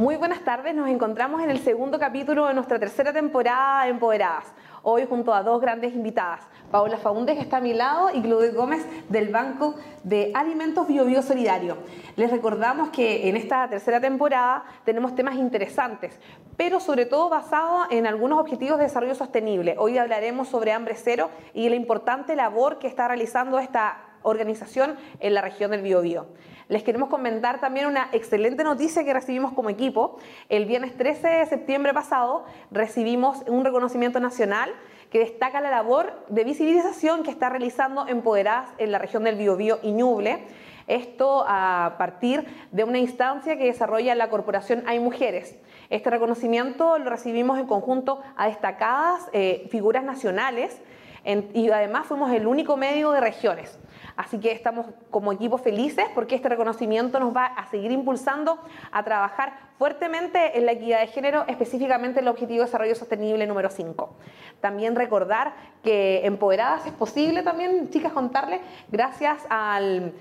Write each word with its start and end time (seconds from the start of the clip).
Muy 0.00 0.16
buenas 0.16 0.40
tardes, 0.40 0.74
nos 0.74 0.88
encontramos 0.88 1.42
en 1.42 1.50
el 1.50 1.58
segundo 1.58 1.98
capítulo 1.98 2.46
de 2.46 2.54
nuestra 2.54 2.78
tercera 2.78 3.12
temporada 3.12 3.84
de 3.84 3.90
Empoderadas. 3.90 4.46
Hoy 4.82 5.04
junto 5.06 5.34
a 5.34 5.42
dos 5.42 5.60
grandes 5.60 5.92
invitadas, 5.92 6.40
Paola 6.70 6.96
Faúndez 6.96 7.36
que 7.36 7.42
está 7.42 7.58
a 7.58 7.60
mi 7.60 7.74
lado 7.74 8.08
y 8.10 8.22
Claudia 8.22 8.50
Gómez 8.52 8.82
del 9.10 9.28
Banco 9.28 9.74
de 10.02 10.32
Alimentos 10.32 10.88
Bio 10.88 11.04
Bio 11.04 11.20
Solidario. 11.20 11.76
Les 12.16 12.30
recordamos 12.30 12.88
que 12.88 13.28
en 13.28 13.36
esta 13.36 13.68
tercera 13.68 14.00
temporada 14.00 14.64
tenemos 14.86 15.14
temas 15.14 15.34
interesantes, 15.34 16.18
pero 16.56 16.80
sobre 16.80 17.04
todo 17.04 17.28
basados 17.28 17.88
en 17.90 18.06
algunos 18.06 18.40
objetivos 18.40 18.78
de 18.78 18.84
desarrollo 18.84 19.14
sostenible. 19.14 19.76
Hoy 19.78 19.98
hablaremos 19.98 20.48
sobre 20.48 20.72
hambre 20.72 20.94
cero 20.96 21.28
y 21.52 21.68
la 21.68 21.76
importante 21.76 22.36
labor 22.36 22.78
que 22.78 22.86
está 22.86 23.06
realizando 23.06 23.58
esta 23.58 24.09
organización 24.22 24.96
en 25.20 25.34
la 25.34 25.40
región 25.40 25.70
del 25.70 25.82
Biobío. 25.82 26.26
Les 26.68 26.84
queremos 26.84 27.08
comentar 27.08 27.60
también 27.60 27.86
una 27.86 28.08
excelente 28.12 28.62
noticia 28.62 29.04
que 29.04 29.12
recibimos 29.12 29.52
como 29.52 29.70
equipo. 29.70 30.18
El 30.48 30.66
viernes 30.66 30.96
13 30.96 31.28
de 31.28 31.46
septiembre 31.46 31.92
pasado 31.92 32.44
recibimos 32.70 33.42
un 33.48 33.64
reconocimiento 33.64 34.20
nacional 34.20 34.72
que 35.10 35.18
destaca 35.18 35.60
la 35.60 35.70
labor 35.70 36.24
de 36.28 36.44
visibilización 36.44 37.24
que 37.24 37.30
está 37.30 37.48
realizando 37.48 38.06
Empoderadas 38.06 38.70
en 38.78 38.92
la 38.92 38.98
región 38.98 39.24
del 39.24 39.34
Biobío 39.34 39.80
y 39.82 39.90
Ñuble. 39.90 40.44
Esto 40.86 41.44
a 41.46 41.96
partir 41.98 42.46
de 42.70 42.84
una 42.84 42.98
instancia 42.98 43.56
que 43.58 43.64
desarrolla 43.64 44.14
la 44.14 44.30
corporación 44.30 44.84
Hay 44.86 45.00
Mujeres. 45.00 45.58
Este 45.88 46.08
reconocimiento 46.08 46.98
lo 46.98 47.10
recibimos 47.10 47.58
en 47.58 47.66
conjunto 47.66 48.22
a 48.36 48.46
destacadas 48.46 49.28
eh, 49.32 49.66
figuras 49.70 50.04
nacionales 50.04 50.80
y 51.24 51.70
además 51.70 52.06
fuimos 52.06 52.32
el 52.32 52.46
único 52.46 52.76
medio 52.76 53.10
de 53.10 53.20
regiones. 53.20 53.78
Así 54.16 54.38
que 54.38 54.52
estamos 54.52 54.86
como 55.10 55.32
equipo 55.32 55.58
felices 55.58 56.06
porque 56.14 56.34
este 56.34 56.48
reconocimiento 56.48 57.20
nos 57.20 57.34
va 57.34 57.46
a 57.46 57.66
seguir 57.70 57.90
impulsando 57.92 58.58
a 58.92 59.02
trabajar 59.02 59.52
fuertemente 59.78 60.58
en 60.58 60.66
la 60.66 60.72
equidad 60.72 61.00
de 61.00 61.06
género, 61.08 61.44
específicamente 61.46 62.20
en 62.20 62.26
el 62.26 62.30
Objetivo 62.30 62.60
de 62.60 62.66
Desarrollo 62.66 62.94
Sostenible 62.94 63.46
número 63.46 63.70
5. 63.70 64.14
También 64.60 64.94
recordar 64.96 65.54
que 65.82 66.26
Empoderadas 66.26 66.86
es 66.86 66.92
posible 66.92 67.42
también, 67.42 67.90
chicas, 67.90 68.12
contarles, 68.12 68.60
gracias 68.90 69.46
al 69.48 70.12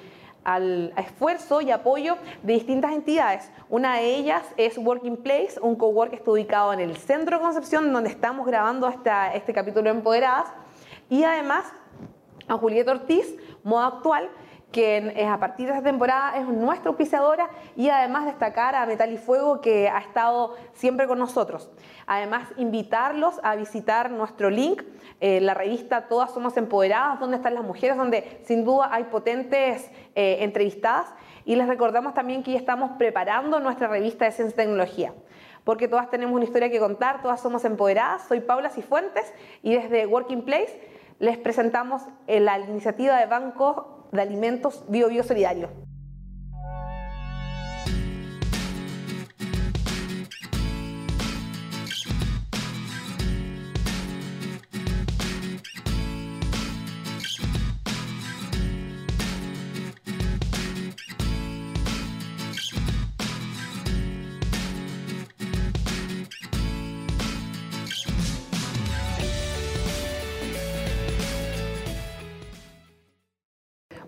al 0.44 0.94
esfuerzo 0.98 1.62
y 1.62 1.72
apoyo 1.72 2.18
de 2.44 2.54
distintas 2.54 2.94
entidades. 2.94 3.52
Una 3.70 3.98
de 3.98 4.16
ellas 4.16 4.44
es 4.58 4.78
Working 4.78 5.18
Place, 5.18 5.60
un 5.62 5.76
cowork 5.76 6.12
que 6.12 6.16
está 6.18 6.32
ubicado 6.32 6.74
en 6.74 6.80
el 6.80 6.98
centro 6.98 7.38
de 7.38 7.44
Concepción, 7.44 7.92
donde 7.92 8.10
estamos 8.10 8.46
grabando 8.48 8.88
esta, 8.88 9.34
este 9.34 9.54
capítulo 9.54 9.84
de 9.84 9.98
Empoderadas. 9.98 10.52
Y 11.10 11.24
además 11.24 11.66
a 12.48 12.58
Julieta 12.58 12.92
Ortiz, 12.92 13.36
Moda 13.64 13.88
Actual, 13.88 14.30
que 14.72 15.26
a 15.28 15.40
partir 15.40 15.68
de 15.68 15.74
esta 15.74 15.84
temporada 15.84 16.38
es 16.38 16.48
nuestra 16.48 16.90
auspiciadora 16.90 17.50
y 17.76 17.90
además 17.90 18.26
destacar 18.26 18.76
a 18.76 18.86
Metal 18.86 19.12
y 19.12 19.18
Fuego 19.18 19.62
que 19.62 19.90
ha 19.90 19.98
estado 19.98 20.56
siempre 20.74 21.08
con 21.08 21.18
nosotros. 21.18 21.72
Además, 22.06 22.48
invitarlos 22.58 23.40
a 23.44 23.56
visitar 23.56 24.12
nuestro 24.12 24.50
link, 24.50 24.84
eh, 25.22 25.42
la 25.42 25.56
revista 25.56 26.08
Todas 26.08 26.32
Somos 26.32 26.56
Empoderadas, 26.58 27.20
donde 27.20 27.38
están 27.38 27.56
las 27.56 27.64
mujeres, 27.64 27.98
donde 27.98 28.42
sin 28.46 28.64
duda 28.64 28.90
hay 28.92 29.06
potentes 29.06 29.90
eh, 30.14 30.38
entrevistadas. 30.42 31.08
Y 31.46 31.56
les 31.56 31.68
recordamos 31.68 32.14
también 32.14 32.44
que 32.44 32.52
ya 32.52 32.60
estamos 32.60 32.92
preparando 33.00 33.60
nuestra 33.60 33.88
revista 33.88 34.26
de 34.26 34.32
Ciencia 34.32 34.54
y 34.54 34.58
Tecnología 34.58 35.14
porque 35.66 35.88
todas 35.88 36.10
tenemos 36.10 36.34
una 36.34 36.46
historia 36.46 36.72
que 36.72 36.80
contar, 36.80 37.22
todas 37.22 37.42
somos 37.42 37.64
empoderadas. 37.64 38.28
Soy 38.28 38.40
Paula 38.40 38.72
Cifuentes 38.72 39.32
y 39.62 39.76
desde 39.76 40.08
Working 40.08 40.42
Place 40.42 40.82
les 41.20 41.38
presentamos 41.38 42.02
la 42.28 42.60
iniciativa 42.60 43.18
de 43.18 43.26
Banco 43.26 44.08
de 44.12 44.22
Alimentos 44.22 44.86
Bio 44.88 45.10
Bio 45.10 45.24
Solidario. 45.24 45.89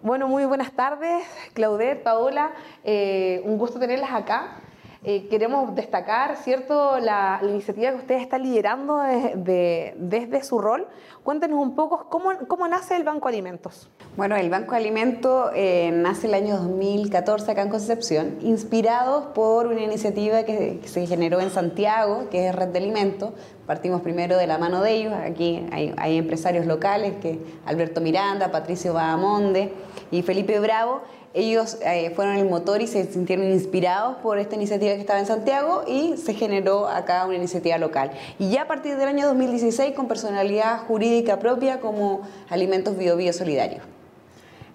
Bueno, 0.04 0.28
muy 0.28 0.46
buenas 0.46 0.72
tardes, 0.72 1.24
Claudette, 1.54 2.02
Paola, 2.02 2.54
eh, 2.84 3.40
un 3.46 3.60
gusto 3.60 3.78
tenerlas 3.78 4.12
acá. 4.12 4.58
Eh, 5.04 5.28
queremos 5.30 5.76
destacar, 5.76 6.38
¿cierto?, 6.38 7.00
la, 7.00 7.40
iniciativa 7.44 7.92
que 7.92 7.98
ustedes 7.98 8.22
están 8.24 8.42
liderando 8.42 9.00
desde 9.36 10.44
su 10.44 10.60
rol. 10.60 10.88
Cuéntenos 11.24 11.60
un 11.60 11.76
poco 11.76 12.08
cómo, 12.10 12.68
nace 12.68 12.96
el 12.96 13.04
Banco 13.04 13.28
Alimentos. 13.28 13.90
Bueno, 14.18 14.36
el 14.36 14.50
Banco 14.50 14.74
Alimentos 14.74 15.52
eh, 15.56 15.92
nace 15.92 16.26
el 16.28 16.34
año 16.34 16.58
2014 16.58 17.52
acá 17.52 17.62
en 17.62 17.70
Concepción, 17.70 18.38
inspirados 18.42 19.26
por 19.36 19.68
una 19.68 19.82
iniciativa 19.82 20.44
que, 20.44 20.82
se 20.86 21.06
generó 21.06 21.40
en 21.42 21.52
Santiago, 21.52 22.28
que 22.30 22.48
es 22.48 22.56
Red 22.56 22.70
de 22.70 22.80
Alimentos. 22.80 23.34
Partimos 23.68 24.02
primero 24.02 24.38
de 24.38 24.48
la 24.48 24.58
mano 24.58 24.82
de 24.82 24.94
ellos. 24.94 25.14
Aquí 25.14 25.66
hay, 25.72 25.94
hay 25.98 26.18
empresarios 26.18 26.66
locales, 26.66 27.16
que 27.22 27.40
Alberto 27.66 28.02
Miranda, 28.02 28.52
Patricio 28.52 28.94
Bahamonde 28.94 29.74
y 30.12 30.22
Felipe 30.22 30.60
Bravo 30.60 31.02
ellos 31.34 31.78
eh, 31.82 32.12
fueron 32.14 32.36
el 32.36 32.50
motor 32.50 32.82
y 32.82 32.88
se 32.88 33.06
sintieron 33.06 33.46
inspirados 33.46 34.18
por 34.18 34.38
esta 34.38 34.56
iniciativa 34.56 34.94
que 34.94 35.00
estaba 35.00 35.20
en 35.20 35.26
Santiago 35.26 35.84
y 35.88 36.18
se 36.18 36.34
generó 36.34 36.90
acá 36.90 37.26
una 37.26 37.36
iniciativa 37.36 37.78
local. 37.78 38.12
Y 38.38 38.50
ya 38.50 38.64
a 38.64 38.68
partir 38.68 38.98
del 38.98 39.08
año 39.08 39.28
2016 39.28 39.94
con 39.96 40.10
personalidad 40.10 40.80
jurídica 40.88 41.40
propia 41.40 41.80
como 41.80 42.22
Alimentos 42.50 42.98
Bio 42.98 43.16
Bio 43.16 43.32
Solidarios. 43.32 43.82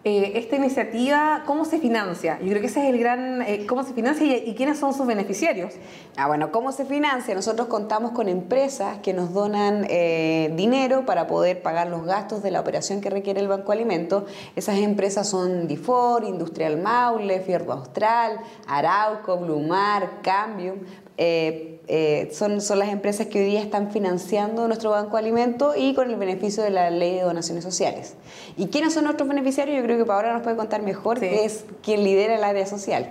Eh, 0.08 0.38
esta 0.38 0.54
iniciativa, 0.54 1.42
¿cómo 1.46 1.64
se 1.64 1.80
financia? 1.80 2.38
Yo 2.38 2.50
creo 2.50 2.60
que 2.60 2.68
ese 2.68 2.80
es 2.80 2.94
el 2.94 3.00
gran, 3.00 3.42
eh, 3.42 3.66
¿cómo 3.66 3.82
se 3.82 3.92
financia 3.92 4.24
y, 4.24 4.54
quiénes 4.54 4.78
son 4.78 4.94
sus 4.94 5.04
beneficiarios? 5.04 5.72
Ah, 6.16 6.28
bueno, 6.28 6.52
¿cómo 6.52 6.70
se 6.70 6.84
financia? 6.84 7.34
Nosotros 7.34 7.66
contamos 7.66 8.12
con 8.12 8.28
empresas 8.28 8.98
que 8.98 9.12
nos 9.12 9.32
donan 9.32 9.84
eh, 9.90 10.52
dinero 10.54 11.04
para 11.06 11.26
poder 11.26 11.60
pagar 11.60 11.88
los 11.88 12.04
gastos 12.04 12.44
de 12.44 12.52
la 12.52 12.60
operación 12.60 13.00
que 13.00 13.10
requiere 13.10 13.40
el 13.40 13.48
Banco 13.48 13.72
Alimentos. 13.72 14.30
Esas 14.54 14.78
empresas 14.78 15.28
son 15.28 15.66
Difor, 15.66 16.22
Industrial 16.22 16.80
Maule, 16.80 17.40
Fierro 17.40 17.72
Austral, 17.72 18.38
Arauco, 18.68 19.38
Blumar, 19.38 20.22
Cambium, 20.22 20.76
eh, 21.18 21.80
eh, 21.88 22.30
son, 22.32 22.60
son 22.60 22.78
las 22.78 22.88
empresas 22.88 23.28
que 23.28 23.40
hoy 23.40 23.46
día 23.46 23.60
están 23.60 23.90
financiando 23.90 24.66
nuestro 24.66 24.90
banco 24.90 25.16
de 25.16 25.22
alimentos 25.22 25.76
y 25.76 25.94
con 25.94 26.10
el 26.10 26.16
beneficio 26.16 26.62
de 26.62 26.70
la 26.70 26.90
ley 26.90 27.14
de 27.14 27.22
donaciones 27.22 27.64
sociales. 27.64 28.14
¿Y 28.56 28.66
quiénes 28.66 28.94
son 28.94 29.04
nuestros 29.04 29.28
beneficiarios? 29.28 29.76
Yo 29.76 29.82
creo 29.84 30.04
que 30.04 30.12
ahora 30.12 30.32
nos 30.32 30.42
puede 30.42 30.56
contar 30.56 30.82
mejor, 30.82 31.20
que 31.20 31.44
es 31.44 31.64
quien 31.82 32.02
lidera 32.02 32.36
el 32.36 32.44
área 32.44 32.66
social. 32.66 33.10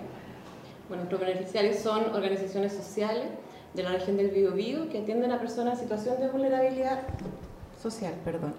Bueno, 0.87 1.03
nuestros 1.03 1.21
beneficiarios 1.21 1.77
son 1.77 2.13
organizaciones 2.13 2.73
sociales 2.73 3.25
de 3.73 3.83
la 3.83 3.91
región 3.91 4.17
del 4.17 4.29
Biobío 4.29 4.89
que 4.89 4.99
atienden 4.99 5.31
a 5.31 5.39
personas 5.39 5.79
en 5.79 5.87
situación 5.87 6.19
de 6.19 6.29
vulnerabilidad 6.29 7.01
social, 7.81 8.13
perdón. 8.23 8.53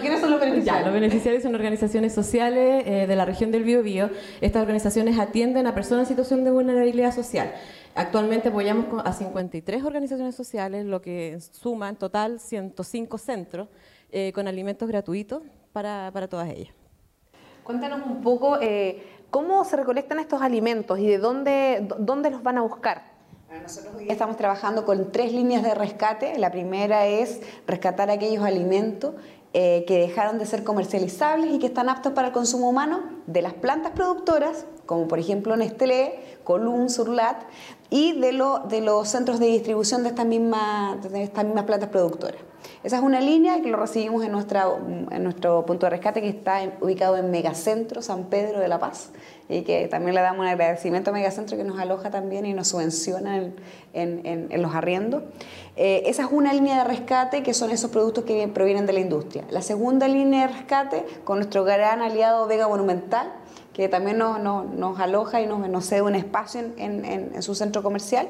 ¿Quiénes 0.00 0.20
son 0.20 0.30
los 0.30 0.40
beneficiarios? 0.40 0.84
los 0.84 0.94
beneficiarios 0.94 1.42
son 1.42 1.54
organizaciones 1.54 2.14
sociales 2.14 2.84
eh, 2.86 3.06
de 3.06 3.16
la 3.16 3.24
región 3.24 3.50
del 3.50 3.64
Biobío. 3.64 4.10
Estas 4.40 4.62
organizaciones 4.62 5.18
atienden 5.18 5.66
a 5.66 5.74
personas 5.74 6.04
en 6.04 6.16
situación 6.16 6.44
de 6.44 6.50
vulnerabilidad 6.50 7.14
social. 7.14 7.52
Actualmente 7.94 8.48
apoyamos 8.48 8.86
a 9.04 9.12
53 9.12 9.84
organizaciones 9.84 10.34
sociales, 10.34 10.84
lo 10.84 11.00
que 11.00 11.38
suma 11.52 11.88
en 11.88 11.96
total 11.96 12.40
105 12.40 13.18
centros 13.18 13.68
eh, 14.10 14.32
con 14.32 14.48
alimentos 14.48 14.88
gratuitos 14.88 15.42
para, 15.72 16.10
para, 16.12 16.28
todas 16.28 16.48
ellas. 16.48 16.74
Cuéntanos 17.62 18.06
un 18.06 18.20
poco 18.20 18.58
eh, 18.60 19.02
cómo 19.30 19.64
se 19.64 19.76
recolectan 19.76 20.18
estos 20.18 20.42
alimentos 20.42 20.98
y 20.98 21.08
de 21.08 21.18
dónde, 21.18 21.88
dónde 21.98 22.30
los 22.30 22.42
van 22.42 22.58
a 22.58 22.62
buscar. 22.62 23.13
Nosotros 23.62 23.94
estamos 24.08 24.36
trabajando 24.36 24.84
con 24.84 25.12
tres 25.12 25.32
líneas 25.32 25.62
de 25.62 25.74
rescate. 25.74 26.38
La 26.38 26.50
primera 26.50 27.06
es 27.06 27.40
rescatar 27.66 28.10
aquellos 28.10 28.44
alimentos 28.44 29.14
eh, 29.52 29.84
que 29.86 29.98
dejaron 29.98 30.38
de 30.38 30.46
ser 30.46 30.64
comercializables 30.64 31.52
y 31.54 31.58
que 31.58 31.66
están 31.66 31.88
aptos 31.88 32.12
para 32.12 32.28
el 32.28 32.32
consumo 32.32 32.68
humano 32.68 33.00
de 33.26 33.42
las 33.42 33.54
plantas 33.54 33.92
productoras, 33.92 34.66
como 34.86 35.06
por 35.06 35.18
ejemplo 35.18 35.56
Nestlé, 35.56 36.38
Column, 36.42 36.90
Surlat, 36.90 37.42
y 37.90 38.18
de, 38.20 38.32
de 38.68 38.80
los 38.80 39.08
centros 39.08 39.38
de 39.38 39.46
distribución 39.46 40.02
de 40.02 40.08
estas 40.08 40.26
mismas, 40.26 40.98
plantas 41.66 41.88
productoras. 41.90 42.40
Esa 42.82 42.96
es 42.96 43.02
una 43.02 43.20
línea 43.20 43.60
que 43.62 43.68
lo 43.68 43.76
recibimos 43.76 44.24
en 44.24 44.32
nuestro 44.32 45.64
punto 45.66 45.86
de 45.86 45.90
rescate 45.90 46.20
que 46.20 46.28
está 46.28 46.60
ubicado 46.80 47.16
en 47.16 47.30
Megacentro 47.30 48.02
San 48.02 48.24
Pedro 48.24 48.58
de 48.58 48.68
la 48.68 48.78
Paz 48.78 49.10
y 49.48 49.62
que 49.62 49.88
también 49.88 50.14
le 50.14 50.20
damos 50.20 50.40
un 50.40 50.46
agradecimiento 50.46 51.10
a 51.10 51.12
Megacentro 51.12 51.56
que 51.56 51.64
nos 51.64 51.78
aloja 51.78 52.10
también 52.10 52.46
y 52.46 52.54
nos 52.54 52.68
subvenciona 52.68 53.36
en, 53.92 54.20
en, 54.24 54.62
los 54.62 54.74
arriendos. 54.74 55.22
Eh, 55.76 56.02
esa 56.06 56.22
es 56.22 56.28
una 56.30 56.52
línea 56.52 56.78
de 56.78 56.84
rescate 56.84 57.42
que 57.42 57.52
son 57.52 57.70
esos 57.70 57.90
productos 57.90 58.24
que 58.24 58.48
provienen 58.48 58.86
de 58.86 58.94
la 58.94 59.00
industria. 59.00 59.44
La 59.50 59.60
segunda 59.60 60.08
línea 60.08 60.46
de 60.46 60.54
rescate 60.54 61.04
con 61.24 61.38
nuestro 61.38 61.64
gran 61.64 62.00
aliado 62.00 62.46
Vega 62.46 62.68
Monumental 62.68 63.32
que 63.74 63.88
también 63.88 64.18
nos, 64.18 64.40
nos, 64.40 64.66
nos 64.66 64.98
aloja 65.00 65.40
y 65.40 65.46
nos, 65.46 65.68
nos, 65.68 65.84
cede 65.84 66.00
un 66.00 66.14
espacio 66.14 66.60
en, 66.60 67.04
en, 67.04 67.32
en 67.34 67.42
su 67.42 67.56
centro 67.56 67.82
comercial, 67.82 68.28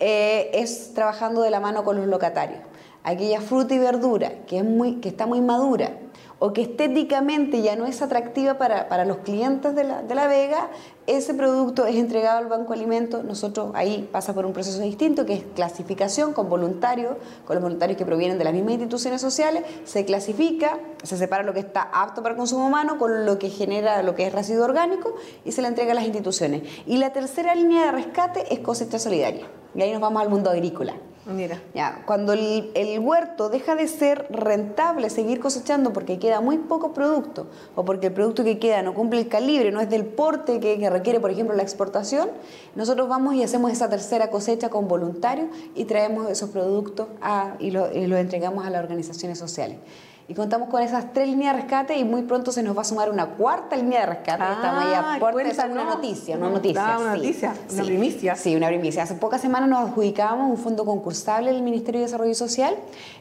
eh, 0.00 0.50
es 0.54 0.94
trabajando 0.94 1.42
de 1.42 1.50
la 1.50 1.60
mano 1.60 1.84
con 1.84 1.96
los 1.96 2.06
locatarios. 2.06 2.60
Aquella 3.02 3.40
fruta 3.40 3.74
y 3.74 3.78
verdura 3.78 4.32
que, 4.46 4.58
es 4.58 4.64
muy, 4.64 5.00
que 5.00 5.08
está 5.08 5.26
muy 5.26 5.40
madura, 5.40 5.98
o 6.38 6.52
que 6.52 6.62
estéticamente 6.62 7.62
ya 7.62 7.76
no 7.76 7.86
es 7.86 8.02
atractiva 8.02 8.54
para, 8.54 8.88
para 8.88 9.04
los 9.04 9.18
clientes 9.18 9.74
de 9.74 9.84
la, 9.84 10.02
de 10.02 10.14
la, 10.14 10.26
Vega, 10.26 10.68
ese 11.06 11.34
producto 11.34 11.86
es 11.86 11.96
entregado 11.96 12.38
al 12.38 12.46
Banco 12.46 12.72
Alimentos. 12.72 13.24
Nosotros 13.24 13.70
ahí 13.74 14.08
pasa 14.10 14.34
por 14.34 14.44
un 14.46 14.52
proceso 14.52 14.80
distinto 14.80 15.26
que 15.26 15.34
es 15.34 15.44
clasificación 15.54 16.32
con 16.32 16.48
voluntarios, 16.48 17.16
con 17.46 17.54
los 17.56 17.62
voluntarios 17.62 17.96
que 17.96 18.04
provienen 18.04 18.38
de 18.38 18.44
las 18.44 18.52
mismas 18.52 18.72
instituciones 18.72 19.20
sociales, 19.20 19.64
se 19.84 20.04
clasifica, 20.04 20.78
se 21.02 21.16
separa 21.16 21.42
lo 21.42 21.52
que 21.52 21.60
está 21.60 21.82
apto 21.92 22.22
para 22.22 22.36
consumo 22.36 22.66
humano 22.66 22.98
con 22.98 23.26
lo 23.26 23.38
que 23.38 23.50
genera 23.50 24.02
lo 24.02 24.14
que 24.14 24.26
es 24.26 24.32
residuo 24.32 24.64
orgánico 24.64 25.14
y 25.44 25.52
se 25.52 25.62
le 25.62 25.68
entrega 25.68 25.92
a 25.92 25.94
las 25.94 26.04
instituciones. 26.04 26.62
Y 26.86 26.96
la 26.96 27.12
tercera 27.12 27.54
línea 27.54 27.86
de 27.86 27.92
rescate 27.92 28.52
es 28.52 28.60
cosecha 28.60 28.98
solidaria. 28.98 29.46
Y 29.74 29.82
ahí 29.82 29.92
nos 29.92 30.00
vamos 30.00 30.22
al 30.22 30.28
mundo 30.28 30.50
agrícola. 30.50 30.94
Mira. 31.26 31.62
Ya, 31.74 32.02
cuando 32.04 32.34
el, 32.34 32.70
el, 32.74 32.98
huerto 32.98 33.48
deja 33.48 33.74
de 33.74 33.88
ser 33.88 34.26
rentable 34.30 35.08
seguir 35.08 35.40
cosechando 35.40 35.92
porque 35.92 36.18
queda 36.18 36.42
muy 36.42 36.58
poco 36.58 36.92
producto 36.92 37.46
o 37.74 37.84
porque 37.84 38.08
el 38.08 38.12
producto 38.12 38.44
que 38.44 38.58
queda 38.58 38.82
no 38.82 38.92
cumple 38.92 39.20
el 39.20 39.28
calibre, 39.28 39.72
no 39.72 39.80
es 39.80 39.88
del 39.88 40.04
porte 40.04 40.60
que, 40.60 40.78
que 40.78 40.90
requiere, 40.90 41.20
por 41.20 41.30
ejemplo, 41.30 41.56
la 41.56 41.62
exportación, 41.62 42.28
nosotros 42.74 43.08
vamos 43.08 43.34
y 43.36 43.42
hacemos 43.42 43.72
esa 43.72 43.88
tercera 43.88 44.28
cosecha 44.30 44.68
con 44.68 44.86
voluntarios 44.86 45.48
y 45.74 45.86
traemos 45.86 46.30
esos 46.30 46.50
productos 46.50 47.08
a, 47.22 47.56
y 47.58 47.70
los 47.70 47.88
lo 47.94 48.16
entregamos 48.18 48.66
a 48.66 48.70
las 48.70 48.82
organizaciones 48.82 49.38
sociales. 49.38 49.78
Y 50.26 50.32
contamos 50.32 50.70
con 50.70 50.80
esas 50.80 51.12
tres 51.12 51.28
líneas 51.28 51.54
de 51.54 51.60
rescate 51.62 51.98
y 51.98 52.04
muy 52.04 52.22
pronto 52.22 52.50
se 52.50 52.62
nos 52.62 52.74
va 52.74 52.80
a 52.80 52.84
sumar 52.84 53.10
una 53.10 53.26
cuarta 53.26 53.76
línea 53.76 54.00
de 54.00 54.06
rescate. 54.06 54.42
Ah, 54.42 54.52
Estamos 54.54 54.84
ahí 54.84 54.94
a 54.94 55.20
puerta, 55.20 55.66
una 55.66 55.84
noticia, 55.84 56.36
una 56.38 56.48
noticia. 56.48 56.82
Ah, 56.82 56.98
una 56.98 57.12
sí, 57.12 57.18
noticia, 57.18 57.54
sí, 57.68 57.74
una 57.74 57.84
primicia. 57.84 58.36
Sí, 58.36 58.56
una 58.56 58.68
primicia. 58.68 59.02
Hace 59.02 59.16
pocas 59.16 59.42
semanas 59.42 59.68
nos 59.68 59.80
adjudicamos 59.80 60.50
un 60.50 60.56
fondo 60.56 60.86
concursable 60.86 61.52
del 61.52 61.62
Ministerio 61.62 62.00
de 62.00 62.06
Desarrollo 62.06 62.34
Social 62.34 62.74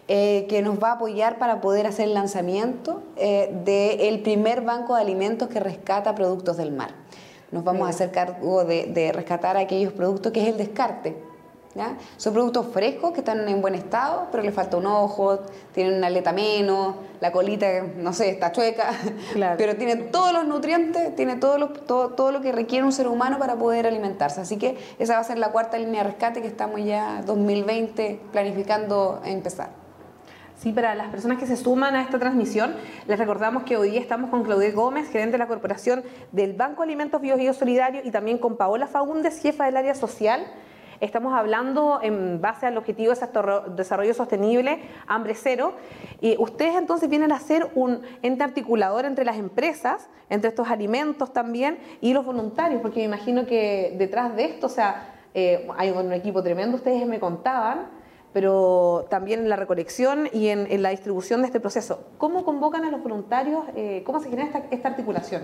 eh, 0.07 0.45
que 0.47 0.61
nos 0.61 0.81
va 0.81 0.91
a 0.91 0.93
apoyar 0.93 1.37
para 1.39 1.59
poder 1.59 1.87
hacer 1.87 2.05
el 2.07 2.13
lanzamiento 2.13 3.03
eh, 3.17 3.53
del 3.65 4.21
primer 4.21 4.61
banco 4.61 4.95
de 4.95 5.01
alimentos 5.01 5.49
que 5.49 5.59
rescata 5.59 6.15
productos 6.15 6.55
del 6.55 6.71
mar. 6.71 6.91
Nos 7.51 7.65
vamos 7.65 7.81
Bien. 7.81 7.87
a 7.87 7.89
hacer 7.89 8.11
cargo 8.11 8.63
de, 8.63 8.85
de 8.85 9.11
rescatar 9.11 9.57
aquellos 9.57 9.91
productos 9.91 10.31
que 10.31 10.41
es 10.41 10.47
el 10.47 10.57
descarte. 10.57 11.32
¿Ya? 11.75 11.97
Son 12.17 12.33
productos 12.33 12.67
frescos 12.67 13.13
que 13.13 13.21
están 13.21 13.49
en 13.49 13.59
buen 13.59 13.73
estado, 13.73 14.27
pero 14.31 14.43
le 14.43 14.51
falta 14.51 14.77
un 14.77 14.85
ojo, 14.85 15.39
tienen 15.73 15.95
una 15.95 16.07
aleta 16.07 16.31
menos, 16.31 16.95
la 17.19 17.31
colita, 17.31 17.65
no 17.97 18.13
sé, 18.13 18.29
está 18.29 18.51
chueca, 18.51 18.91
claro. 19.33 19.55
pero 19.57 19.75
tiene 19.75 19.95
todos 19.95 20.33
los 20.33 20.45
nutrientes, 20.45 21.15
tiene 21.15 21.37
todo 21.37 21.57
lo, 21.57 21.69
todo, 21.69 22.09
todo 22.09 22.31
lo 22.31 22.41
que 22.41 22.51
requiere 22.51 22.85
un 22.85 22.91
ser 22.91 23.07
humano 23.07 23.39
para 23.39 23.55
poder 23.55 23.87
alimentarse. 23.87 24.41
Así 24.41 24.57
que 24.57 24.77
esa 24.99 25.15
va 25.15 25.21
a 25.21 25.23
ser 25.23 25.39
la 25.39 25.51
cuarta 25.51 25.79
línea 25.79 26.03
de 26.03 26.09
rescate 26.09 26.41
que 26.41 26.47
estamos 26.47 26.83
ya 26.83 27.23
2020 27.25 28.21
planificando 28.31 29.21
empezar. 29.25 29.83
Sí, 30.63 30.71
para 30.71 30.95
las 30.95 31.07
personas 31.07 31.39
que 31.39 31.45
se 31.45 31.57
suman 31.57 31.93
a 31.95 32.01
esta 32.01 32.19
transmisión, 32.19 32.75
les 33.07 33.19
recordamos 33.19 33.63
que 33.63 33.75
hoy 33.75 33.89
día 33.89 33.99
estamos 33.99 34.29
con 34.29 34.43
Claudia 34.43 34.71
Gómez, 34.71 35.09
gerente 35.09 35.33
de 35.33 35.37
la 35.39 35.47
Corporación 35.47 36.03
del 36.31 36.53
Banco 36.53 36.83
Alimentos 36.83 37.19
Bio, 37.19 37.35
Bio 37.35 37.53
Solidario, 37.53 37.99
y 38.01 38.11
también 38.11 38.37
con 38.37 38.55
Paola 38.55 38.87
Faúndez, 38.87 39.41
jefa 39.41 39.65
del 39.65 39.75
área 39.75 39.93
social 39.93 40.45
Estamos 41.03 41.33
hablando 41.33 41.99
en 42.01 42.39
base 42.39 42.65
al 42.65 42.77
objetivo 42.77 43.11
de 43.11 43.75
desarrollo 43.75 44.13
sostenible, 44.13 44.79
hambre 45.05 45.35
cero. 45.35 45.73
Y 46.21 46.37
ustedes 46.39 46.77
entonces 46.77 47.09
vienen 47.09 47.33
a 47.33 47.41
ser 47.41 47.69
un 47.75 48.03
ente 48.21 48.41
articulador 48.41 49.03
entre 49.03 49.25
las 49.25 49.35
empresas, 49.35 50.07
entre 50.29 50.47
estos 50.47 50.69
alimentos 50.69 51.33
también, 51.33 51.77
y 51.99 52.13
los 52.13 52.25
voluntarios, 52.25 52.81
porque 52.81 53.01
me 53.01 53.05
imagino 53.07 53.45
que 53.45 53.93
detrás 53.97 54.33
de 54.37 54.45
esto, 54.45 54.67
o 54.67 54.69
sea, 54.69 55.13
eh, 55.33 55.67
hay 55.75 55.91
un 55.91 56.13
equipo 56.13 56.41
tremendo, 56.41 56.77
ustedes 56.77 57.05
me 57.05 57.19
contaban, 57.19 57.89
pero 58.31 59.05
también 59.09 59.41
en 59.41 59.49
la 59.49 59.57
recolección 59.57 60.29
y 60.31 60.47
en, 60.47 60.81
la 60.81 60.91
distribución 60.91 61.41
de 61.41 61.47
este 61.47 61.59
proceso. 61.59 61.99
¿Cómo 62.17 62.45
convocan 62.45 62.85
a 62.85 62.91
los 62.91 63.03
voluntarios? 63.03 63.65
Eh, 63.75 64.03
¿Cómo 64.05 64.21
se 64.21 64.29
genera 64.29 64.63
esta 64.71 64.87
articulación? 64.87 65.41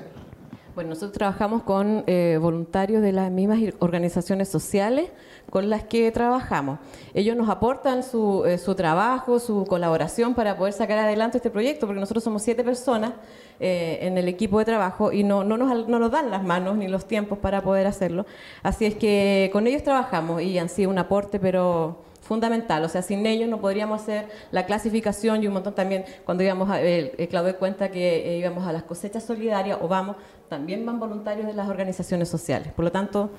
Bueno, 0.75 0.91
nosotros 0.91 1.13
trabajamos 1.13 1.63
con 1.63 2.03
eh, 2.05 2.37
voluntarios 2.39 3.01
de 3.01 3.11
las 3.11 3.31
mismas 3.31 3.59
organizaciones 3.79 4.49
sociales 4.49 5.09
con 5.49 5.69
las 5.69 5.83
que 5.83 6.11
trabajamos. 6.11 6.79
Ellos 7.13 7.35
nos 7.35 7.49
aportan 7.49 8.03
su, 8.03 8.45
eh, 8.45 8.57
su 8.57 8.75
trabajo, 8.75 9.39
su 9.39 9.65
colaboración 9.65 10.35
para 10.35 10.55
poder 10.57 10.73
sacar 10.73 10.99
adelante 10.99 11.37
este 11.37 11.49
proyecto, 11.49 11.87
porque 11.87 11.99
nosotros 11.99 12.23
somos 12.23 12.43
siete 12.43 12.63
personas 12.63 13.13
eh, 13.59 13.99
en 14.03 14.17
el 14.17 14.27
equipo 14.27 14.59
de 14.59 14.65
trabajo 14.65 15.11
y 15.11 15.23
no, 15.23 15.43
no, 15.43 15.57
nos, 15.57 15.87
no 15.87 15.97
nos 15.99 16.11
dan 16.11 16.29
las 16.29 16.43
manos 16.43 16.77
ni 16.77 16.87
los 16.87 17.05
tiempos 17.07 17.39
para 17.39 17.61
poder 17.61 17.87
hacerlo. 17.87 18.25
Así 18.61 18.85
es 18.85 18.95
que 18.95 19.49
con 19.51 19.65
ellos 19.65 19.83
trabajamos 19.83 20.41
y 20.43 20.59
han 20.59 20.69
sido 20.69 20.91
un 20.91 20.99
aporte, 20.99 21.39
pero 21.39 21.97
fundamental. 22.29 22.85
O 22.85 22.89
sea, 22.89 23.01
sin 23.01 23.25
ellos 23.25 23.49
no 23.49 23.59
podríamos 23.59 24.03
hacer 24.03 24.27
la 24.51 24.67
clasificación 24.67 25.43
y 25.43 25.47
un 25.47 25.53
montón 25.53 25.73
también, 25.73 26.05
cuando 26.23 26.43
íbamos 26.43 26.69
a, 26.69 26.79
eh, 26.81 27.27
Claudio 27.27 27.57
cuenta 27.57 27.89
que 27.89 28.35
eh, 28.35 28.37
íbamos 28.37 28.67
a 28.67 28.71
las 28.71 28.83
cosechas 28.83 29.23
solidarias 29.23 29.79
o 29.81 29.87
vamos, 29.87 30.15
también 30.47 30.85
van 30.85 30.99
voluntarios 30.99 31.47
de 31.47 31.53
las 31.53 31.67
organizaciones 31.67 32.29
sociales. 32.29 32.71
Por 32.71 32.85
lo 32.85 32.91
tanto, 32.91 33.31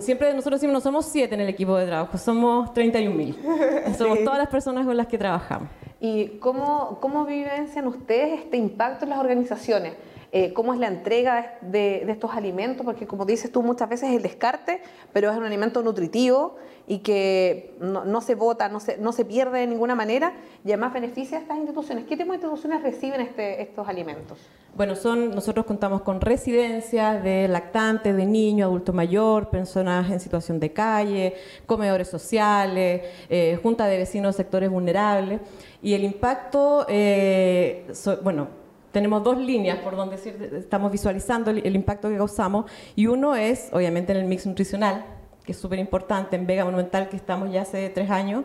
siempre 0.00 0.34
nosotros 0.34 0.60
decimos, 0.60 0.74
no 0.74 0.80
somos 0.82 1.06
siete 1.06 1.34
en 1.34 1.40
el 1.40 1.48
equipo 1.48 1.74
de 1.76 1.86
trabajo, 1.86 2.18
somos 2.18 2.74
31 2.74 3.16
mil. 3.16 3.34
Somos 3.96 4.18
sí. 4.18 4.24
todas 4.24 4.38
las 4.38 4.48
personas 4.48 4.84
con 4.84 4.96
las 4.96 5.06
que 5.06 5.16
trabajamos. 5.16 5.70
¿Y 5.98 6.38
cómo, 6.38 6.98
cómo 7.00 7.24
vivencian 7.24 7.86
ustedes 7.86 8.40
este 8.40 8.58
impacto 8.58 9.06
en 9.06 9.10
las 9.10 9.20
organizaciones? 9.20 9.94
Eh, 10.32 10.52
cómo 10.52 10.74
es 10.74 10.80
la 10.80 10.88
entrega 10.88 11.58
de, 11.62 12.02
de, 12.06 12.12
estos 12.12 12.32
alimentos, 12.32 12.84
porque 12.84 13.06
como 13.06 13.24
dices 13.24 13.52
tú 13.52 13.62
muchas 13.62 13.88
veces 13.88 14.10
es 14.10 14.16
el 14.16 14.22
descarte, 14.22 14.82
pero 15.12 15.30
es 15.30 15.36
un 15.36 15.44
alimento 15.44 15.82
nutritivo 15.82 16.56
y 16.92 16.98
que 16.98 17.74
no, 17.80 18.20
se 18.20 18.34
bota, 18.34 18.68
no 18.68 18.78
se, 18.78 18.98
no 18.98 19.12
se 19.12 19.24
pierde 19.24 19.60
de 19.60 19.66
ninguna 19.66 19.94
manera 19.94 20.34
y 20.62 20.68
además 20.72 20.92
beneficia 20.92 21.38
a 21.38 21.40
estas 21.40 21.56
instituciones. 21.56 22.04
¿Qué 22.04 22.18
tipo 22.18 22.32
de 22.32 22.36
instituciones 22.36 22.82
reciben 22.82 23.22
este, 23.22 23.62
estos 23.62 23.88
alimentos? 23.88 24.38
Bueno, 24.76 24.94
son, 24.94 25.34
nosotros 25.34 25.64
contamos 25.64 26.02
con 26.02 26.20
residencias 26.20 27.24
de 27.24 27.48
lactantes, 27.48 28.14
de 28.14 28.26
niño, 28.26 28.66
adulto 28.66 28.92
mayor, 28.92 29.48
personas 29.48 30.10
en 30.10 30.20
situación 30.20 30.60
de 30.60 30.70
calle, 30.74 31.34
comedores 31.64 32.08
sociales, 32.08 33.00
eh, 33.30 33.58
junta 33.62 33.86
de 33.86 33.96
vecinos 33.96 34.36
sectores 34.36 34.68
vulnerables. 34.68 35.40
Y 35.80 35.94
el 35.94 36.04
impacto, 36.04 36.84
eh, 36.90 37.86
so, 37.94 38.18
bueno, 38.18 38.48
tenemos 38.92 39.24
dos 39.24 39.38
líneas 39.38 39.78
por 39.78 39.96
donde 39.96 40.16
estamos 40.58 40.92
visualizando 40.92 41.50
el, 41.50 41.74
impacto 41.74 42.10
que 42.10 42.18
causamos 42.18 42.70
y 42.94 43.06
uno 43.06 43.34
es 43.34 43.70
obviamente 43.72 44.12
en 44.12 44.18
el 44.18 44.26
mix 44.26 44.46
nutricional, 44.46 45.21
que 45.42 45.52
es 45.52 45.58
súper 45.58 45.78
importante, 45.78 46.36
en 46.36 46.46
Vega 46.46 46.64
Monumental 46.64 47.08
que 47.08 47.16
estamos 47.16 47.50
ya 47.50 47.62
hace 47.62 47.88
tres 47.90 48.10
años, 48.10 48.44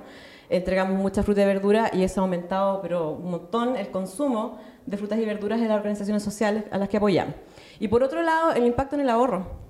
entregamos 0.49 0.99
mucha 0.99 1.23
fruta 1.23 1.41
y 1.41 1.45
verdura 1.45 1.89
y 1.93 2.03
eso 2.03 2.21
ha 2.21 2.23
aumentado 2.23 2.81
pero 2.81 3.11
un 3.11 3.31
montón 3.31 3.75
el 3.75 3.89
consumo 3.89 4.59
de 4.85 4.97
frutas 4.97 5.19
y 5.19 5.25
verduras 5.25 5.59
en 5.59 5.67
las 5.67 5.77
organizaciones 5.77 6.23
sociales 6.23 6.63
a 6.71 6.77
las 6.77 6.89
que 6.89 6.97
apoyamos. 6.97 7.35
Y 7.79 7.89
por 7.89 8.03
otro 8.03 8.21
lado, 8.21 8.53
el 8.53 8.65
impacto 8.65 8.95
en 8.95 9.01
el 9.01 9.09
ahorro. 9.09 9.67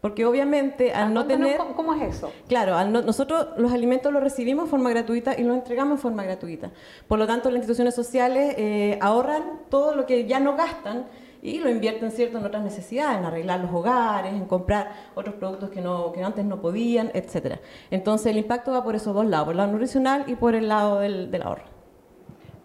Porque 0.00 0.24
obviamente 0.24 0.94
al 0.94 1.12
no 1.12 1.26
tener... 1.26 1.58
¿Cómo, 1.58 1.74
¿Cómo, 1.74 1.94
es 1.94 2.16
eso? 2.16 2.32
Claro, 2.48 2.74
al 2.74 2.90
no, 2.90 3.02
nosotros 3.02 3.48
los 3.58 3.70
alimentos 3.70 4.10
los 4.10 4.22
recibimos 4.22 4.64
de 4.64 4.70
forma 4.70 4.88
gratuita 4.88 5.38
y 5.38 5.44
los 5.44 5.54
entregamos 5.54 5.96
en 5.96 5.98
forma 5.98 6.24
gratuita. 6.24 6.70
Por 7.06 7.18
lo 7.18 7.26
tanto, 7.26 7.50
las 7.50 7.58
instituciones 7.58 7.94
sociales 7.94 8.54
eh, 8.56 8.98
ahorran 9.02 9.60
todo 9.68 9.94
lo 9.94 10.06
que 10.06 10.26
ya 10.26 10.40
no 10.40 10.56
gastan 10.56 11.04
y 11.42 11.58
lo 11.58 11.70
invierten 11.70 12.10
cierto 12.10 12.38
en 12.38 12.44
otras 12.44 12.62
necesidades, 12.62 13.18
en 13.18 13.24
arreglar 13.24 13.60
los 13.60 13.72
hogares, 13.72 14.32
en 14.32 14.44
comprar 14.46 14.92
otros 15.14 15.36
productos 15.36 15.70
que, 15.70 15.80
no, 15.80 16.12
que 16.12 16.22
antes 16.22 16.44
no 16.44 16.60
podían, 16.60 17.10
etc. 17.14 17.58
Entonces 17.90 18.26
el 18.26 18.38
impacto 18.38 18.72
va 18.72 18.84
por 18.84 18.94
esos 18.94 19.14
dos 19.14 19.26
lados, 19.26 19.46
por 19.46 19.52
el 19.52 19.58
lado 19.58 19.72
nutricional 19.72 20.24
y 20.26 20.34
por 20.34 20.54
el 20.54 20.68
lado 20.68 21.00
del, 21.00 21.30
del 21.30 21.42
ahorro. 21.42 21.64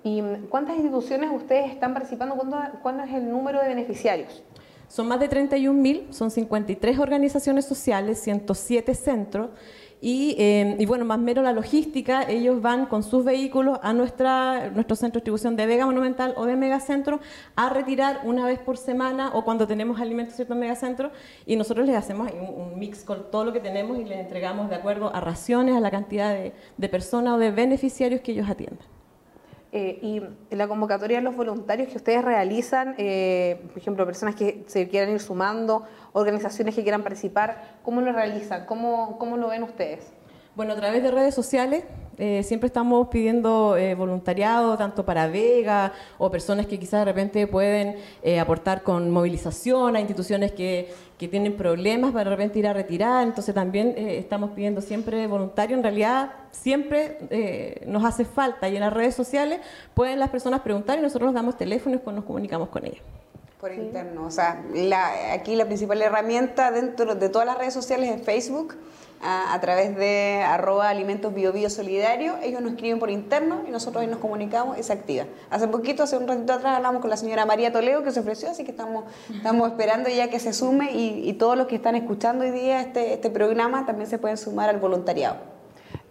¿Y 0.04 0.22
cuántas 0.50 0.76
instituciones 0.76 1.32
ustedes 1.34 1.72
están 1.72 1.94
participando? 1.94 2.36
¿Cuándo, 2.36 2.58
¿Cuándo 2.82 3.04
es 3.04 3.14
el 3.14 3.30
número 3.30 3.62
de 3.62 3.70
beneficiarios? 3.70 4.44
Son 4.88 5.08
más 5.08 5.20
de 5.20 5.30
31.000, 5.30 6.12
son 6.12 6.30
53 6.30 7.00
organizaciones 7.00 7.66
sociales, 7.66 8.22
107 8.22 8.94
centros. 8.94 9.50
Y, 10.02 10.36
eh, 10.38 10.76
y, 10.78 10.86
bueno, 10.86 11.06
más 11.06 11.20
mero 11.20 11.42
la 11.42 11.54
logística, 11.54 12.24
ellos 12.30 12.62
van 12.62 12.86
con 12.86 13.02
sus 13.02 13.24
vehículos 13.24 13.80
a 13.82 13.94
nuestra, 13.94 14.70
nuestro 14.70 14.96
centro 14.96 15.20
de 15.20 15.22
distribución 15.22 15.56
de 15.56 15.66
Vega 15.66 15.86
Monumental 15.86 16.34
o 16.38 16.46
de 16.46 16.56
Megacentro 16.56 17.20
a 17.56 17.70
retirar 17.70 18.22
una 18.24 18.46
vez 18.46 18.60
por 18.60 18.78
semana 18.78 19.32
o 19.34 19.44
cuando 19.44 19.68
tenemos 19.68 20.00
alimentos 20.00 20.40
en 20.40 20.60
Megacentro 20.60 21.12
y 21.46 21.56
nosotros 21.56 21.88
les 21.88 21.96
hacemos 21.96 22.30
un, 22.32 22.62
un, 22.62 22.80
mix 22.80 23.04
con 23.04 23.32
todo 23.32 23.46
lo 23.46 23.54
que 23.54 23.60
tenemos 23.60 23.98
y 23.98 24.04
les 24.04 24.20
entregamos 24.20 24.70
de 24.70 24.76
acuerdo 24.76 25.16
a 25.16 25.22
raciones, 25.22 25.76
a 25.76 25.80
la 25.80 25.92
cantidad 25.92 26.34
de, 26.34 26.54
de 26.78 26.90
personas 26.90 27.34
o 27.34 27.38
de 27.38 27.52
beneficiarios 27.52 28.22
que 28.22 28.34
ellos 28.34 28.50
atiendan. 28.50 28.95
Eh, 29.72 30.00
y 30.02 30.56
la 30.56 30.68
convocatoria 30.68 31.18
de 31.18 31.24
los 31.24 31.36
voluntarios 31.36 31.90
que 31.90 31.98
ustedes 31.98 32.24
realizan, 32.24 32.96
eh, 32.98 33.62
por 33.68 33.78
ejemplo, 33.78 34.06
personas 34.06 34.36
que 34.36 34.64
se 34.68 34.88
quieran 34.88 35.10
ir 35.10 35.20
sumando, 35.20 35.84
organizaciones 36.14 36.76
que 36.76 36.84
quieran 36.84 37.04
participar, 37.04 37.78
¿cómo 37.84 38.00
lo 38.00 38.14
realizan? 38.14 38.66
¿Cómo, 38.66 39.18
cómo 39.18 39.36
lo 39.36 39.50
ven 39.50 39.64
ustedes? 39.64 40.15
Bueno, 40.56 40.72
a 40.72 40.78
través 40.78 41.04
de 41.04 41.12
redes 41.12 41.36
sociales 41.36 41.84
eh, 42.18 42.42
siempre 42.44 42.68
estamos 42.68 43.10
pidiendo 43.10 43.76
eh, 43.76 43.94
voluntariado, 43.94 44.78
tanto 44.78 45.04
para 45.04 45.28
Vega 45.28 45.92
o 46.18 46.32
personas 46.32 46.66
que 46.66 46.80
quizás 46.80 47.02
de 47.02 47.06
repente 47.06 47.46
pueden 47.46 47.98
eh, 48.24 48.40
aportar 48.40 48.82
con 48.82 49.12
movilización 49.12 49.98
a 49.98 50.00
instituciones 50.00 50.54
que, 50.54 50.94
que, 51.18 51.28
tienen 51.28 51.58
problemas 51.58 52.14
para 52.14 52.30
de 52.30 52.38
repente 52.38 52.60
ir 52.60 52.68
a 52.68 52.74
retirar. 52.74 53.28
Entonces 53.28 53.54
también 53.54 53.96
estamos 53.98 54.52
pidiendo 54.52 54.80
siempre 54.80 55.28
voluntario. 55.28 55.76
En 55.76 55.84
realidad 55.84 56.32
siempre 56.52 57.84
nos 57.86 58.06
hace 58.06 58.24
falta 58.24 58.70
y 58.70 58.76
en 58.76 58.82
las 58.82 58.94
redes 58.94 59.14
sociales 59.14 59.60
pueden 59.94 60.20
las 60.20 60.30
personas 60.30 60.62
preguntar 60.62 60.98
y 60.98 61.02
nosotros 61.02 61.28
nos 61.28 61.36
damos 61.36 61.58
teléfonos 61.58 62.00
y 62.02 62.12
nos 62.12 62.24
comunicamos 62.24 62.70
con 62.70 62.86
ellas 62.86 63.04
por 63.66 63.74
interno. 63.74 64.26
O 64.28 64.30
sea, 64.30 64.64
aquí 65.34 65.56
la 65.56 65.66
principal 65.66 66.00
herramienta 66.00 66.70
dentro 66.70 67.16
de 67.16 67.30
todas 67.30 67.48
las 67.48 67.58
redes 67.58 67.74
sociales 67.74 68.12
es 68.12 68.22
Facebook 68.22 68.76
a, 69.24 69.58
través 69.60 69.96
de 69.96 70.44
arroba 70.46 70.88
alimentos 70.88 71.34
bio, 71.34 71.52
bio 71.52 71.68
solidario. 71.72 72.36
Ellos 72.44 72.62
nos 72.62 72.74
escriben 72.74 73.00
por 73.00 73.10
interno 73.10 73.64
y 73.68 73.72
nosotros 73.72 74.04
ahí 74.04 74.08
nos 74.08 74.20
comunicamos 74.20 74.78
y 74.78 74.84
se 74.84 74.94
activa. 74.94 75.26
Hace 75.50 75.68
poquito, 75.68 76.04
hace 76.04 76.16
un 76.16 76.28
ratito 76.28 76.54
atrás, 76.54 76.76
hablamos 76.76 77.02
con 77.02 77.10
la 77.10 77.18
señora 77.18 77.48
María 77.48 77.74
Toledo 77.74 78.04
que 78.04 78.12
se 78.12 78.20
ofreció, 78.20 78.52
así 78.52 78.64
que 78.64 78.70
estamos, 78.70 79.06
estamos 79.34 79.68
esperando 79.68 80.10
ya 80.10 80.30
que 80.30 80.40
se 80.40 80.54
sume 80.54 80.92
y, 80.92 81.34
todos 81.34 81.58
los 81.58 81.66
que 81.66 81.76
están 81.76 81.96
escuchando 81.96 82.46
hoy 82.46 82.52
día 82.52 82.82
este, 82.82 83.14
este 83.14 83.32
programa 83.32 83.88
también 83.88 84.08
se 84.08 84.20
pueden 84.20 84.38
sumar 84.38 84.70
al 84.70 84.80
voluntariado. 84.80 85.55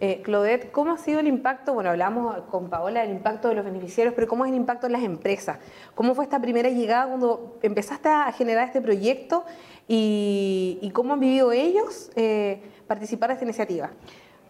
Eh, 0.01 0.21
Claudette, 0.23 0.71
¿cómo 0.71 0.91
ha 0.91 0.97
sido 0.97 1.21
el 1.21 1.27
impacto? 1.27 1.73
Bueno, 1.73 1.89
hablamos 1.89 2.41
con 2.51 2.69
Paola 2.69 3.01
del 3.01 3.11
impacto 3.11 3.47
de 3.47 3.55
los 3.55 3.63
beneficiarios, 3.63 4.13
pero 4.13 4.27
¿cómo 4.27 4.45
es 4.45 4.51
el 4.51 4.57
impacto 4.57 4.87
en 4.87 4.91
las 4.91 5.03
empresas? 5.03 5.57
¿Cómo 5.93 6.13
fue 6.15 6.25
esta 6.25 6.41
primera 6.41 6.69
llegada 6.69 7.07
cuando 7.07 7.57
empezaste 7.61 8.09
a 8.09 8.29
generar 8.33 8.67
este 8.67 8.81
proyecto 8.81 9.45
y, 9.87 10.91
cómo 10.93 11.13
han 11.13 11.21
vivido 11.21 11.53
ellos? 11.53 12.11
Eh, 12.17 12.61
participar 12.87 13.29
de 13.29 13.33
esta 13.35 13.45
iniciativa? 13.45 13.91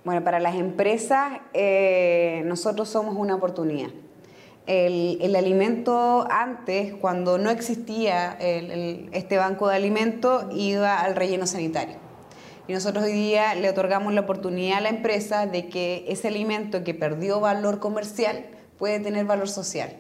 Bueno, 0.04 0.24
para 0.24 0.40
las 0.40 0.56
empresas 0.56 1.40
eh, 1.54 2.42
nosotros 2.46 2.90
somos 2.90 3.16
una 3.16 3.36
oportunidad. 3.36 3.90
El, 4.66 5.36
alimento 5.36 6.26
antes, 6.32 6.96
cuando 6.96 7.38
no 7.38 7.52
existía 7.52 8.36
este 8.40 9.38
banco 9.38 9.68
de 9.68 9.76
alimentos, 9.76 10.46
iba 10.56 11.02
al 11.02 11.16
relleno 11.16 11.46
sanitario. 11.46 12.05
Y 12.68 12.74
nosotros 12.74 13.04
hoy 13.04 13.12
día 13.12 13.54
le 13.54 13.70
otorgamos 13.70 14.12
la 14.14 14.22
oportunidad 14.22 14.80
a 14.80 14.82
la 14.82 14.90
empresa 14.90 15.46
de 15.46 15.70
que 15.70 16.04
ese 16.08 16.30
alimento 16.30 16.84
que 16.84 16.96
perdió 16.96 17.40
valor 17.40 17.80
comercial 17.80 18.46
puede 18.80 19.00
tener 19.00 19.26
valor 19.26 19.48
social 19.50 19.96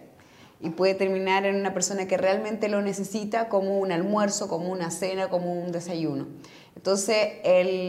y 0.60 0.72
puede 0.72 0.96
terminar 0.96 1.46
en 1.46 1.58
una 1.58 1.76
persona 1.76 2.08
que 2.08 2.18
realmente 2.18 2.68
lo 2.68 2.82
necesita 2.82 3.50
como 3.50 3.78
un 3.78 3.92
almuerzo, 3.92 4.48
como 4.48 4.70
una 4.70 4.90
cena, 4.90 5.30
como 5.30 5.54
un 5.54 5.72
desayuno. 5.72 6.26
Entonces, 6.76 7.34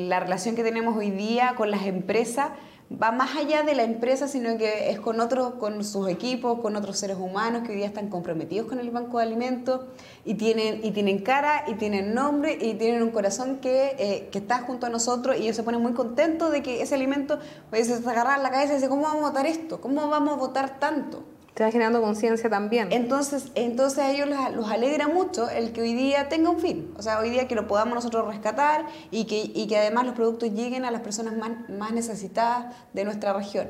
la 0.08 0.20
relación 0.20 0.56
que 0.56 0.62
tenemos 0.62 0.94
hoy 0.94 1.10
día 1.10 1.54
con 1.56 1.70
las 1.70 1.86
empresas 1.86 2.50
va 2.90 3.10
más 3.10 3.36
allá 3.36 3.62
de 3.62 3.74
la 3.74 3.82
empresa, 3.82 4.28
sino 4.28 4.56
que 4.58 4.90
es 4.90 5.00
con 5.00 5.20
otros, 5.20 5.54
con 5.54 5.84
sus 5.84 6.08
equipos, 6.08 6.60
con 6.60 6.76
otros 6.76 6.98
seres 6.98 7.16
humanos 7.18 7.62
que 7.62 7.72
hoy 7.72 7.78
día 7.78 7.86
están 7.86 8.08
comprometidos 8.08 8.68
con 8.68 8.78
el 8.78 8.90
banco 8.90 9.18
de 9.18 9.24
alimentos 9.24 9.80
y 10.24 10.34
tienen, 10.34 10.84
y 10.84 10.92
tienen 10.92 11.18
cara, 11.18 11.64
y 11.66 11.74
tienen 11.74 12.14
nombre, 12.14 12.56
y 12.60 12.74
tienen 12.74 13.02
un 13.02 13.10
corazón 13.10 13.58
que, 13.58 13.96
eh, 13.98 14.28
que 14.30 14.38
está 14.38 14.60
junto 14.60 14.86
a 14.86 14.88
nosotros 14.88 15.36
y 15.36 15.42
ellos 15.42 15.56
se 15.56 15.62
ponen 15.62 15.82
muy 15.82 15.92
contentos 15.92 16.52
de 16.52 16.62
que 16.62 16.82
ese 16.82 16.94
alimento, 16.94 17.38
pues, 17.70 17.88
se 17.88 18.08
agarrar 18.08 18.38
la 18.38 18.50
cabeza 18.50 18.72
y 18.72 18.76
dice, 18.76 18.88
¿cómo 18.88 19.02
vamos 19.02 19.24
a 19.24 19.28
votar 19.28 19.46
esto? 19.46 19.80
¿Cómo 19.80 20.08
vamos 20.08 20.34
a 20.34 20.36
votar 20.36 20.78
tanto? 20.78 21.24
Te 21.56 21.64
va 21.64 21.70
generando 21.70 22.02
conciencia 22.02 22.50
también. 22.50 22.92
Entonces, 22.92 23.50
entonces 23.54 23.98
a 24.00 24.10
ellos 24.10 24.28
los, 24.28 24.70
alegra 24.70 25.08
mucho 25.08 25.48
el 25.48 25.72
que 25.72 25.80
hoy 25.80 25.94
día 25.94 26.28
tenga 26.28 26.50
un 26.50 26.60
fin. 26.60 26.92
O 26.98 27.02
sea, 27.02 27.18
hoy 27.18 27.30
día 27.30 27.48
que 27.48 27.54
lo 27.54 27.66
podamos 27.66 27.94
nosotros 27.94 28.28
rescatar 28.28 28.84
y 29.10 29.24
que, 29.24 29.52
y 29.54 29.66
que 29.66 29.78
además 29.78 30.04
los 30.04 30.14
productos 30.14 30.52
lleguen 30.52 30.84
a 30.84 30.90
las 30.90 31.00
personas 31.00 31.34
más, 31.34 31.52
más 31.70 31.92
necesitadas 31.92 32.76
de 32.92 33.06
nuestra 33.06 33.32
región. 33.32 33.68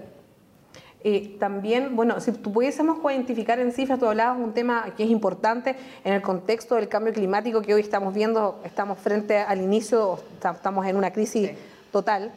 Eh, 1.05 1.37
también, 1.39 1.95
bueno, 1.95 2.19
si 2.19 2.33
pudiésemos 2.33 2.99
identificar 3.09 3.61
en 3.61 3.71
cifras, 3.71 4.01
tú 4.01 4.07
hablabas 4.07 4.37
un 4.37 4.53
tema 4.53 4.93
que 4.97 5.05
es 5.05 5.11
importante 5.11 5.77
en 6.03 6.13
el 6.13 6.23
contexto 6.23 6.75
del 6.75 6.89
cambio 6.89 7.13
climático 7.13 7.63
que 7.63 7.73
hoy 7.73 7.83
estamos 7.83 8.13
viendo, 8.13 8.61
estamos 8.65 8.99
frente 8.99 9.39
al 9.39 9.61
inicio, 9.63 10.19
estamos 10.35 10.85
en 10.87 10.97
una 10.97 11.13
crisis 11.13 11.53
total. 11.93 12.33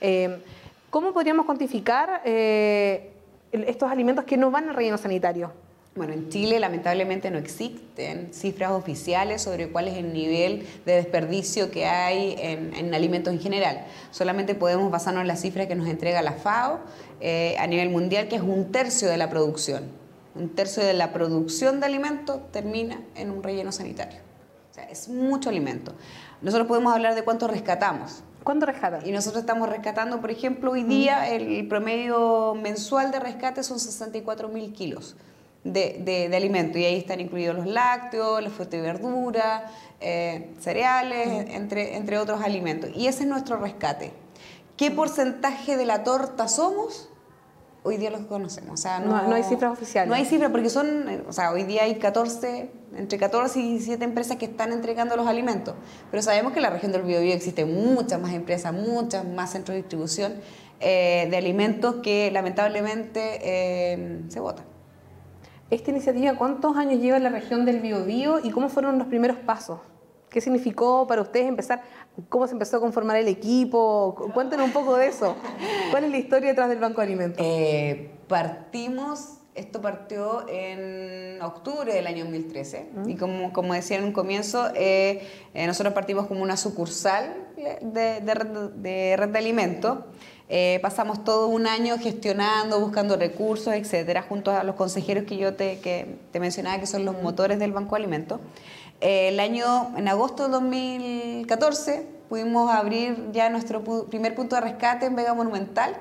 Eh, 0.00 0.42
¿Cómo 0.88 1.12
podríamos 1.12 1.44
cuantificar 1.44 2.22
eh, 2.24 3.13
estos 3.62 3.90
alimentos 3.90 4.24
que 4.24 4.36
no 4.36 4.50
van 4.50 4.68
al 4.68 4.74
relleno 4.74 4.98
sanitario? 4.98 5.52
Bueno, 5.96 6.12
en 6.12 6.28
Chile 6.28 6.58
lamentablemente 6.58 7.30
no 7.30 7.38
existen 7.38 8.34
cifras 8.34 8.72
oficiales 8.72 9.42
sobre 9.42 9.68
cuál 9.68 9.86
es 9.86 9.94
el 9.94 10.12
nivel 10.12 10.66
de 10.84 10.94
desperdicio 10.94 11.70
que 11.70 11.86
hay 11.86 12.34
en, 12.36 12.92
alimentos 12.92 13.32
en 13.32 13.38
general. 13.38 13.86
Solamente 14.10 14.56
podemos 14.56 14.90
basarnos 14.90 15.20
en 15.20 15.28
las 15.28 15.40
cifras 15.40 15.68
que 15.68 15.76
nos 15.76 15.86
entrega 15.86 16.20
la 16.20 16.32
FAO 16.32 16.80
eh, 17.20 17.54
a 17.60 17.68
nivel 17.68 17.90
mundial, 17.90 18.26
que 18.26 18.34
es 18.34 18.42
un 18.42 18.72
tercio 18.72 19.08
de 19.08 19.16
la 19.16 19.30
producción. 19.30 19.84
Un 20.34 20.48
tercio 20.48 20.82
de 20.82 20.94
la 20.94 21.12
producción 21.12 21.78
de 21.78 21.86
alimentos 21.86 22.40
termina 22.50 23.00
en 23.14 23.30
un 23.30 23.44
relleno 23.44 23.70
sanitario. 23.70 24.18
O 24.72 24.74
sea, 24.74 24.84
es 24.90 25.08
mucho 25.08 25.48
alimento. 25.48 25.94
Nosotros 26.42 26.66
podemos 26.66 26.92
hablar 26.92 27.14
de 27.14 27.22
cuánto 27.22 27.46
rescatamos. 27.46 28.24
¿Cuánto 28.44 28.66
rescatan? 28.66 29.06
Y 29.06 29.10
nosotros 29.10 29.42
estamos 29.42 29.68
rescatando, 29.68 30.20
por 30.20 30.30
ejemplo, 30.30 30.72
hoy 30.72 30.82
día 30.84 31.28
el 31.30 31.66
promedio 31.66 32.54
mensual 32.54 33.10
de 33.10 33.18
rescate 33.18 33.62
son 33.62 33.80
64 33.80 34.48
mil 34.48 34.72
kilos 34.72 35.16
de, 35.64 36.28
de, 36.30 36.36
alimento 36.36 36.78
y 36.78 36.84
ahí 36.84 36.98
están 36.98 37.20
incluidos 37.20 37.56
los 37.56 37.66
lácteos, 37.66 38.42
la 38.42 38.50
fruta 38.50 38.76
y 38.76 38.80
verdura, 38.80 39.64
eh, 40.00 40.50
cereales, 40.60 41.46
entre, 41.50 41.96
entre 41.96 42.18
otros 42.18 42.42
alimentos. 42.42 42.90
Y 42.94 43.06
ese 43.06 43.22
es 43.22 43.28
nuestro 43.28 43.56
rescate. 43.56 44.12
¿Qué 44.76 44.90
porcentaje 44.90 45.76
de 45.76 45.86
la 45.86 46.04
torta 46.04 46.48
somos? 46.48 47.08
Hoy 47.84 47.98
día 47.98 48.10
los 48.10 48.22
conocemos. 48.22 48.72
O 48.72 48.76
sea, 48.82 48.98
no, 48.98 49.28
no, 49.28 49.34
hay 49.34 49.44
cifras 49.44 49.70
oficiales. 49.72 50.08
No 50.08 50.14
hay 50.16 50.24
cifras 50.24 50.50
porque 50.50 50.70
son, 50.70 51.22
o 51.28 51.32
sea, 51.32 51.52
hoy 51.52 51.62
día 51.64 51.82
hay 51.84 51.96
14, 51.96 52.70
entre 52.96 53.18
14 53.18 53.60
y 53.60 53.70
17 53.72 54.02
empresas 54.04 54.38
que 54.38 54.46
están 54.46 54.72
entregando 54.72 55.16
los 55.16 55.28
alimentos. 55.28 55.74
Pero 56.10 56.22
sabemos 56.22 56.52
que 56.52 56.58
en 56.58 56.64
la 56.64 56.70
región 56.70 56.90
del 56.90 57.02
Biobío 57.02 57.32
existen 57.32 57.72
muchas 57.72 58.20
más 58.20 58.32
empresas, 58.32 58.72
muchas 58.72 59.24
más 59.24 59.52
centros 59.52 59.74
de 59.74 59.82
distribución 59.82 60.34
eh, 60.80 61.28
de 61.30 61.36
alimentos 61.36 61.96
que 62.02 62.30
lamentablemente 62.32 63.38
eh, 63.42 64.22
se 64.28 64.40
votan. 64.40 64.64
Esta 65.70 65.90
iniciativa, 65.90 66.36
¿cuántos 66.36 66.76
años 66.76 67.00
lleva 67.00 67.18
en 67.18 67.22
la 67.22 67.30
región 67.30 67.64
del 67.64 67.80
Biobío 67.80 68.40
y 68.42 68.50
cómo 68.50 68.68
fueron 68.68 68.98
los 68.98 69.08
primeros 69.08 69.36
pasos? 69.38 69.80
¿Qué 70.34 70.40
significó 70.40 71.06
para 71.06 71.22
ustedes 71.22 71.46
empezar? 71.46 71.82
¿Cómo 72.28 72.48
se 72.48 72.54
empezó 72.54 72.78
a 72.78 72.80
conformar 72.80 73.16
el 73.18 73.28
equipo? 73.28 74.16
Cuéntenos 74.34 74.66
un 74.66 74.72
poco 74.72 74.96
de 74.96 75.06
eso. 75.06 75.36
¿Cuál 75.92 76.02
es 76.02 76.10
la 76.10 76.16
historia 76.16 76.48
detrás 76.48 76.68
del 76.68 76.80
Banco 76.80 77.00
de 77.00 77.06
Alimentos? 77.06 77.46
Eh, 77.48 78.10
partimos, 78.26 79.34
esto 79.54 79.80
partió 79.80 80.44
en 80.48 81.40
octubre 81.40 81.94
del 81.94 82.08
año 82.08 82.24
2013 82.24 82.88
y 83.06 83.14
como, 83.14 83.52
como 83.52 83.74
decía 83.74 83.96
en 83.96 84.02
un 84.02 84.12
comienzo, 84.12 84.70
eh, 84.74 85.22
eh, 85.54 85.68
nosotros 85.68 85.94
partimos 85.94 86.26
como 86.26 86.42
una 86.42 86.56
sucursal 86.56 87.32
de, 87.54 88.20
de, 88.20 88.34
red, 89.16 89.28
de 89.28 89.38
alimentos. 89.38 90.00
pasamos 90.82 91.22
todo 91.22 91.46
un 91.46 91.68
año 91.68 91.96
gestionando, 91.96 92.80
buscando 92.80 93.16
recursos, 93.16 93.72
etcétera, 93.72 94.22
junto 94.22 94.50
a 94.50 94.64
los 94.64 94.74
consejeros 94.74 95.26
que 95.26 95.36
yo 95.36 95.54
te, 95.54 95.78
que 95.78 96.16
te 96.32 96.40
mencionaba, 96.40 96.80
que 96.80 96.86
son 96.86 97.04
los 97.04 97.22
motores 97.22 97.60
del 97.60 97.70
Banco 97.70 97.94
de 97.94 98.02
Alimentos. 98.02 98.40
El 99.00 99.40
año, 99.40 99.92
en 99.96 100.08
agosto 100.08 100.44
de 100.44 100.50
2014, 100.50 102.06
pudimos 102.28 102.70
abrir 102.70 103.30
ya 103.32 103.50
nuestro 103.50 103.84
primer 104.06 104.34
punto 104.34 104.56
de 104.56 104.62
rescate 104.62 105.06
en 105.06 105.16
Vega 105.16 105.34
Monumental. 105.34 105.96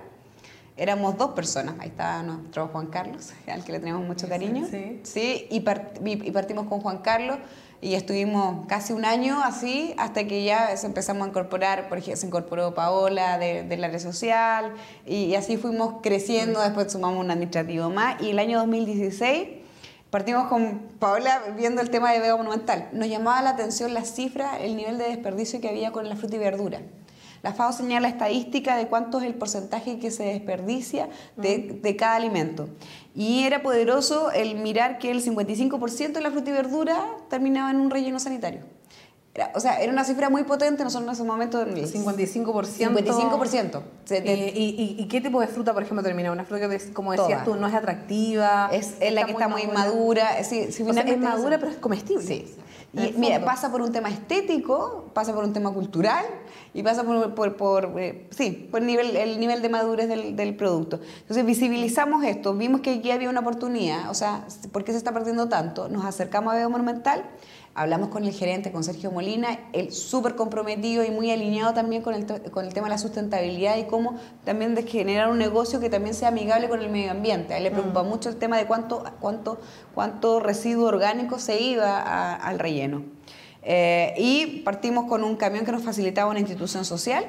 Éramos 0.76 1.18
dos 1.18 1.32
personas, 1.32 1.76
ahí 1.80 1.90
estaba 1.90 2.24
nuestro 2.24 2.68
Juan 2.70 2.88
Carlos, 2.88 3.32
al 3.48 3.64
que 3.64 3.74
le 3.74 3.80
tenemos 3.80 4.06
mucho 4.06 4.28
cariño. 4.28 4.66
Sí, 4.70 5.02
sí 5.04 5.48
y, 5.52 5.60
partimos 5.60 6.68
con 6.68 6.82
Juan 6.82 7.00
Carlos 7.00 7.38
y 7.82 7.96
estuvimos 7.96 8.66
casi 8.68 8.94
un 8.94 9.06
año 9.06 9.44
así 9.44 9.94
hasta 9.98 10.26
que 10.26 10.44
ya 10.44 10.70
empezamos 10.72 11.26
a 11.26 11.30
incorporar, 11.30 11.90
por 11.90 11.98
ejemplo, 11.98 12.22
se 12.22 12.28
incorporó 12.28 12.74
Paola 12.74 13.38
de, 13.38 13.64
del 13.64 13.84
área 13.84 14.00
social 14.00 14.74
y, 15.06 15.36
así 15.36 15.58
fuimos 15.58 15.96
creciendo, 16.02 16.62
después 16.62 16.92
sumamos 16.92 17.20
un 17.20 17.30
administrativo 17.30 17.90
más 17.90 18.22
y 18.22 18.30
el 18.32 18.40
año 18.40 18.58
2016 18.60 19.63
Partimos 20.14 20.46
con 20.48 20.78
Paola 21.00 21.42
viendo 21.58 21.82
el 21.82 21.90
tema 21.90 22.12
de 22.12 22.20
Vega 22.20 22.38
Monumental. 22.38 22.88
Nos 22.94 23.08
llamaba 23.08 23.42
la 23.42 23.50
atención 23.50 23.96
la 23.96 24.06
cifra, 24.06 24.60
el 24.60 24.76
nivel 24.76 25.00
de 25.00 25.06
desperdicio 25.06 25.60
que 25.60 25.70
había 25.70 25.92
con 25.92 26.08
la 26.08 26.16
fruta 26.16 26.36
y 26.36 26.38
verdura. 26.38 26.82
La 27.42 27.52
FAO 27.52 27.74
señala 27.74 28.10
estadística 28.10 28.78
de 28.78 28.86
cuánto 28.86 29.20
es 29.20 29.26
el 29.26 29.34
porcentaje 29.34 29.98
que 29.98 30.12
se 30.12 30.26
desperdicia 30.26 31.10
de, 31.36 31.80
de 31.82 31.96
cada 31.96 32.18
alimento. 32.18 32.70
Y 33.16 33.46
era 33.46 33.64
poderoso 33.64 34.30
el 34.30 34.54
mirar 34.54 35.00
que 35.00 35.10
el 35.10 35.24
55% 35.24 36.12
de 36.12 36.22
la 36.22 36.30
fruta 36.30 36.52
y 36.52 36.54
verdura 36.54 36.96
terminaba 37.32 37.72
en 37.72 37.78
un 37.78 37.90
relleno 37.90 38.20
sanitario 38.20 38.62
o 39.56 39.60
sea, 39.60 39.82
era 39.82 39.92
una 39.92 40.04
cifra 40.04 40.30
muy 40.30 40.44
potente, 40.44 40.84
nosotros 40.84 41.08
en 41.08 41.14
ese 41.14 41.24
momento... 41.24 41.66
55%. 41.66 42.44
55%. 42.46 43.82
¿Y, 44.26 44.96
y, 45.00 45.08
qué 45.08 45.22
tipo 45.22 45.42
de 45.42 45.48
fruta, 45.48 45.74
por 45.74 45.82
ejemplo, 45.82 46.04
termina? 46.04 46.32
Una 46.32 46.46
fruta 46.46 46.70
que, 46.70 46.94
como 46.94 47.14
decías 47.14 47.44
tú, 47.44 47.56
no 47.56 47.68
es 47.68 47.74
atractiva. 47.74 48.70
Es, 48.72 48.96
la 49.12 49.26
que 49.26 49.32
está 49.32 49.48
muy 49.48 49.66
madura. 49.68 50.44
Sí, 50.44 50.60
es 50.60 51.20
madura, 51.20 51.58
pero 51.58 51.72
es 51.72 51.78
comestible. 51.78 52.26
Sí. 52.26 52.56
Y 52.94 53.16
mira, 53.18 53.44
pasa 53.44 53.72
por 53.72 53.82
un 53.82 53.92
tema 53.92 54.10
estético, 54.10 55.10
pasa 55.16 55.34
por 55.34 55.44
un 55.44 55.52
tema 55.52 55.72
cultural 55.74 56.24
y 56.76 56.84
pasa 56.84 57.04
por, 57.04 57.34
por, 57.34 57.58
por 57.58 58.00
eh, 58.00 58.28
sí, 58.30 58.68
por 58.70 58.82
el 58.82 58.88
nivel, 58.88 59.16
el 59.16 59.40
nivel 59.40 59.64
de 59.64 59.70
madurez 59.70 60.08
del, 60.08 60.36
del, 60.36 60.56
producto. 60.56 61.00
Entonces 61.22 61.44
visibilizamos 61.44 62.24
esto, 62.24 62.54
vimos 62.54 62.82
que 62.82 62.94
aquí 62.94 63.10
había 63.10 63.32
una 63.32 63.40
oportunidad, 63.40 64.12
o 64.12 64.14
sea, 64.14 64.46
¿por 64.72 64.84
qué 64.84 64.92
se 64.92 65.00
está 65.00 65.12
perdiendo 65.12 65.50
tanto? 65.50 65.90
Nos 65.90 66.06
acercamos 66.06 66.54
a 66.54 66.58
Veo 66.58 66.70
Monumental, 66.70 67.24
hablamos 67.76 68.10
con 68.10 68.24
el 68.24 68.34
gerente, 68.34 68.72
con 68.72 68.84
Sergio 68.84 69.12
Molina, 69.12 69.60
él 69.74 69.92
súper 69.92 70.36
comprometido 70.36 71.04
y 71.04 71.12
muy 71.12 71.32
alineado 71.32 71.74
también 71.74 72.02
con 72.02 72.14
el, 72.14 72.26
con 72.52 72.66
el 72.66 72.74
tema 72.74 72.88
de 72.88 72.92
la 72.92 72.98
sustentabilidad 72.98 73.78
y 73.78 73.86
cómo 73.86 74.16
también 74.44 74.76
de 74.76 74.84
generar 74.84 75.32
un 75.32 75.40
negocio 75.40 75.80
que 75.80 75.90
también 75.90 76.14
sea 76.14 76.28
amigable 76.28 76.70
con 76.70 76.82
el 76.82 76.90
medio 76.90 77.12
ambiente. 77.12 77.54
A 77.54 77.58
él 77.58 77.64
le 77.64 77.72
preocupa 77.72 78.04
mm. 78.04 78.08
mucho 78.08 78.30
el 78.30 78.38
tema 78.38 78.58
de 78.58 78.66
cuánto, 78.66 79.04
cuánto, 79.20 79.60
cuánto 79.96 80.40
residuo 80.40 80.88
orgánico 80.88 81.40
se 81.40 81.60
iba 81.62 82.36
al 82.36 82.60
relleno. 82.60 83.04
Eh, 83.64 84.14
y 84.18 84.62
partimos 84.64 85.06
con 85.06 85.24
un 85.24 85.36
camión 85.36 85.66
que 85.66 85.72
nos 85.72 85.84
facilitaba 85.84 86.30
una 86.30 86.40
institución 86.40 86.86
social. 86.86 87.26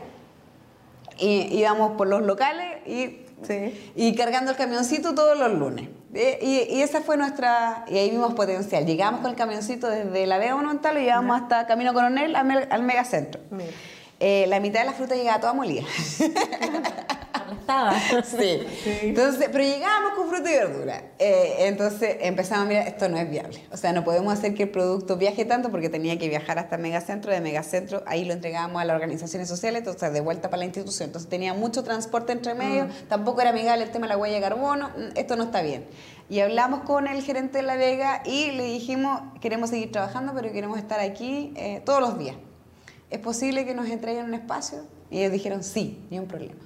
Y 1.18 1.56
íbamos 1.56 1.92
por 1.92 2.08
los 2.08 2.22
locales 2.22 2.86
y, 2.86 3.20
y 3.94 4.14
cargando 4.16 4.50
el 4.50 4.56
camioncito 4.56 5.14
todos 5.14 5.38
los 5.38 5.52
lunes. 5.52 5.88
Y, 6.14 6.80
esa 6.80 7.00
fue 7.00 7.16
nuestra, 7.16 7.84
y 7.88 7.98
ahí 7.98 8.10
vimos 8.10 8.34
potencial. 8.34 8.86
Llegamos 8.86 9.20
con 9.20 9.30
el 9.30 9.36
camioncito 9.36 9.88
desde 9.88 10.26
la 10.26 10.38
Vega 10.38 10.54
Monumental, 10.54 10.94
lo 10.94 11.00
llevamos 11.00 11.40
hasta 11.40 11.66
Camino 11.66 11.92
Coronel 11.92 12.36
al, 12.36 12.68
al 12.70 12.82
megacentro. 12.82 13.40
Eh, 14.20 14.46
la 14.48 14.60
mitad 14.60 14.80
de 14.80 14.86
la 14.86 14.92
fruta 14.92 15.16
llegaba 15.16 15.40
toda 15.40 15.52
molida. 15.52 15.82
Aplastada. 17.34 18.00
Sí. 18.22 18.66
Entonces, 19.02 19.48
pero 19.50 19.64
llegábamos 19.64 20.12
con 20.16 20.28
fruta 20.28 20.50
y 20.50 20.54
verdura. 20.54 21.02
Eh, 21.18 21.66
entonces 21.66 22.16
empezamos 22.20 22.66
a 22.66 22.68
mirar, 22.68 22.88
esto 22.88 23.08
no 23.08 23.18
es 23.18 23.28
viable. 23.28 23.66
O 23.72 23.76
sea, 23.76 23.92
no 23.92 24.04
podemos 24.04 24.32
hacer 24.32 24.54
que 24.54 24.64
el 24.64 24.70
producto 24.70 25.16
viaje 25.16 25.44
tanto 25.44 25.70
porque 25.70 25.88
tenía 25.88 26.18
que 26.18 26.28
viajar 26.28 26.58
hasta 26.58 26.78
megacentro. 26.78 27.32
De 27.32 27.40
megacentro, 27.40 28.02
ahí 28.06 28.24
lo 28.24 28.32
entregábamos 28.32 28.80
a 28.80 28.84
las 28.84 28.94
organizaciones 28.94 29.48
sociales, 29.48 29.80
entonces 29.80 30.12
de 30.12 30.20
vuelta 30.20 30.48
para 30.48 30.58
la 30.58 30.64
institución. 30.64 31.08
Entonces 31.08 31.28
tenía 31.28 31.54
mucho 31.54 31.84
transporte 31.84 32.32
entre 32.32 32.54
medio, 32.54 32.86
mm. 32.86 33.08
tampoco 33.08 33.40
era 33.40 33.50
amigable 33.50 33.84
el 33.84 33.90
tema 33.90 34.06
de 34.06 34.14
la 34.14 34.16
huella 34.16 34.36
de 34.36 34.40
carbono. 34.40 34.90
Mm, 34.90 35.16
esto 35.16 35.36
no 35.36 35.44
está 35.44 35.62
bien. 35.62 35.86
Y 36.30 36.40
hablamos 36.40 36.80
con 36.80 37.06
el 37.06 37.22
gerente 37.22 37.58
de 37.58 37.62
La 37.64 37.76
Vega 37.76 38.22
y 38.24 38.52
le 38.52 38.64
dijimos, 38.64 39.20
queremos 39.40 39.70
seguir 39.70 39.92
trabajando, 39.92 40.32
pero 40.34 40.52
queremos 40.52 40.78
estar 40.78 41.00
aquí 41.00 41.52
eh, 41.56 41.82
todos 41.84 42.00
los 42.00 42.18
días. 42.18 42.36
¿es 43.14 43.20
posible 43.20 43.64
que 43.64 43.74
nos 43.74 43.88
entreguen 43.88 44.26
un 44.26 44.34
espacio? 44.34 44.78
Y 45.10 45.20
ellos 45.20 45.32
dijeron, 45.32 45.62
sí, 45.62 46.04
ni 46.10 46.18
un 46.18 46.26
problema. 46.26 46.60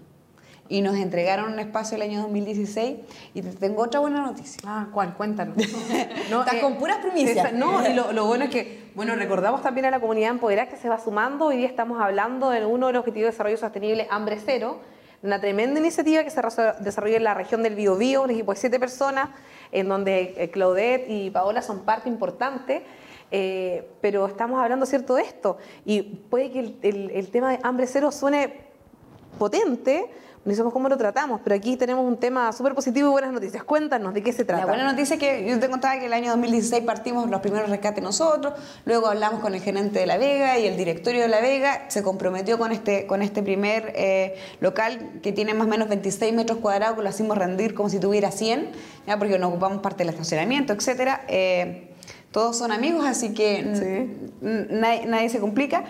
Y 0.69 0.83
nos 0.83 0.97
entregaron 0.97 1.53
un 1.53 1.59
espacio 1.59 1.97
el 1.97 2.03
año 2.03 2.23
2016 2.23 2.99
y 3.35 3.43
te 3.43 3.51
tengo 3.53 3.83
otra 3.83 4.01
buena 4.01 4.21
noticia. 4.21 4.61
Ah, 4.67 4.89
¿cuál? 4.93 5.15
Cuéntanos. 5.15 5.57
no, 6.31 6.41
Estás 6.41 6.55
eh, 6.55 6.61
con 6.61 6.77
puras 6.77 6.99
primicias. 6.99 7.53
no, 7.55 7.89
y 7.89 7.95
lo, 7.95 8.27
bueno 8.27 8.45
es 8.45 8.51
que, 8.51 8.91
bueno, 8.95 9.15
recordamos 9.17 9.63
también 9.63 9.87
a 9.87 9.91
la 9.91 10.01
comunidad 10.01 10.31
empoderada 10.31 10.69
que 10.69 10.77
se 10.77 10.89
va 10.89 10.99
sumando. 10.99 11.47
Hoy 11.47 11.57
día 11.57 11.69
estamos 11.69 12.01
hablando 12.01 12.51
de 12.51 12.67
uno 12.67 12.89
de 12.89 12.93
los 12.93 13.01
objetivos 13.01 13.29
de 13.29 13.31
desarrollo 13.33 13.57
sostenible, 13.57 14.07
Hambre 14.11 14.39
Cero, 14.45 14.81
una 15.23 15.41
tremenda 15.41 15.81
iniciativa 15.81 16.23
que 16.23 16.31
se 16.31 16.43
desarrolla 16.81 17.17
en 17.17 17.25
la 17.25 17.35
región 17.35 17.63
del 17.63 17.75
Biobío, 17.75 18.23
un 18.23 18.31
equipo 18.31 18.53
de 18.53 18.59
siete 18.59 18.79
personas, 18.79 19.31
en 19.73 19.89
donde 19.89 20.35
eh, 20.37 20.51
Claudette 20.51 21.07
y 21.09 21.31
Paola 21.31 21.63
son 21.63 21.85
parte 21.85 22.09
importante. 22.09 22.85
Eh, 23.31 23.91
pero 24.01 24.27
estamos 24.27 24.61
hablando, 24.61 24.87
¿cierto?, 24.87 25.15
de 25.15 25.23
esto. 25.23 25.59
Y 25.85 26.03
puede 26.03 26.51
que 26.51 26.61
el, 26.83 27.29
tema 27.31 27.51
de 27.51 27.59
hambre 27.63 27.87
cero 27.87 28.11
suene 28.11 28.61
potente, 29.39 30.11
no 30.49 30.55
sabemos 30.55 30.73
cómo 30.73 30.89
lo 30.89 30.97
tratamos, 30.97 31.41
pero 31.45 31.55
aquí 31.55 31.77
tenemos 31.77 32.05
un 32.07 32.17
tema 32.17 32.53
súper 32.53 32.75
positivo 32.75 33.09
y 33.09 33.13
buenas 33.13 33.33
noticias. 33.33 33.63
Cuéntanos 33.65 34.15
de 34.15 34.23
qué 34.23 34.33
se 34.33 34.45
trata. 34.45 34.63
La 34.63 34.67
buena 34.67 34.91
noticia 34.91 35.15
es 35.15 35.21
que 35.21 35.47
yo 35.47 35.59
te 35.61 35.69
contaba 35.69 35.99
que 35.99 36.07
el 36.07 36.13
año 36.13 36.31
2016 36.31 36.85
partimos 36.85 37.29
los 37.29 37.41
primeros 37.41 37.69
rescates 37.69 38.03
nosotros, 38.03 38.55
luego 38.87 39.09
hablamos 39.09 39.41
con 39.41 39.55
el 39.55 39.61
gerente 39.61 39.99
de 39.99 40.07
La 40.07 40.17
Vega 40.17 40.59
y 40.59 40.67
el 40.67 40.77
directorio 40.77 41.21
de 41.21 41.29
La 41.29 41.41
Vega 41.41 41.85
se 41.89 42.03
comprometió 42.03 42.59
con 42.59 42.73
este, 42.73 43.07
con 43.07 43.21
este 43.21 43.43
primer 43.43 43.93
eh, 43.95 44.37
local 44.61 45.21
que 45.23 45.33
tiene 45.33 45.53
más 45.53 45.67
o 45.67 45.71
menos 45.71 45.89
26 45.89 46.33
metros 46.33 46.59
cuadrados, 46.59 46.97
que 46.97 47.03
lo 47.03 47.11
hicimos 47.11 47.37
rendir 47.37 47.75
como 47.75 47.91
si 47.91 47.99
tuviera 47.99 48.31
100, 48.31 48.71
¿ya? 49.07 49.19
porque 49.19 49.39
nos 49.39 49.51
ocupamos 49.51 49.83
parte 49.83 49.99
del 49.99 50.09
estacionamiento, 50.15 50.73
etcétera. 50.73 51.25
Eh, 51.29 51.89
todos 52.31 52.59
son 52.59 52.73
amigos, 52.73 53.07
así 53.07 53.33
que 53.33 53.63
nadie, 54.41 55.29
se 55.31 55.41
complica. 55.41 55.85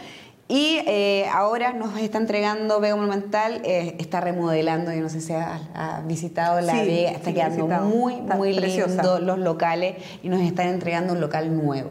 Y 0.51 0.81
eh, 0.87 1.27
ahora 1.31 1.75
nos 1.75 1.99
está 1.99 2.17
entregando 2.17 2.81
Vega 2.81 2.97
Monumental, 2.97 3.61
eh, 3.65 3.97
está 3.99 4.23
remodelando, 4.23 4.91
yo 4.93 5.03
no 5.03 5.11
sé 5.11 5.21
si 5.21 5.35
ha, 5.35 6.03
visitado 6.07 6.63
la 6.63 6.73
Vega, 6.73 7.11
está 7.11 7.35
quedando 7.35 7.67
muy, 7.67 8.15
muy 8.23 8.59
lindo 8.59 9.19
los 9.19 9.39
locales 9.39 9.97
y 10.23 10.31
nos 10.31 10.41
están 10.41 10.69
entregando 10.69 11.13
un 11.13 11.21
local 11.21 11.55
nuevo. 11.55 11.91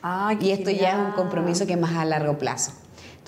Ah, 0.00 0.32
y 0.40 0.52
esto 0.52 0.70
ya 0.70 0.92
es 0.92 0.98
un 0.98 1.10
compromiso 1.12 1.66
que 1.66 1.72
es 1.72 1.78
más 1.78 1.96
a 1.96 2.04
largo 2.04 2.38
plazo. 2.38 2.70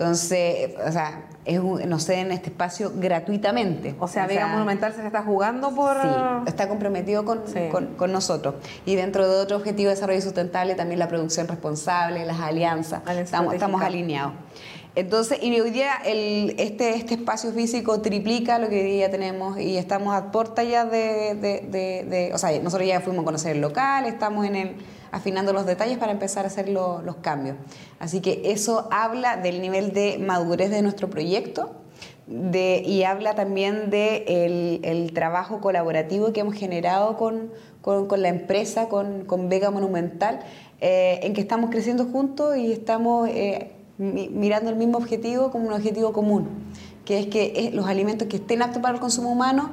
Entonces, 0.00 0.70
o 0.82 0.92
sea, 0.92 1.24
es 1.44 1.62
nos 1.62 2.06
ceden 2.06 2.32
este 2.32 2.48
espacio 2.48 2.90
gratuitamente. 2.94 3.94
O 3.98 4.08
sea, 4.08 4.26
Vega 4.26 4.46
Monumental 4.46 4.94
se 4.94 5.06
está 5.06 5.22
jugando 5.22 5.74
por... 5.74 6.00
Sí, 6.00 6.08
está 6.46 6.68
comprometido 6.68 7.26
con, 7.26 7.42
con, 7.98 8.10
nosotros. 8.10 8.54
Y 8.86 8.94
dentro 8.94 9.28
de 9.28 9.36
otro 9.36 9.58
objetivo 9.58 9.90
de 9.90 9.96
desarrollo 9.96 10.22
sustentable, 10.22 10.74
también 10.74 10.98
la 10.98 11.08
producción 11.08 11.48
responsable, 11.48 12.24
las 12.24 12.40
alianzas, 12.40 13.02
estamos, 13.14 13.52
estamos 13.52 13.82
alineados. 13.82 14.32
Entonces, 14.94 15.38
y 15.42 15.60
hoy 15.60 15.70
día 15.70 15.92
el, 16.06 16.54
este, 16.58 16.96
este 16.96 17.14
espacio 17.14 17.52
físico 17.52 18.00
triplica 18.00 18.58
lo 18.58 18.70
que 18.70 18.80
hoy 18.80 18.92
día 18.92 19.10
tenemos 19.10 19.60
y 19.60 19.76
estamos 19.76 20.14
a 20.14 20.32
puerta 20.32 20.64
ya 20.64 20.86
de, 20.86 21.34
de, 21.34 22.06
de, 22.08 22.30
O 22.32 22.38
sea, 22.38 22.58
nosotros 22.58 22.88
ya 22.88 23.02
fuimos 23.02 23.20
a 23.20 23.24
conocer 23.26 23.56
el 23.56 23.60
local, 23.60 24.06
estamos 24.06 24.46
en 24.46 24.56
el 24.56 24.76
afinando 25.12 25.52
los 25.52 25.66
detalles 25.66 25.98
para 25.98 26.12
empezar 26.12 26.44
a 26.44 26.48
hacer 26.48 26.68
los 26.68 27.16
cambios. 27.20 27.56
Así 27.98 28.20
que 28.20 28.42
eso 28.44 28.88
habla 28.90 29.36
del 29.36 29.60
nivel 29.60 29.92
de 29.92 30.18
madurez 30.18 30.70
de 30.70 30.82
nuestro 30.82 31.10
proyecto 31.10 31.76
y 32.28 33.02
habla 33.02 33.34
también 33.34 33.90
del 33.90 33.90
de 33.90 34.80
el 34.84 35.12
trabajo 35.12 35.60
colaborativo 35.60 36.32
que 36.32 36.40
hemos 36.40 36.54
generado 36.54 37.16
con, 37.16 37.50
la 38.16 38.28
empresa, 38.28 38.88
con, 38.88 39.24
con 39.24 39.48
Vega 39.48 39.70
Monumental, 39.70 40.40
eh, 40.80 41.20
en 41.22 41.34
que 41.34 41.40
estamos 41.40 41.70
creciendo 41.70 42.06
juntos 42.06 42.56
y 42.56 42.72
estamos 42.72 43.28
eh, 43.28 43.72
mirando 43.98 44.70
el 44.70 44.76
mismo 44.76 44.98
objetivo 44.98 45.50
como 45.50 45.66
un 45.66 45.72
objetivo 45.72 46.12
común, 46.12 46.48
que 47.04 47.18
es 47.18 47.26
que 47.26 47.52
eh, 47.56 47.70
los 47.72 47.86
alimentos 47.86 48.28
que 48.28 48.36
estén 48.36 48.62
aptos 48.62 48.80
para 48.80 48.94
el 48.94 49.00
consumo 49.00 49.30
humano 49.32 49.72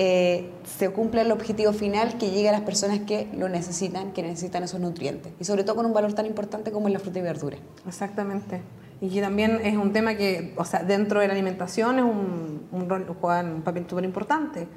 eh, 0.00 0.48
se 0.78 0.90
cumpla 0.90 1.22
el 1.22 1.32
objetivo 1.32 1.72
final 1.72 2.18
que 2.18 2.30
llegue 2.30 2.48
a 2.48 2.52
las 2.52 2.60
personas 2.60 3.00
que 3.00 3.28
lo 3.36 3.48
necesitan, 3.48 4.12
que 4.12 4.22
necesitan 4.22 4.62
esos 4.62 4.78
nutrientes. 4.78 5.32
Y 5.40 5.44
sobre 5.44 5.64
todo 5.64 5.74
con 5.74 5.86
un 5.86 5.92
valor 5.92 6.12
tan 6.12 6.24
importante 6.24 6.70
como 6.70 6.86
es 6.86 6.94
la 6.94 7.00
fruta 7.00 7.18
y 7.18 7.22
verdura. 7.22 7.56
Exactamente. 7.84 8.62
Y 9.00 9.08
que 9.08 9.20
también 9.20 9.60
es 9.64 9.76
un 9.76 9.92
tema 9.92 10.14
que, 10.14 10.54
o 10.56 10.64
sea, 10.64 10.84
dentro 10.84 11.18
de 11.18 11.26
la 11.26 11.34
alimentación 11.34 11.98
es 11.98 12.04
un, 12.04 12.68
un, 12.70 13.14
juega 13.20 13.42
un 13.42 13.62
papel 13.62 13.86
súper 13.90 14.04
importante. 14.04 14.68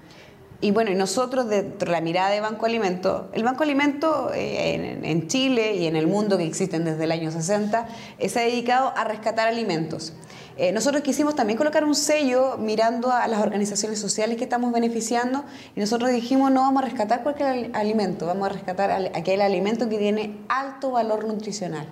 Y 0.59 0.71
bueno, 0.71 0.89
nosotros 0.95 1.47
dentro 1.47 1.85
de 1.85 1.91
la 1.91 2.01
mirada 2.01 2.31
de 2.31 2.41
Banco 2.41 2.65
Alimento, 2.65 3.29
el 3.33 3.43
Banco 3.43 3.61
Alimento 3.61 4.31
eh, 4.33 4.99
en, 5.03 5.27
Chile 5.27 5.75
y 5.75 5.85
en 5.85 5.95
el 5.95 6.07
mundo 6.07 6.39
que 6.39 6.45
existen 6.47 6.83
desde 6.83 7.03
el 7.03 7.11
año 7.11 7.29
60, 7.29 7.87
eh, 8.17 8.27
se 8.27 8.39
ha 8.39 8.43
dedicado 8.43 8.91
a 8.95 9.03
rescatar 9.03 9.47
alimentos. 9.47 10.13
Eh, 10.61 10.71
nosotros 10.71 11.01
quisimos 11.01 11.33
también 11.33 11.57
colocar 11.57 11.83
un 11.83 11.95
sello 11.95 12.55
mirando 12.59 13.11
a 13.11 13.27
las 13.27 13.41
organizaciones 13.41 13.97
sociales 13.97 14.37
que 14.37 14.43
estamos 14.43 14.71
beneficiando 14.71 15.43
y 15.75 15.79
nosotros 15.79 16.11
dijimos 16.11 16.51
no 16.51 16.61
vamos 16.61 16.83
a 16.83 16.85
rescatar 16.85 17.23
cualquier 17.23 17.71
alimento, 17.73 18.27
vamos 18.27 18.45
a 18.45 18.49
rescatar 18.49 18.91
aquel 18.91 19.41
alimento 19.41 19.89
que 19.89 19.97
tiene 19.97 20.37
alto 20.49 20.91
valor 20.91 21.25
nutricional. 21.25 21.87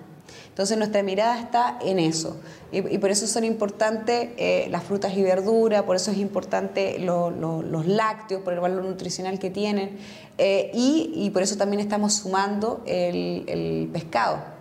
Entonces 0.50 0.78
nuestra 0.78 1.02
mirada 1.02 1.40
está 1.40 1.78
en 1.80 1.98
eso 1.98 2.40
y, 2.70 2.98
por 2.98 3.10
eso 3.10 3.26
son 3.26 3.42
importantes 3.42 4.28
eh, 4.36 4.68
las 4.70 4.84
frutas 4.84 5.16
y 5.16 5.22
verduras, 5.24 5.82
por 5.82 5.96
eso 5.96 6.12
es 6.12 6.18
importante 6.18 7.00
los 7.00 7.86
lácteos, 7.88 8.42
por 8.42 8.52
el 8.52 8.60
valor 8.60 8.84
nutricional 8.84 9.40
que 9.40 9.50
tienen 9.50 9.98
eh, 10.38 10.70
y, 10.72 11.28
por 11.30 11.42
eso 11.42 11.56
también 11.56 11.80
estamos 11.80 12.14
sumando 12.14 12.84
el, 12.86 13.90
pescado. 13.92 14.59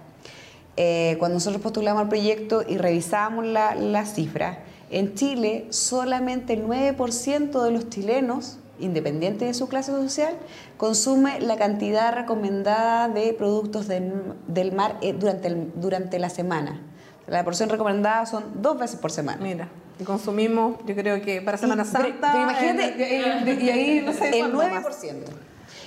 Eh, 0.81 1.17
cuando 1.19 1.35
nosotros 1.35 1.61
postulamos 1.61 2.01
al 2.03 2.07
proyecto 2.07 2.63
y 2.65 2.77
revisábamos 2.77 3.45
la, 3.45 3.75
la 3.75 4.05
cifra, 4.05 4.59
en 4.89 5.13
Chile 5.13 5.65
solamente 5.71 6.53
el 6.53 6.65
9% 6.65 7.63
de 7.63 7.71
los 7.71 7.89
chilenos 7.89 8.59
independiente 8.79 9.43
de 9.43 9.53
su 9.53 9.67
clase 9.67 9.91
social, 9.91 10.35
consume 10.77 11.41
la 11.41 11.57
cantidad 11.57 12.13
recomendada 12.13 13.09
de 13.09 13.33
productos 13.33 13.89
del 13.89 14.71
mar 14.71 14.95
eh, 15.01 15.11
durante, 15.11 15.53
durante 15.75 16.17
la 16.17 16.29
semana. 16.29 16.79
La 17.27 17.43
porción 17.43 17.67
recomendada 17.67 18.25
son 18.25 18.45
dos 18.61 18.79
veces 18.79 19.01
por 19.01 19.11
semana. 19.11 19.43
Mira, 19.43 19.67
y 19.99 20.05
consumimos, 20.05 20.77
yo 20.85 20.95
creo 20.95 21.21
que 21.21 21.41
para 21.41 21.57
Semana 21.57 21.83
Santa. 21.83 22.41
imagínate, 22.41 23.61
y 23.61 23.69
ahí 23.69 24.01
no 24.05 24.13
sé 24.13 24.29
el 24.39 24.53
9%. 24.53 25.25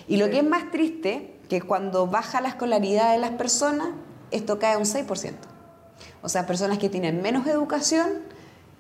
Y 0.07 0.18
lo 0.18 0.28
que 0.28 0.40
es 0.40 0.44
más 0.44 0.70
triste, 0.70 1.35
que 1.48 1.62
cuando 1.62 2.07
baja 2.07 2.42
la 2.42 2.48
escolaridad 2.48 3.12
de 3.12 3.18
las 3.18 3.31
personas, 3.31 3.88
esto 4.33 4.59
cae 4.59 4.77
un 4.77 4.85
6%. 4.85 5.33
O 6.23 6.29
sea, 6.29 6.47
personas 6.47 6.79
que 6.79 6.88
tienen 6.88 7.23
menos 7.23 7.47
educación, 7.47 8.09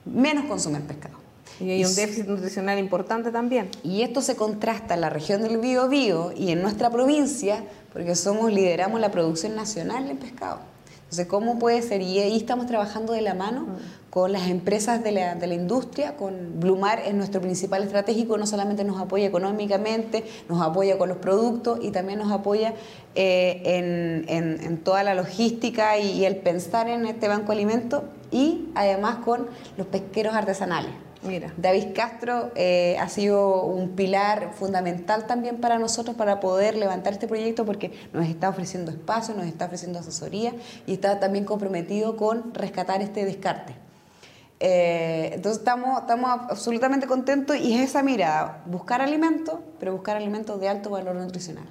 menos 0.04 0.46
consumen 0.46 0.82
pescado. 0.82 1.16
Y 1.60 1.70
hay 1.70 1.84
un 1.84 1.94
déficit 1.94 2.26
nutricional 2.26 2.78
importante 2.78 3.30
también. 3.30 3.70
Y 3.82 4.02
esto 4.02 4.22
se 4.22 4.36
contrasta 4.36 4.94
en 4.94 5.00
la 5.00 5.10
región 5.10 5.42
del 5.42 5.58
Bío 5.58 6.32
y 6.32 6.50
en 6.50 6.62
nuestra 6.62 6.90
provincia, 6.90 7.64
porque 7.92 8.14
somos 8.14 8.52
lideramos 8.52 9.00
la 9.00 9.10
producción 9.10 9.54
nacional 9.54 10.08
de 10.08 10.14
pescado. 10.14 10.71
Entonces, 11.12 11.26
¿cómo 11.26 11.58
puede 11.58 11.82
ser? 11.82 12.00
Y 12.00 12.20
ahí 12.20 12.38
estamos 12.38 12.64
trabajando 12.64 13.12
de 13.12 13.20
la 13.20 13.34
mano 13.34 13.66
con 14.08 14.32
las 14.32 14.48
empresas 14.48 15.04
de 15.04 15.12
la, 15.12 15.34
de 15.34 15.46
la 15.46 15.52
industria, 15.52 16.16
con 16.16 16.58
Blumar 16.58 17.00
es 17.00 17.12
nuestro 17.12 17.42
principal 17.42 17.82
estratégico, 17.82 18.38
no 18.38 18.46
solamente 18.46 18.82
nos 18.82 18.98
apoya 18.98 19.26
económicamente, 19.26 20.24
nos 20.48 20.62
apoya 20.62 20.96
con 20.96 21.10
los 21.10 21.18
productos 21.18 21.80
y 21.82 21.90
también 21.90 22.18
nos 22.18 22.32
apoya 22.32 22.72
eh, 23.14 23.60
en, 24.26 24.58
en, 24.64 24.78
toda 24.78 25.02
la 25.02 25.14
logística 25.14 25.98
y, 25.98 26.12
y 26.12 26.24
el 26.24 26.36
pensar 26.36 26.88
en 26.88 27.04
este 27.04 27.28
banco 27.28 27.48
de 27.48 27.58
alimentos 27.58 28.04
y 28.30 28.70
además 28.74 29.16
con 29.16 29.48
los 29.76 29.88
pesqueros 29.88 30.34
artesanales. 30.34 30.92
Mira. 31.24 31.52
David 31.56 31.94
Castro 31.94 32.50
eh, 32.56 32.96
ha 32.98 33.08
sido 33.08 33.62
un 33.62 33.90
pilar 33.90 34.52
fundamental 34.54 35.26
también 35.26 35.58
para 35.58 35.78
nosotros 35.78 36.16
para 36.16 36.40
poder 36.40 36.76
levantar 36.76 37.12
este 37.12 37.28
proyecto 37.28 37.64
porque 37.64 37.92
nos 38.12 38.26
está 38.26 38.48
ofreciendo 38.48 38.90
espacio, 38.90 39.34
nos 39.34 39.46
está 39.46 39.66
ofreciendo 39.66 40.00
asesoría 40.00 40.52
y 40.84 40.94
está 40.94 41.20
también 41.20 41.44
comprometido 41.44 42.16
con 42.16 42.52
rescatar 42.54 43.02
este 43.02 43.24
descarte. 43.24 43.76
Eh, 44.58 45.30
entonces 45.34 45.60
estamos, 45.60 46.02
absolutamente 46.50 47.06
contentos 47.06 47.56
y 47.56 47.74
es 47.74 47.90
esa 47.90 48.02
mirada, 48.02 48.62
buscar 48.66 49.00
alimentos, 49.00 49.60
pero 49.78 49.92
buscar 49.92 50.16
alimentos 50.16 50.60
de 50.60 50.68
alto 50.68 50.90
valor 50.90 51.14
nutricional. 51.14 51.64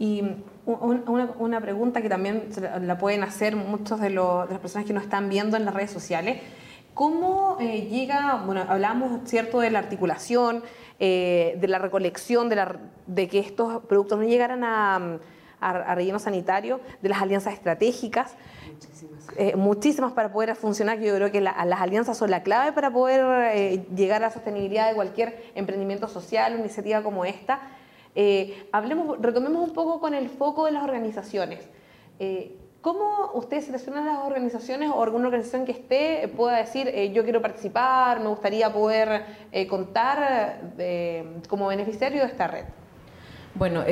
Y 0.00 0.22
una, 0.64 1.60
pregunta 1.60 2.00
que 2.02 2.08
también 2.08 2.50
la 2.82 2.98
pueden 2.98 3.24
hacer 3.24 3.56
muchos 3.56 4.00
de, 4.00 4.10
de 4.10 4.14
las 4.14 4.58
personas 4.60 4.86
que 4.86 4.92
nos 4.92 5.04
están 5.04 5.28
viendo 5.28 5.56
en 5.56 5.64
las 5.64 5.74
redes 5.74 5.90
sociales 5.90 6.40
¿Cómo 6.98 7.58
eh, 7.60 7.82
llega, 7.82 8.42
bueno, 8.44 8.64
hablamos, 8.68 9.20
¿cierto?, 9.22 9.60
de 9.60 9.70
la 9.70 9.78
articulación, 9.78 10.64
eh, 10.98 11.56
de 11.60 11.68
la 11.68 11.78
recolección, 11.78 12.48
de, 12.48 12.56
la, 12.56 12.76
de, 13.06 13.28
que 13.28 13.38
estos 13.38 13.84
productos 13.84 14.18
no 14.18 14.24
llegaran 14.24 14.64
a, 14.64 15.20
a, 15.60 15.94
relleno 15.94 16.18
sanitario, 16.18 16.80
de 17.00 17.08
las 17.08 17.22
alianzas 17.22 17.54
estratégicas. 17.54 18.34
Muchísimas. 18.72 19.26
Eh, 19.36 19.54
muchísimas 19.54 20.12
para 20.12 20.32
poder 20.32 20.56
funcionar. 20.56 20.98
Yo 20.98 21.14
creo 21.14 21.30
que 21.30 21.40
las 21.40 21.80
alianzas 21.80 22.18
son 22.18 22.32
la 22.32 22.42
clave 22.42 22.72
para 22.72 22.92
poder 22.92 23.84
llegar 23.94 24.24
a 24.24 24.26
la 24.26 24.32
sostenibilidad 24.32 24.88
de 24.88 24.96
cualquier 24.96 25.52
emprendimiento 25.54 26.08
social, 26.08 26.54
una 26.54 26.62
iniciativa 26.62 27.04
como 27.04 27.24
esta. 27.24 27.60
hablemos, 28.72 29.22
retomemos 29.22 29.68
un 29.68 29.72
poco 29.72 30.00
con 30.00 30.14
el 30.14 30.28
foco 30.28 30.66
de 30.66 30.72
las 30.72 30.82
organizaciones. 30.82 31.60
¿Cómo 32.80 33.32
ustedes 33.34 33.64
seleccionan 33.64 34.06
las 34.06 34.18
organizaciones 34.18 34.90
o 34.94 35.02
alguna 35.02 35.26
organización 35.26 35.64
que 35.64 35.72
esté 35.72 36.24
eh, 36.24 36.28
pueda 36.28 36.58
decir 36.58 36.86
eh, 36.86 37.12
yo 37.12 37.24
quiero 37.24 37.42
participar, 37.42 38.20
me 38.20 38.28
gustaría 38.28 38.72
poder 38.72 39.24
eh, 39.50 39.66
contar 39.66 40.60
como 41.48 41.66
beneficiario 41.66 42.20
de 42.20 42.28
esta 42.28 42.46
red? 42.46 42.64
Bueno, 43.54 43.82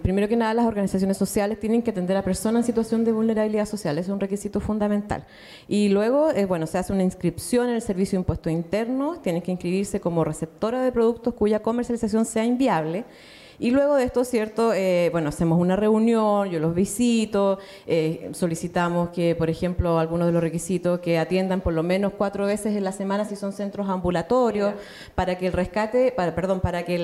primero 0.00 0.28
que 0.28 0.36
nada 0.36 0.54
las 0.54 0.66
organizaciones 0.66 1.16
sociales 1.16 1.58
tienen 1.58 1.82
que 1.82 1.90
atender 1.90 2.16
a 2.16 2.22
personas 2.22 2.60
en 2.60 2.66
situación 2.66 3.04
de 3.04 3.10
vulnerabilidad 3.10 3.66
social, 3.66 3.98
es 3.98 4.08
un 4.08 4.20
requisito 4.20 4.60
fundamental. 4.60 5.24
Y 5.66 5.88
luego, 5.88 6.28
bueno, 6.46 6.68
se 6.68 6.78
hace 6.78 6.92
una 6.92 7.02
inscripción 7.02 7.68
en 7.68 7.74
el 7.74 7.82
Servicio 7.82 8.16
de 8.16 8.20
Impuestos 8.20 8.52
Internos, 8.52 9.20
tienen 9.20 9.42
que 9.42 9.50
inscribirse 9.50 9.98
como 9.98 10.22
receptora 10.22 10.82
de 10.82 10.92
productos 10.92 11.34
cuya 11.34 11.60
comercialización 11.60 12.24
sea 12.26 12.44
inviable 12.44 13.06
y 13.60 13.72
luego 13.72 13.96
de 13.96 14.04
esto, 14.04 14.24
¿cierto? 14.24 14.72
Eh, 14.72 15.08
bueno, 15.10 15.30
hacemos 15.30 15.58
una 15.58 15.74
reunión, 15.74 16.48
yo 16.48 16.60
los 16.60 16.74
visito, 16.74 17.58
eh, 17.86 18.30
solicitamos 18.32 19.08
que, 19.08 19.34
por 19.34 19.50
ejemplo, 19.50 19.98
algunos 19.98 20.28
de 20.28 20.32
los 20.32 20.42
requisitos 20.42 21.00
que 21.00 21.18
atiendan 21.18 21.60
por 21.60 21.72
lo 21.72 21.82
menos 21.82 22.12
cuatro 22.16 22.46
veces 22.46 22.76
en 22.76 22.84
la 22.84 22.92
semana 22.92 23.24
si 23.24 23.34
son 23.34 23.52
centros 23.52 23.88
ambulatorios, 23.88 24.74
para 25.16 25.36
que 25.38 25.48
el 25.48 25.52
rescate, 25.52 26.12
para, 26.12 26.36
perdón, 26.36 26.60
para 26.60 26.84
que 26.84 26.98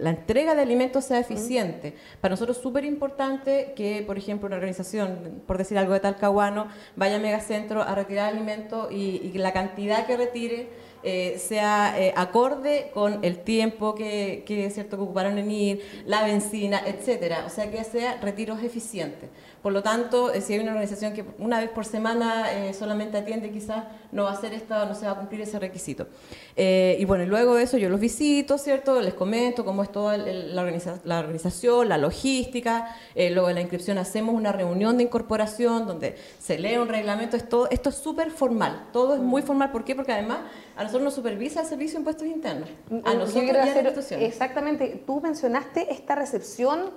la 0.00 0.10
entrega 0.10 0.54
de 0.54 0.60
alimentos 0.60 1.04
sea 1.06 1.18
eficiente. 1.18 1.94
Para 2.20 2.32
nosotros 2.32 2.58
es 2.58 2.62
súper 2.62 2.84
importante 2.84 3.72
que, 3.74 4.02
por 4.06 4.18
ejemplo, 4.18 4.46
una 4.46 4.56
organización, 4.56 5.42
por 5.46 5.56
decir 5.56 5.78
algo 5.78 5.94
de 5.94 6.00
Talcahuano, 6.00 6.68
vaya 6.94 7.16
a 7.16 7.18
Megacentro 7.20 7.82
a 7.82 7.94
retirar 7.94 8.32
alimentos 8.32 8.92
y, 8.92 9.30
y 9.32 9.38
la 9.38 9.52
cantidad 9.52 10.06
que 10.06 10.16
retire 10.16 10.68
eh, 11.04 11.38
sea 11.38 11.94
eh, 12.00 12.12
acorde 12.16 12.90
con 12.94 13.24
el 13.24 13.38
tiempo 13.38 13.94
que, 13.94 14.42
que, 14.46 14.70
¿cierto? 14.70 14.96
que 14.96 15.02
ocuparon 15.02 15.38
en 15.38 15.50
ir, 15.50 15.82
la 16.06 16.24
benzina, 16.24 16.82
etcétera. 16.86 17.44
O 17.46 17.50
sea, 17.50 17.70
que 17.70 17.82
sea 17.84 18.18
retiros 18.20 18.62
eficientes. 18.62 19.28
Por 19.64 19.72
lo 19.72 19.82
tanto, 19.82 20.30
eh, 20.30 20.42
si 20.42 20.52
hay 20.52 20.58
una 20.58 20.72
organización 20.72 21.14
que 21.14 21.24
una 21.38 21.58
vez 21.58 21.70
por 21.70 21.86
semana 21.86 22.52
eh, 22.52 22.74
solamente 22.74 23.16
atiende, 23.16 23.50
quizás 23.50 23.84
no 24.12 24.24
va 24.24 24.32
a 24.32 24.38
ser 24.38 24.52
esta, 24.52 24.84
no 24.84 24.94
se 24.94 25.06
va 25.06 25.12
a 25.12 25.14
cumplir 25.16 25.40
ese 25.40 25.58
requisito. 25.58 26.06
Eh, 26.54 26.98
y 27.00 27.06
bueno, 27.06 27.24
luego 27.24 27.54
de 27.54 27.62
eso 27.62 27.78
yo 27.78 27.88
los 27.88 27.98
visito, 27.98 28.58
¿cierto? 28.58 29.00
Les 29.00 29.14
comento 29.14 29.64
cómo 29.64 29.82
es 29.82 29.90
toda 29.90 30.18
la, 30.18 30.60
organización, 30.60 31.88
la 31.88 31.96
logística. 31.96 32.94
luego 33.16 33.48
de 33.48 33.54
la 33.54 33.62
inscripción 33.62 33.96
hacemos 33.96 34.34
una 34.34 34.52
reunión 34.52 34.98
de 34.98 35.04
incorporación 35.04 35.86
donde 35.86 36.14
se 36.38 36.58
lee 36.58 36.76
un 36.76 36.88
reglamento. 36.88 37.38
Esto, 37.38 37.66
esto 37.70 37.88
es 37.88 37.94
súper 37.94 38.32
formal, 38.32 38.88
todo 38.92 39.14
es 39.14 39.20
muy 39.22 39.40
formal. 39.40 39.72
¿Por 39.72 39.86
qué? 39.86 39.94
Porque 39.94 40.12
además 40.12 40.40
a 40.76 40.82
nosotros 40.82 41.04
nos 41.04 41.14
supervisa 41.14 41.62
el 41.62 41.66
Servicio 41.66 41.94
de 41.94 42.00
Impuestos 42.00 42.28
Internos. 42.28 42.68
A 43.04 43.14
nosotros 43.14 44.10
y 44.10 44.14
a 44.14 44.18
Exactamente. 44.18 45.02
Tú 45.06 45.22
mencionaste 45.22 45.90
esta 45.90 46.14
recepción 46.14 46.90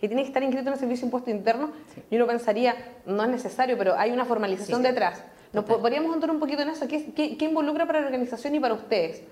que 0.00 0.08
tiene 0.08 0.22
que 0.22 0.28
estar 0.28 0.42
inscrito 0.42 0.68
en 0.68 0.74
el 0.74 0.78
servicio 0.78 1.02
de 1.02 1.06
impuesto 1.06 1.30
interno, 1.30 1.70
yo 2.10 2.18
no 2.18 2.26
pensaría, 2.26 2.76
no 3.06 3.22
es 3.24 3.28
necesario, 3.30 3.76
pero 3.76 3.98
hay 3.98 4.10
una 4.10 4.24
formalización 4.24 4.82
detrás. 4.82 5.24
¿Nos 5.52 5.64
podríamos 5.64 6.14
entrar 6.14 6.30
un 6.30 6.40
poquito 6.40 6.62
en 6.62 6.68
eso? 6.68 6.86
¿Qué, 6.86 7.36
involucra 7.40 7.86
para 7.86 8.00
la 8.00 8.06
organización 8.06 8.54
y 8.54 8.60
para 8.60 8.74
ustedes? 8.74 9.22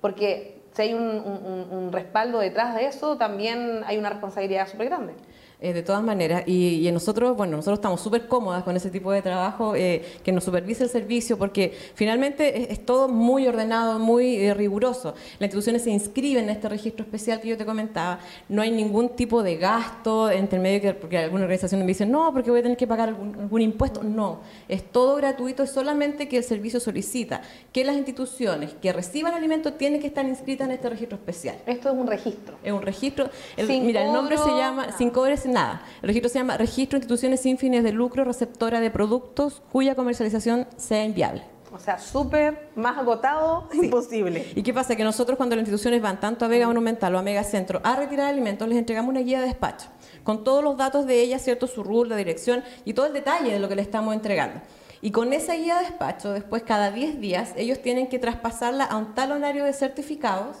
Porque 0.00 0.60
si 0.72 0.82
hay 0.82 0.94
un 0.94 1.88
respaldo 1.92 2.38
detrás 2.38 2.74
de 2.76 2.86
eso, 2.86 3.16
también 3.16 3.82
hay 3.86 3.96
una 3.98 4.10
responsabilidad 4.10 4.68
súper 4.68 4.88
grande. 4.88 5.14
Eh, 5.60 5.72
de 5.72 5.82
todas 5.82 6.02
maneras. 6.02 6.42
Y, 6.46 6.90
nosotros, 6.92 7.36
bueno, 7.36 7.56
nosotros 7.56 7.78
estamos 7.78 8.00
súper 8.00 8.26
cómodas 8.26 8.64
con 8.64 8.76
ese 8.76 8.90
tipo 8.90 9.12
de 9.12 9.22
trabajo, 9.22 9.74
eh, 9.76 10.04
que 10.22 10.32
nos 10.32 10.44
supervise 10.44 10.82
el 10.82 10.90
servicio, 10.90 11.38
porque 11.38 11.72
finalmente 11.94 12.72
es, 12.72 12.84
todo 12.84 13.08
muy 13.08 13.46
ordenado, 13.46 13.98
muy 13.98 14.36
eh, 14.36 14.52
riguroso. 14.52 15.14
Las 15.38 15.42
instituciones 15.42 15.82
se 15.82 15.90
inscriben 15.90 16.44
en 16.44 16.50
este 16.50 16.68
registro 16.68 17.04
especial 17.04 17.40
que 17.40 17.48
yo 17.48 17.56
te 17.56 17.64
comentaba. 17.64 18.18
No 18.48 18.62
hay 18.62 18.72
ningún 18.72 19.10
tipo 19.10 19.42
de 19.42 19.56
gasto 19.56 20.30
entre 20.30 20.58
medio, 20.58 20.80
que, 20.80 20.94
porque 20.94 21.18
alguna 21.18 21.44
organización 21.44 21.80
me 21.80 21.86
dice, 21.86 22.04
no, 22.04 22.32
porque 22.32 22.50
voy 22.50 22.60
a 22.60 22.62
tener 22.62 22.76
que 22.76 22.86
pagar 22.86 23.10
algún, 23.10 23.60
impuesto. 23.62 24.02
No, 24.02 24.40
es 24.68 24.82
todo 24.82 25.16
gratuito, 25.16 25.62
es 25.62 25.70
solamente 25.70 26.28
que 26.28 26.36
el 26.36 26.44
servicio 26.44 26.80
solicita 26.80 27.40
que 27.72 27.84
las 27.84 27.96
instituciones 27.96 28.74
que 28.82 28.92
reciban 28.92 29.34
alimentos 29.34 29.78
tienen 29.78 30.00
que 30.00 30.08
estar 30.08 30.26
inscritas 30.26 30.66
en 30.66 30.74
este 30.74 30.90
registro 30.90 31.16
especial. 31.16 31.56
Esto 31.64 31.90
es 31.90 31.94
un 31.94 32.06
registro. 32.06 32.56
Es 32.62 32.72
un 32.72 32.82
registro. 32.82 33.30
mira, 33.56 34.04
el 34.04 34.12
nombre 34.12 34.36
se 34.36 34.50
llama, 34.50 34.92
sin 34.98 35.10
cobres 35.10 35.43
nada. 35.48 35.82
El 36.02 36.08
registro 36.08 36.28
se 36.28 36.38
llama 36.38 36.56
Registro 36.56 36.98
de 36.98 37.04
Instituciones 37.04 37.40
sin 37.40 37.58
fines 37.58 37.84
de 37.84 37.92
lucro 37.92 38.24
receptora 38.24 38.80
de 38.80 38.90
productos 38.90 39.62
cuya 39.70 39.94
comercialización 39.94 40.66
sea 40.76 41.04
inviable. 41.04 41.42
O 41.72 41.78
sea, 41.78 41.98
súper 41.98 42.68
más 42.76 42.96
agotado, 42.98 43.68
imposible. 43.72 44.46
¿Y 44.54 44.62
qué 44.62 44.72
pasa? 44.72 44.94
Que 44.94 45.02
nosotros 45.02 45.36
cuando 45.36 45.56
las 45.56 45.62
instituciones 45.62 46.00
van 46.00 46.20
tanto 46.20 46.44
a 46.44 46.48
Vega 46.48 46.68
Monumental 46.68 47.12
o 47.14 47.18
a 47.18 47.22
Mega 47.22 47.42
Centro 47.42 47.80
a 47.82 47.96
retirar 47.96 48.28
alimentos, 48.28 48.68
les 48.68 48.78
entregamos 48.78 49.10
una 49.10 49.20
guía 49.20 49.40
de 49.40 49.46
despacho 49.46 49.88
con 50.22 50.44
todos 50.44 50.64
los 50.64 50.76
datos 50.76 51.06
de 51.06 51.20
ella, 51.20 51.38
¿cierto? 51.38 51.66
Su 51.66 51.82
rule, 51.82 52.10
la 52.10 52.16
dirección 52.16 52.62
y 52.84 52.94
todo 52.94 53.06
el 53.06 53.12
detalle 53.12 53.52
de 53.52 53.58
lo 53.58 53.68
que 53.68 53.76
le 53.76 53.82
estamos 53.82 54.14
entregando. 54.14 54.60
Y 55.00 55.10
con 55.10 55.32
esa 55.32 55.54
guía 55.54 55.78
de 55.78 55.86
despacho, 55.86 56.32
después 56.32 56.62
cada 56.62 56.90
10 56.90 57.20
días, 57.20 57.52
ellos 57.56 57.82
tienen 57.82 58.06
que 58.08 58.18
traspasarla 58.18 58.84
a 58.84 58.96
un 58.96 59.14
talonario 59.14 59.64
de 59.64 59.72
certificados 59.72 60.56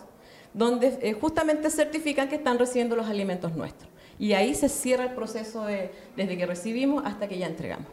donde 0.52 0.98
eh, 1.00 1.14
justamente 1.14 1.70
certifican 1.70 2.28
que 2.28 2.36
están 2.36 2.58
recibiendo 2.58 2.94
los 2.94 3.08
alimentos 3.08 3.54
nuestros. 3.54 3.90
Y 4.18 4.32
ahí 4.32 4.54
se 4.54 4.68
cierra 4.68 5.04
el 5.04 5.14
proceso 5.14 5.64
de, 5.64 5.90
desde 6.16 6.36
que 6.36 6.46
recibimos 6.46 7.04
hasta 7.04 7.28
que 7.28 7.38
ya 7.38 7.46
entregamos. 7.46 7.88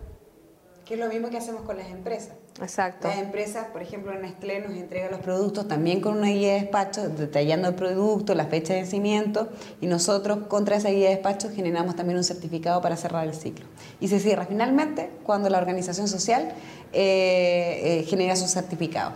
Que 0.85 0.95
es 0.95 0.99
lo 0.99 1.07
mismo 1.07 1.29
que 1.29 1.37
hacemos 1.37 1.61
con 1.61 1.77
las 1.77 1.89
empresas. 1.89 2.33
Exacto. 2.59 3.07
Las 3.07 3.17
empresas, 3.17 3.67
por 3.67 3.81
ejemplo, 3.81 4.13
Nestlé 4.13 4.59
nos 4.59 4.73
entrega 4.73 5.09
los 5.09 5.21
productos 5.21 5.67
también 5.67 6.01
con 6.01 6.17
una 6.17 6.27
guía 6.27 6.53
de 6.53 6.61
despacho, 6.61 7.07
detallando 7.07 7.69
el 7.69 7.75
producto, 7.75 8.35
la 8.35 8.45
fecha 8.45 8.73
de 8.73 8.81
vencimiento, 8.81 9.49
y 9.79 9.87
nosotros 9.87 10.47
contra 10.47 10.75
esa 10.75 10.89
guía 10.89 11.09
de 11.09 11.15
despacho 11.15 11.49
generamos 11.49 11.95
también 11.95 12.17
un 12.17 12.23
certificado 12.23 12.81
para 12.81 12.97
cerrar 12.97 13.25
el 13.25 13.33
ciclo. 13.33 13.65
Y 13.99 14.09
se 14.09 14.19
cierra 14.19 14.45
finalmente 14.45 15.11
cuando 15.23 15.49
la 15.49 15.59
organización 15.59 16.07
social 16.07 16.53
eh, 16.91 17.81
eh, 17.83 18.03
genera 18.07 18.35
su 18.35 18.47
certificado. 18.47 19.13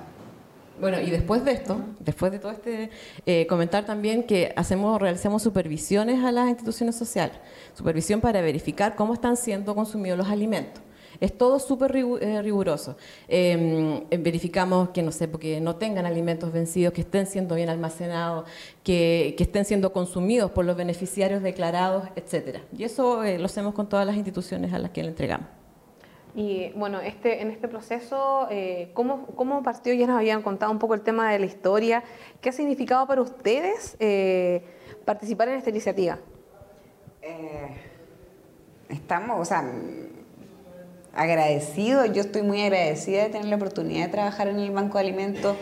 Bueno, 0.79 0.99
y 0.99 1.09
después 1.09 1.45
de 1.45 1.53
esto, 1.53 1.79
después 1.99 2.31
de 2.31 2.39
todo 2.39 2.51
este, 2.51 2.89
eh, 3.25 3.47
comentar 3.47 3.85
también 3.85 4.23
que 4.23 4.53
hacemos, 4.57 5.01
realizamos 5.01 5.41
supervisiones 5.41 6.23
a 6.23 6.31
las 6.31 6.49
instituciones 6.49 6.95
sociales, 6.95 7.37
supervisión 7.73 8.19
para 8.19 8.41
verificar 8.41 8.95
cómo 8.95 9.13
están 9.13 9.37
siendo 9.37 9.73
consumidos 9.73 10.17
los 10.17 10.27
alimentos. 10.27 10.83
Es 11.21 11.37
todo 11.37 11.59
súper 11.59 11.95
eh, 11.95 12.41
riguroso. 12.41 12.97
Em, 13.27 14.01
verificamos 14.09 14.89
que, 14.89 15.01
no 15.01 15.13
sé, 15.13 15.27
porque 15.29 15.61
no 15.61 15.77
tengan 15.77 16.05
alimentos 16.05 16.51
vencidos, 16.51 16.93
que 16.93 17.01
estén 17.01 17.25
siendo 17.25 17.55
bien 17.55 17.69
almacenados, 17.69 18.45
que, 18.83 19.33
que 19.37 19.43
estén 19.43 19.63
siendo 19.65 19.93
consumidos 19.93 20.51
por 20.51 20.65
los 20.65 20.75
beneficiarios 20.75 21.41
declarados, 21.41 22.05
etcétera. 22.17 22.61
Y 22.77 22.83
eso 22.83 23.23
eh, 23.23 23.39
lo 23.39 23.45
hacemos 23.45 23.73
con 23.73 23.87
todas 23.87 24.05
las 24.05 24.15
instituciones 24.15 24.73
a 24.73 24.79
las 24.79 24.91
que 24.91 25.03
le 25.03 25.09
entregamos. 25.09 25.47
Y 26.35 26.73
bueno, 26.75 26.99
este, 26.99 27.41
en 27.41 27.49
este 27.49 27.69
proceso, 27.69 28.49
eh, 28.51 28.91
¿cómo, 28.93 29.25
¿cómo, 29.37 29.63
partió? 29.63 29.93
Ya 29.93 30.05
nos 30.05 30.17
habían 30.17 30.41
contado 30.41 30.69
un 30.69 30.79
poco 30.79 30.93
el 30.93 31.01
tema 31.01 31.31
de 31.31 31.39
la 31.39 31.45
historia. 31.45 32.03
¿Qué 32.41 32.49
ha 32.49 32.51
significado 32.51 33.07
para 33.07 33.21
ustedes 33.21 33.95
eh, 34.01 34.61
participar 35.05 35.47
en 35.47 35.55
esta 35.55 35.69
iniciativa? 35.69 36.19
Eh, 37.21 37.69
estamos, 38.89 39.39
o 39.39 39.45
sea, 39.45 39.63
agradecido, 41.15 42.05
yo 42.05 42.21
estoy 42.21 42.41
muy 42.41 42.61
agradecida 42.61 43.23
de 43.23 43.29
tener 43.29 43.47
la 43.47 43.55
oportunidad 43.55 44.05
de 44.05 44.11
trabajar 44.11 44.49
en 44.49 44.59
el 44.59 44.71
Banco 44.71 44.97
de 44.97 45.05
Alimentos. 45.05 45.55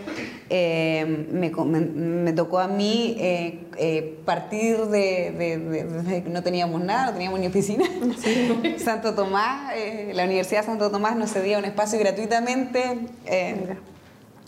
Eh, 0.50 1.28
me, 1.32 1.52
me, 1.52 2.34
tocó 2.34 2.60
a 2.60 2.68
mí 2.68 3.16
eh, 3.20 3.60
eh, 3.78 4.20
partir 4.26 4.78
de, 4.88 6.24
que 6.24 6.30
no 6.30 6.42
teníamos 6.42 6.82
nada, 6.84 7.08
no 7.08 7.14
teníamos 7.14 7.40
ni 7.40 7.48
oficina. 7.48 7.86
Santo 8.78 9.14
Tomás, 9.14 9.74
la 10.14 10.24
Universidad 10.24 10.62
de 10.62 10.66
Santo 10.66 10.90
Tomás 10.90 11.16
nos 11.16 11.32
cedía 11.32 11.60
un 11.60 11.66
espacio 11.66 12.00
gratuitamente 12.00 13.08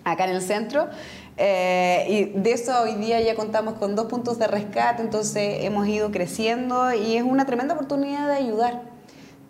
acá 0.04 0.26
en 0.26 0.32
el 0.32 0.42
centro. 0.42 0.88
y 1.38 2.26
de 2.34 2.52
eso 2.52 2.82
hoy 2.82 2.96
día 2.96 3.22
ya 3.22 3.36
contamos 3.36 3.76
con 3.76 3.96
dos 3.96 4.08
puntos 4.08 4.40
de 4.40 4.48
rescate, 4.48 5.04
entonces 5.04 5.66
hemos 5.66 5.88
ido 5.88 6.10
creciendo 6.10 6.94
y 6.94 7.16
es 7.16 7.24
una 7.24 7.46
tremenda 7.46 7.76
oportunidad 7.76 8.28
de 8.28 8.34
ayudar 8.34 8.95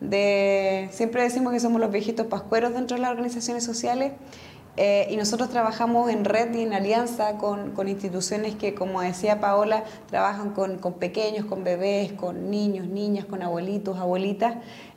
de, 0.10 0.90
siempre 0.92 1.24
decimos 1.24 1.54
que 1.54 1.60
somos 1.60 1.82
los 1.82 1.92
viejitos 1.92 2.28
pascueros 2.28 2.74
dentro 2.74 2.96
de 2.96 3.02
las 3.02 3.12
organizaciones 3.12 3.64
sociales 3.64 4.14
eh, 4.78 5.08
y 5.10 5.16
nosotros 5.16 5.50
trabajamos 5.50 6.10
en 6.10 6.26
red 6.26 6.54
y 6.54 6.62
en 6.62 6.74
alianza 6.74 7.38
con, 7.38 7.72
con 7.72 7.88
instituciones 7.88 8.56
que, 8.56 8.76
como 8.76 9.02
decía 9.02 9.40
Paola, 9.40 9.86
trabajan 10.10 10.52
con, 10.52 10.80
pequeños, 11.00 11.46
con 11.46 11.64
bebés, 11.64 12.12
con 12.12 12.52
niños, 12.52 12.88
niñas, 12.88 13.26
con 13.26 13.42
abuelitos, 13.42 13.98
abuelitas. 13.98 14.56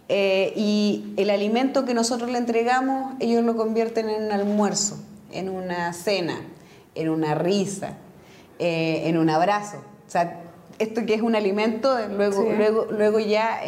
Eh, 0.08 0.52
y 0.56 1.12
el 1.16 1.30
alimento 1.30 1.84
que 1.84 1.94
nosotros 1.94 2.30
le 2.30 2.38
entregamos, 2.38 3.14
ellos 3.20 3.44
lo 3.44 3.56
convierten 3.56 4.08
en 4.08 4.24
un 4.24 4.32
almuerzo, 4.32 4.98
en 5.30 5.48
una 5.48 5.92
cena, 5.92 6.40
en 6.94 7.08
una 7.08 7.34
risa, 7.36 7.98
eh, 8.58 9.02
en 9.04 9.16
un 9.16 9.30
abrazo. 9.30 9.76
O 9.76 10.10
sea, 10.10 10.42
esto 10.78 11.04
que 11.06 11.14
es 11.14 11.22
un 11.22 11.34
alimento, 11.34 11.96
luego, 12.08 12.42
luego, 12.56 12.86
luego 12.90 13.18
ya 13.18 13.60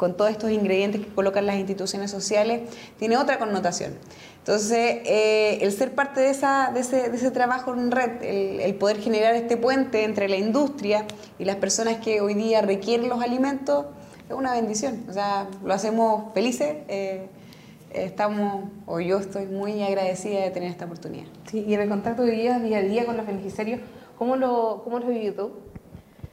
con 0.00 0.16
todos 0.16 0.30
estos 0.30 0.50
ingredientes 0.50 1.02
que 1.02 1.12
colocan 1.12 1.44
las 1.44 1.56
instituciones 1.56 2.10
sociales, 2.10 2.62
tiene 2.98 3.18
otra 3.18 3.38
connotación. 3.38 3.92
Entonces, 4.38 5.02
eh, 5.04 5.58
el 5.60 5.70
ser 5.72 5.94
parte 5.94 6.22
de, 6.22 6.30
esa, 6.30 6.70
de, 6.72 6.80
ese, 6.80 7.10
de, 7.10 7.16
ese, 7.18 7.30
trabajo 7.30 7.74
en 7.74 7.90
red, 7.90 8.22
el, 8.22 8.74
poder 8.76 8.98
generar 8.98 9.34
este 9.34 9.58
puente 9.58 10.04
entre 10.04 10.30
la 10.30 10.36
industria 10.36 11.04
y 11.38 11.44
las 11.44 11.56
personas 11.56 11.98
que 11.98 12.22
hoy 12.22 12.32
día 12.32 12.62
requieren 12.62 13.10
los 13.10 13.22
alimentos, 13.22 13.84
es 14.26 14.34
una 14.34 14.54
bendición. 14.54 15.04
O 15.06 15.12
sea, 15.12 15.48
lo 15.62 15.74
hacemos 15.74 16.32
felices. 16.32 16.76
Eh, 16.88 17.28
estamos, 17.92 18.70
o 18.86 19.00
yo 19.00 19.18
estoy 19.18 19.44
muy 19.44 19.82
agradecida 19.82 20.40
de 20.40 20.50
tener 20.50 20.70
esta 20.70 20.86
oportunidad. 20.86 21.26
Sí, 21.50 21.62
y 21.68 21.74
en 21.74 21.82
el 21.82 21.90
contacto 21.90 22.24
que 22.24 22.36
llevas 22.36 22.62
día 22.62 22.78
a 22.78 22.82
día 22.82 23.04
con 23.04 23.18
los 23.18 23.26
beneficiarios, 23.26 23.80
¿cómo 24.16 24.36
lo, 24.36 24.80
cómo 24.82 24.98
lo 24.98 25.04
has 25.04 25.12
vivido 25.12 25.34
tú? 25.34 25.52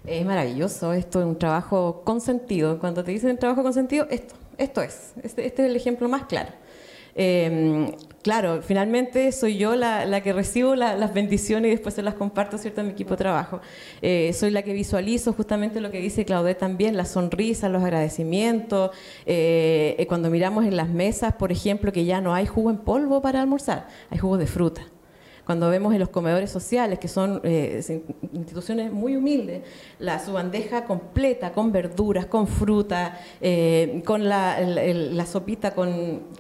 Es 0.08 0.26
maravilloso, 0.26 0.93
esto 0.93 1.20
es 1.20 1.26
un 1.26 1.38
trabajo 1.38 2.02
consentido. 2.06 2.80
Cuando 2.80 3.04
te 3.04 3.12
dicen 3.12 3.38
trabajo 3.38 3.62
consentido, 3.62 4.08
esto, 4.10 4.36
esto 4.58 4.82
es. 4.82 5.12
Este, 5.22 5.46
este 5.46 5.63
es 5.65 5.70
el 5.70 5.76
ejemplo 5.76 6.08
más 6.08 6.26
claro. 6.26 6.50
Em, 7.20 7.91
claro, 8.22 8.62
finalmente 8.62 9.32
soy 9.32 9.58
yo 9.58 9.76
la, 9.76 10.22
que 10.22 10.32
recibo 10.32 10.76
las 10.76 11.13
bendiciones 11.13 11.70
y 11.70 11.72
después 11.72 11.96
se 11.96 12.04
las 12.04 12.13
comparto 12.13 12.58
¿cierto? 12.58 12.82
a 12.82 12.84
mi 12.86 12.91
equipo 12.91 13.12
de 13.12 13.17
trabajo. 13.17 13.60
Eh, 14.02 14.32
soy 14.34 14.52
la 14.52 14.62
que 14.62 14.72
visualizo 14.72 15.34
justamente 15.34 15.82
lo 15.82 15.91
que 15.91 16.00
dice 16.00 16.24
Claudette 16.24 16.60
también, 16.60 16.96
las 16.96 17.10
sonrisas, 17.10 17.70
los 17.70 17.84
agradecimientos. 17.84 18.91
Eh, 19.26 19.96
eh, 19.98 20.08
cuando 20.08 20.30
miramos 20.30 20.63
en 20.65 20.78
las 20.78 20.89
mesas, 20.89 21.34
por 21.34 21.52
ejemplo, 21.52 21.91
que 21.91 22.06
ya 22.06 22.22
no 22.22 22.34
hay 22.34 22.46
jugo 22.46 22.70
en 22.70 22.78
polvo 22.78 23.22
para 23.22 23.41
almorzar, 23.41 23.88
hay 24.10 24.20
jugo 24.20 24.38
de 24.38 24.48
fruta 24.48 24.86
cuando 25.47 25.69
vemos 25.69 25.93
en 25.93 25.99
los 25.99 26.10
comedores 26.10 26.51
sociales, 26.51 26.99
que 26.99 27.07
son 27.07 27.39
eh, 27.45 27.81
instituciones 28.33 28.91
muy 28.91 29.15
humildes, 29.15 29.63
la, 29.97 30.19
su 30.19 30.33
bandeja 30.33 30.83
completa 30.83 31.53
con 31.53 31.71
verduras, 31.71 32.25
con 32.25 32.47
fruta, 32.47 33.17
eh, 33.39 34.03
con 34.05 34.27
la, 34.27 35.25
sopita, 35.25 35.73
con, 35.73 36.33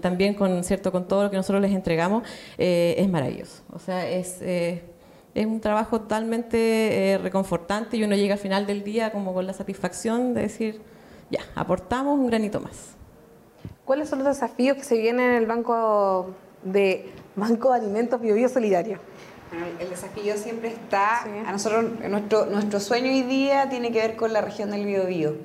también 0.00 0.32
con, 0.32 0.64
¿cierto? 0.64 0.90
con 0.90 1.06
todo 1.06 1.24
lo 1.24 1.30
que 1.30 1.36
nosotros 1.36 1.60
les 1.60 1.72
entregamos, 1.72 2.26
eh, 2.56 2.94
es 2.96 3.06
maravilloso. 3.06 3.62
O 3.70 3.78
sea, 3.78 4.08
es 4.08 4.40
es 4.42 5.46
un 5.46 5.60
trabajo 5.60 6.00
totalmente 6.00 7.18
reconfortante 7.20 7.96
y 7.96 8.04
uno 8.04 8.14
llega 8.14 8.34
al 8.34 8.40
final 8.40 8.66
del 8.66 8.84
día 8.84 9.10
como 9.10 9.34
con 9.34 9.46
la 9.46 9.52
satisfacción 9.52 10.32
de 10.32 10.42
decir, 10.42 10.80
ya, 11.28 11.40
aportamos 11.54 12.18
un 12.18 12.28
granito 12.28 12.60
más. 12.60 12.94
¿Cuáles 13.84 14.08
son 14.08 14.20
los 14.20 14.28
desafíos 14.28 14.78
que 14.78 14.84
se 14.84 14.96
vienen 14.96 15.32
en 15.32 15.36
el 15.36 15.46
Banco 15.46 16.30
de 16.62 17.12
Banco 17.36 17.72
de 17.72 17.78
Alimentos 17.78 18.20
Bio, 18.20 18.48
Solidario. 18.48 18.98
El 19.78 19.88
desafío 19.88 20.36
siempre 20.36 20.68
está, 20.68 21.22
a 21.22 21.52
nosotros, 21.52 21.84
nuestro, 22.08 22.46
nuestro 22.46 22.80
sueño 22.80 23.10
hoy 23.10 23.22
día 23.22 23.68
tiene 23.68 23.92
que 23.92 24.00
ver 24.00 24.16
con 24.16 24.32
la 24.32 24.40
región 24.40 24.70
del 24.70 24.84
Biobío. 24.84 25.36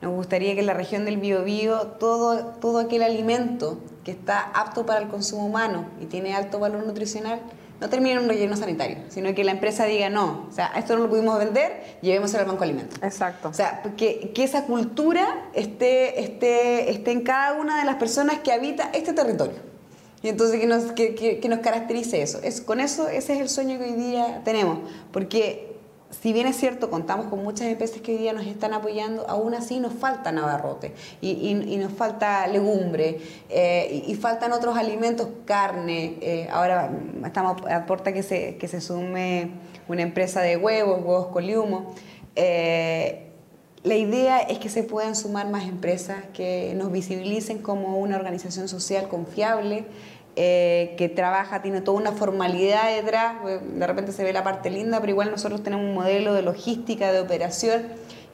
Nos 0.00 0.12
gustaría 0.12 0.54
que 0.54 0.60
en 0.60 0.66
la 0.66 0.74
región 0.74 1.04
del 1.04 1.18
Biobío 1.18 1.86
todo, 1.98 2.46
todo 2.60 2.78
aquel 2.78 3.02
alimento 3.02 3.78
que 4.04 4.10
está 4.10 4.50
apto 4.54 4.84
para 4.86 5.00
el 5.00 5.08
consumo 5.08 5.46
humano 5.46 5.86
y 6.00 6.06
tiene 6.06 6.34
alto 6.34 6.58
valor 6.58 6.84
nutricional 6.84 7.40
no 7.80 7.88
termine 7.88 8.12
en 8.12 8.18
un 8.20 8.28
relleno 8.28 8.56
sanitario, 8.56 8.98
sino 9.08 9.34
que 9.34 9.44
la 9.44 9.50
empresa 9.50 9.84
diga 9.84 10.08
no, 10.08 10.46
o 10.48 10.52
sea, 10.52 10.72
esto 10.76 10.94
no 10.96 11.04
lo 11.04 11.10
pudimos 11.10 11.38
vender, 11.38 11.98
llevémoslo 12.02 12.38
al 12.38 12.44
banco 12.46 12.60
de 12.60 12.64
alimentos. 12.64 12.98
Exacto. 13.02 13.48
O 13.48 13.54
sea, 13.54 13.82
que, 13.96 14.32
que 14.32 14.44
esa 14.44 14.64
cultura 14.64 15.48
esté, 15.54 16.22
esté, 16.22 16.90
esté 16.90 17.10
en 17.10 17.22
cada 17.22 17.54
una 17.54 17.78
de 17.78 17.84
las 17.84 17.96
personas 17.96 18.38
que 18.38 18.52
habita 18.52 18.90
este 18.92 19.12
territorio. 19.12 19.73
Y 20.24 20.28
entonces 20.30 20.58
que 20.58 20.66
nos, 20.66 20.92
que, 20.92 21.14
que, 21.14 21.48
nos 21.50 21.58
caracterice 21.58 22.22
eso. 22.22 22.40
Es, 22.42 22.62
con 22.62 22.80
eso, 22.80 23.08
ese 23.08 23.34
es 23.34 23.40
el 23.40 23.50
sueño 23.50 23.78
que 23.78 23.84
hoy 23.84 23.92
día 23.92 24.40
tenemos. 24.42 24.78
Porque 25.12 25.76
si 26.22 26.32
bien 26.32 26.46
es 26.46 26.56
cierto, 26.56 26.88
contamos 26.88 27.26
con 27.26 27.44
muchas 27.44 27.66
empresas 27.66 28.00
que 28.00 28.12
hoy 28.12 28.18
día 28.18 28.32
nos 28.32 28.46
están 28.46 28.72
apoyando, 28.72 29.28
aún 29.28 29.52
así 29.52 29.80
nos 29.80 29.92
falta 29.92 30.32
navarrote 30.32 30.94
y, 31.20 31.30
y, 31.30 31.76
nos 31.76 31.92
falta 31.92 32.46
legumbre 32.46 33.18
eh, 33.50 34.02
y, 34.06 34.14
faltan 34.14 34.52
otros 34.52 34.78
alimentos, 34.78 35.28
carne. 35.44 36.16
Eh, 36.22 36.48
ahora 36.50 36.90
estamos 37.22 37.60
a 37.68 37.84
que 37.86 38.22
se, 38.22 38.56
que 38.56 38.66
se 38.66 38.80
sume 38.80 39.50
una 39.88 40.00
empresa 40.00 40.40
de 40.40 40.56
huevos, 40.56 41.00
huevos 41.04 41.26
con 41.26 41.44
Eh, 42.36 43.24
la 43.84 43.96
idea 43.96 44.38
es 44.38 44.58
que 44.58 44.70
se 44.70 44.82
puedan 44.82 45.14
sumar 45.14 45.50
más 45.50 45.64
empresas 45.64 46.24
que 46.32 46.72
nos 46.74 46.90
visibilicen 46.90 47.58
como 47.58 47.98
una 47.98 48.16
organización 48.16 48.66
social 48.66 49.08
confiable, 49.08 49.84
eh, 50.36 50.96
que 50.98 51.08
trabaja, 51.08 51.62
tiene 51.62 51.80
toda 51.80 51.96
una 51.96 52.10
formalidad 52.10 52.92
detrás, 52.92 53.36
eh, 53.46 53.60
de 53.62 53.86
repente 53.86 54.10
se 54.10 54.24
ve 54.24 54.32
la 54.32 54.42
parte 54.42 54.68
linda, 54.68 54.98
pero 54.98 55.12
igual 55.12 55.30
nosotros 55.30 55.62
tenemos 55.62 55.86
un 55.86 55.94
modelo 55.94 56.34
de 56.34 56.42
logística, 56.42 57.12
de 57.12 57.20
operación, 57.20 57.84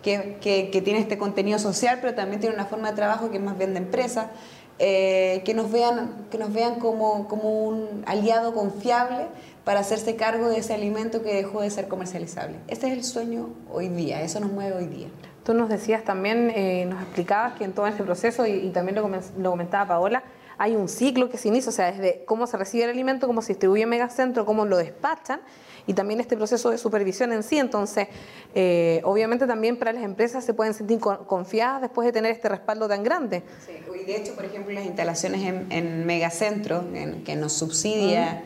que, 0.02 0.38
que, 0.40 0.80
tiene 0.80 0.98
este 0.98 1.18
contenido 1.18 1.58
social, 1.58 1.98
pero 2.00 2.14
también 2.14 2.40
tiene 2.40 2.54
una 2.54 2.64
forma 2.64 2.88
de 2.88 2.96
trabajo 2.96 3.30
que 3.30 3.36
es 3.36 3.42
más 3.42 3.58
bien 3.58 3.74
de 3.74 3.80
empresa, 3.80 4.30
eh, 4.78 5.42
que 5.44 5.52
nos 5.52 5.70
vean, 5.70 6.26
que 6.30 6.38
nos 6.38 6.54
vean 6.54 6.76
como, 6.76 7.28
como 7.28 7.66
un 7.66 8.02
aliado 8.06 8.54
confiable 8.54 9.26
para 9.64 9.80
hacerse 9.80 10.16
cargo 10.16 10.48
de 10.48 10.56
ese 10.56 10.72
alimento 10.72 11.22
que 11.22 11.34
dejó 11.34 11.60
de 11.60 11.68
ser 11.68 11.86
comercializable. 11.86 12.56
Ese 12.68 12.86
es 12.86 12.94
el 12.94 13.04
sueño 13.04 13.50
hoy 13.70 13.88
día, 13.88 14.22
eso 14.22 14.40
nos 14.40 14.50
mueve 14.50 14.74
hoy 14.74 14.86
día. 14.86 15.08
Tú 15.44 15.52
nos 15.52 15.68
decías 15.68 16.02
también, 16.02 16.46
nos 16.88 17.02
explicabas 17.02 17.58
que 17.58 17.64
en 17.64 17.74
todo 17.74 17.86
este 17.86 18.02
proceso, 18.02 18.46
y, 18.46 18.52
y 18.52 18.70
también 18.70 18.94
lo, 18.96 19.06
lo 19.36 19.50
comentaba 19.50 19.86
Paola, 19.86 20.22
hay 20.60 20.76
un 20.76 20.90
ciclo 20.90 21.30
que 21.30 21.38
se 21.38 21.48
inicia, 21.48 21.70
o 21.70 21.72
sea, 21.72 21.90
desde 21.90 22.22
cómo 22.26 22.46
se 22.46 22.58
recibe 22.58 22.84
el 22.84 22.90
alimento, 22.90 23.26
cómo 23.26 23.40
se 23.40 23.54
distribuye 23.54 23.84
en 23.84 23.88
megacentro, 23.88 24.44
cómo 24.44 24.66
lo 24.66 24.76
despachan 24.76 25.40
y 25.86 25.94
también 25.94 26.20
este 26.20 26.36
proceso 26.36 26.68
de 26.68 26.76
supervisión 26.76 27.32
en 27.32 27.42
sí. 27.42 27.56
Entonces, 27.56 28.08
eh, 28.54 29.00
obviamente 29.04 29.46
también 29.46 29.78
para 29.78 29.94
las 29.94 30.04
empresas 30.04 30.44
se 30.44 30.52
pueden 30.52 30.74
sentir 30.74 30.98
confiadas 30.98 31.80
después 31.80 32.04
de 32.04 32.12
tener 32.12 32.30
este 32.30 32.50
respaldo 32.50 32.86
tan 32.88 33.02
grande. 33.02 33.42
Sí, 33.64 33.72
y 34.02 34.04
de 34.04 34.16
hecho, 34.16 34.34
por 34.34 34.44
ejemplo, 34.44 34.74
las 34.74 34.84
instalaciones 34.84 35.40
en, 35.70 36.04
megacentro, 36.04 36.84
que 37.24 37.36
nos 37.36 37.54
subsidia 37.54 38.42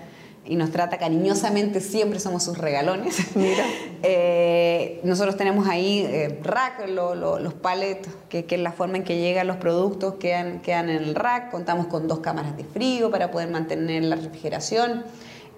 y 0.47 0.57
nos 0.57 0.71
trata 0.71 0.99
cariñosamente, 0.99 1.81
siempre 1.81 2.21
somos 2.21 2.43
sus 2.43 2.59
regalones. 2.59 3.37
Mira. 3.37 3.65
Eh, 4.07 5.01
nosotros 5.03 5.39
tenemos 5.39 5.67
ahí 5.67 6.01
eh, 6.07 6.39
rack, 6.43 6.87
los 6.89 7.55
pallets, 7.55 8.07
que, 8.29 8.45
es 8.47 8.61
la 8.61 8.71
forma 8.71 8.99
en 8.99 9.05
que 9.05 9.19
llegan 9.19 9.47
los 9.47 9.57
productos, 9.57 10.17
quedan, 10.17 10.61
quedan 10.61 10.91
en 10.91 11.03
el 11.03 11.15
rack. 11.15 11.51
Contamos 11.51 11.87
con 11.87 12.07
dos 12.07 12.19
cámaras 12.19 12.55
de 12.55 12.65
frío 12.65 13.11
para 13.11 13.31
poder 13.31 13.49
mantener 13.49 14.03
la 14.05 14.17
refrigeración. 14.17 15.05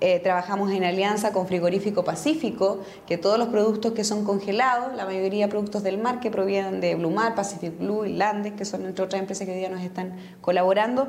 Eh, 0.00 0.20
trabajamos 0.20 0.70
en 0.70 0.84
alianza 0.84 1.32
con 1.32 1.48
Frigorífico 1.48 2.04
Pacífico, 2.04 2.82
que 3.08 3.18
todos 3.18 3.36
los 3.36 3.48
productos 3.48 3.94
que 3.94 4.04
son 4.04 4.24
congelados, 4.24 4.94
la 4.94 5.06
mayoría 5.06 5.48
productos 5.48 5.82
del 5.82 5.98
mar 5.98 6.20
que 6.20 6.30
provienen 6.30 6.80
de 6.80 6.94
Blumar, 6.94 7.34
Pacific 7.34 7.76
Blue 7.76 8.04
y 8.04 8.12
Landes, 8.12 8.52
que 8.52 8.64
son 8.64 8.86
entre 8.86 9.04
otras 9.04 9.20
empresas 9.20 9.44
que 9.44 9.52
hoy 9.54 9.58
día 9.58 9.70
nos 9.70 9.82
están 9.82 10.16
colaborando, 10.40 11.08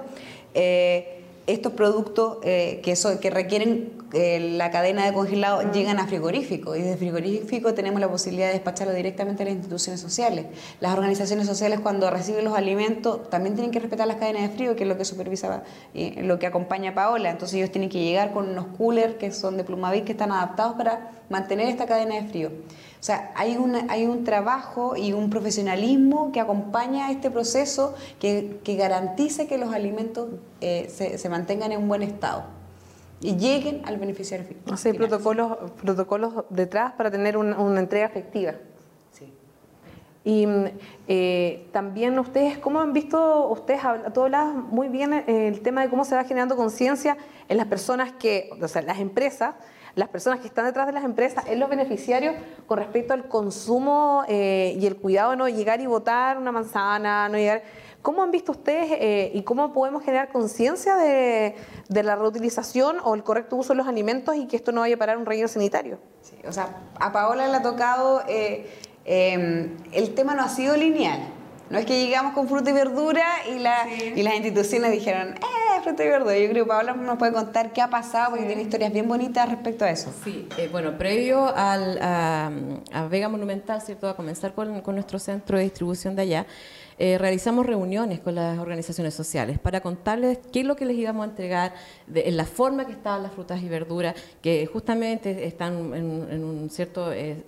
estos 1.47 1.73
productos 1.73 2.37
eh, 2.43 2.81
que, 2.83 2.93
que 3.21 3.29
requieren 3.29 3.93
eh, 4.13 4.53
la 4.57 4.69
cadena 4.69 5.05
de 5.05 5.13
congelado 5.13 5.71
llegan 5.71 5.99
a 5.99 6.07
frigorífico 6.07 6.75
y 6.75 6.81
desde 6.81 6.97
frigorífico 6.97 7.73
tenemos 7.73 7.99
la 7.99 8.09
posibilidad 8.09 8.47
de 8.47 8.53
despacharlo 8.53 8.93
directamente 8.93 9.43
a 9.43 9.45
las 9.45 9.55
instituciones 9.55 9.99
sociales. 9.99 10.45
Las 10.81 10.93
organizaciones 10.93 11.47
sociales 11.47 11.79
cuando 11.79 12.09
reciben 12.09 12.45
los 12.45 12.55
alimentos 12.55 13.29
también 13.29 13.55
tienen 13.55 13.71
que 13.71 13.79
respetar 13.79 14.07
las 14.07 14.17
cadenas 14.17 14.43
de 14.43 14.49
frío, 14.49 14.75
que 14.75 14.83
es 14.83 14.89
lo 14.89 14.97
que 14.97 15.05
supervisa, 15.05 15.63
y 15.93 16.21
lo 16.21 16.37
que 16.37 16.47
acompaña 16.47 16.91
a 16.91 16.95
Paola. 16.95 17.31
Entonces 17.31 17.57
ellos 17.57 17.71
tienen 17.71 17.89
que 17.89 18.01
llegar 18.01 18.33
con 18.33 18.49
unos 18.49 18.67
coolers 18.77 19.15
que 19.15 19.31
son 19.31 19.57
de 19.57 19.63
Plumavit 19.63 20.03
que 20.03 20.11
están 20.11 20.31
adaptados 20.31 20.75
para 20.75 21.11
mantener 21.29 21.67
esta 21.69 21.85
cadena 21.85 22.15
de 22.15 22.23
frío. 22.23 22.51
O 22.99 23.03
sea, 23.03 23.31
hay, 23.35 23.57
una, 23.57 23.85
hay 23.89 24.05
un 24.05 24.23
trabajo 24.23 24.95
y 24.95 25.13
un 25.13 25.29
profesionalismo 25.29 26.31
que 26.31 26.39
acompaña 26.39 27.11
este 27.11 27.29
proceso 27.29 27.93
que, 28.19 28.59
que 28.63 28.75
garantice 28.75 29.47
que 29.47 29.57
los 29.57 29.73
alimentos 29.73 30.29
eh, 30.61 30.91
se, 30.93 31.17
se, 31.17 31.29
mantengan 31.29 31.71
en 31.71 31.81
un 31.81 31.87
buen 31.87 32.01
estado 32.01 32.45
y 33.21 33.35
lleguen 33.35 33.81
al 33.85 33.97
beneficiario 33.97 34.45
final. 34.45 34.79
hay 34.83 34.93
protocolos, 34.93 35.57
protocolos 35.81 36.45
detrás 36.49 36.93
para 36.93 37.09
tener 37.09 37.37
una, 37.37 37.59
una 37.59 37.79
entrega 37.79 38.05
efectiva. 38.05 38.53
Sí. 39.11 39.33
Y 40.23 40.47
eh, 41.07 41.67
también 41.71 42.17
ustedes, 42.19 42.57
¿cómo 42.57 42.79
han 42.81 42.93
visto, 42.93 43.47
ustedes, 43.49 43.81
tú 44.13 44.21
hablabas 44.21 44.55
muy 44.55 44.87
bien 44.87 45.13
eh, 45.13 45.47
el 45.47 45.61
tema 45.61 45.81
de 45.81 45.89
cómo 45.89 46.05
se 46.05 46.15
va 46.15 46.23
generando 46.25 46.55
conciencia 46.55 47.17
en 47.47 47.57
las 47.57 47.67
personas 47.67 48.11
que, 48.11 48.49
o 48.61 48.67
sea, 48.67 48.81
las 48.81 48.99
empresas, 48.99 49.55
las 49.97 50.09
personas 50.09 50.39
que 50.39 50.47
están 50.47 50.65
detrás 50.65 50.85
de 50.85 50.93
las 50.93 51.03
empresas, 51.03 51.43
en 51.47 51.59
los 51.59 51.69
beneficiarios 51.69 52.35
con 52.67 52.77
respecto 52.77 53.13
al 53.13 53.27
consumo 53.27 54.23
eh, 54.27 54.77
y 54.79 54.85
el 54.85 54.95
cuidado 54.95 55.31
de 55.31 55.37
no 55.37 55.49
llegar 55.49 55.81
y 55.81 55.87
botar 55.87 56.37
una 56.37 56.51
manzana, 56.51 57.27
no 57.27 57.37
llegar... 57.37 57.63
¿Cómo 58.03 58.21
han 58.21 58.29
visto 58.29 58.51
ustedes 58.51 58.89
eh, 58.91 59.31
y 59.33 59.41
cómo 59.41 59.73
podemos 59.73 60.03
generar 60.03 60.29
conciencia 60.31 60.95
de, 60.95 61.55
la 61.89 62.15
reutilización 62.15 62.97
o 63.03 63.15
el 63.15 63.23
correcto 63.23 63.55
uso 63.55 63.73
de 63.73 63.77
los 63.77 63.87
alimentos 63.87 64.35
y 64.35 64.45
que 64.45 64.55
esto 64.55 64.71
no 64.71 64.81
vaya 64.81 64.95
a 64.95 64.99
parar 64.99 65.17
un 65.17 65.25
relleno 65.25 65.47
sanitario? 65.47 65.97
Sí, 66.21 66.35
o 66.47 66.53
sea, 66.53 66.69
a 66.99 67.11
Paola 67.11 67.47
le 67.47 67.55
ha 67.55 67.61
tocado, 67.63 68.21
eh, 68.29 68.69
em, 69.03 69.75
el 69.91 70.13
tema 70.13 70.35
no 70.35 70.43
ha 70.43 70.49
sido 70.49 70.77
lineal. 70.77 71.19
No 71.69 71.79
es 71.79 71.85
que 71.85 72.05
llegamos 72.05 72.33
con 72.33 72.47
fruta 72.47 72.69
y 72.69 72.73
verdura 72.73 73.25
y, 73.49 73.59
la, 73.59 73.89
y 73.91 74.21
las 74.21 74.35
instituciones 74.35 74.91
dijeron, 74.91 75.33
eh, 75.33 75.66
y 75.91 76.07
verdura. 76.07 76.37
Yo 76.37 76.49
creo 76.49 76.65
que 76.65 76.69
Paola 76.69 76.93
nos 76.93 77.17
puede 77.17 77.31
contar 77.33 77.71
qué 77.73 77.81
ha 77.81 77.89
pasado 77.89 78.31
porque 78.31 78.45
tiene 78.45 78.63
historias 78.63 78.91
bien 78.91 79.07
bonitas 79.07 79.49
respecto 79.49 79.85
a 79.85 79.89
eso. 79.89 80.11
Sí, 80.23 80.47
eh, 80.57 80.69
bueno, 80.71 80.97
previo 80.97 81.55
al, 81.55 81.97
a, 82.01 83.07
Vega 83.09 83.29
Monumental, 83.29 83.81
¿cierto? 83.81 84.09
A 84.09 84.15
comenzar 84.15 84.53
con, 84.53 84.81
con 84.81 84.95
nuestro 84.95 85.19
centro 85.19 85.57
de 85.57 85.63
distribución 85.63 86.15
de 86.15 86.21
allá, 86.23 86.45
eh, 86.99 87.17
realizamos 87.19 87.65
reuniones 87.65 88.19
con 88.19 88.33
las 88.33 88.57
organizaciones 88.57 89.13
sociales 89.13 89.59
para 89.59 89.81
contarles 89.81 90.39
qué 90.51 90.61
es 90.61 90.65
lo 90.65 90.75
que 90.75 90.85
les 90.85 90.97
íbamos 90.97 91.27
a 91.27 91.29
entregar, 91.29 91.73
en 92.13 92.35
la 92.35 92.45
forma 92.45 92.87
que 92.87 92.93
estaban 92.93 93.21
las 93.21 93.33
frutas 93.33 93.61
y 93.61 93.69
verduras, 93.69 94.15
que 94.41 94.65
justamente 94.65 95.45
están 95.45 95.93
en, 95.93 96.43
un 96.43 96.69
cierto 96.71 97.13
eh, 97.13 97.43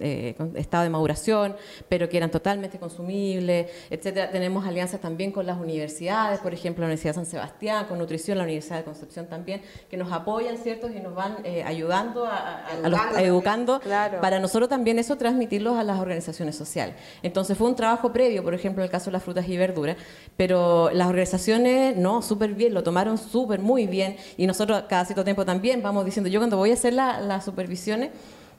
eh, 0.00 0.34
estado 0.54 0.84
de 0.84 0.90
maduración, 0.90 1.56
pero 1.90 2.08
que 2.08 2.16
eran 2.16 2.30
totalmente 2.30 2.78
consumibles, 2.78 3.70
etcétera. 3.90 4.30
Tenemos 4.30 4.66
alianzas 4.66 5.00
también 5.00 5.30
con 5.30 5.44
las 5.44 5.58
universidades, 5.58 6.40
por 6.40 6.54
ejemplo, 6.54 6.82
la 6.82 6.86
Universidad 6.86 7.10
de 7.10 7.16
San 7.16 7.26
Sebastián, 7.26 7.86
con 7.86 7.98
Nutrición, 7.98 8.38
la 8.38 8.44
Universidad 8.44 8.78
de 8.78 8.84
Concepción 8.84 9.26
también, 9.26 9.60
que 9.90 9.98
nos 9.98 10.10
apoyan, 10.10 10.56
¿cierto? 10.56 10.88
Y 10.88 11.00
nos 11.00 11.14
van 11.14 11.36
ayudando 11.66 12.24
a, 12.24 12.64
educando, 13.18 13.80
para 14.20 14.38
nosotros 14.38 14.70
también 14.70 14.98
eso 14.98 15.16
transmitirlos 15.16 15.76
a 15.76 15.84
las 15.84 15.98
organizaciones 15.98 16.56
sociales. 16.56 16.94
Entonces 17.22 17.58
fue 17.58 17.68
un 17.68 17.76
trabajo 17.76 18.12
previo, 18.12 18.42
por 18.42 18.53
ejemplo, 18.54 18.82
en 18.82 18.86
el 18.86 18.90
caso 18.90 19.06
de 19.06 19.12
las 19.12 19.22
frutas 19.22 19.48
y 19.48 19.56
verduras, 19.56 19.96
pero 20.36 20.90
las 20.92 21.08
organizaciones, 21.08 21.96
no, 21.96 22.22
súper 22.22 22.54
bien, 22.54 22.74
lo 22.74 22.82
tomaron 22.82 23.18
súper, 23.18 23.60
muy 23.60 23.86
bien, 23.86 24.16
y 24.36 24.46
nosotros 24.46 24.84
cada 24.88 25.04
cierto 25.04 25.24
tiempo 25.24 25.44
también 25.44 25.82
vamos 25.82 26.04
diciendo, 26.04 26.28
yo 26.30 26.40
cuando 26.40 26.56
voy 26.56 26.70
a 26.70 26.74
hacer 26.74 26.92
las 26.92 27.44
supervisiones, 27.44 28.10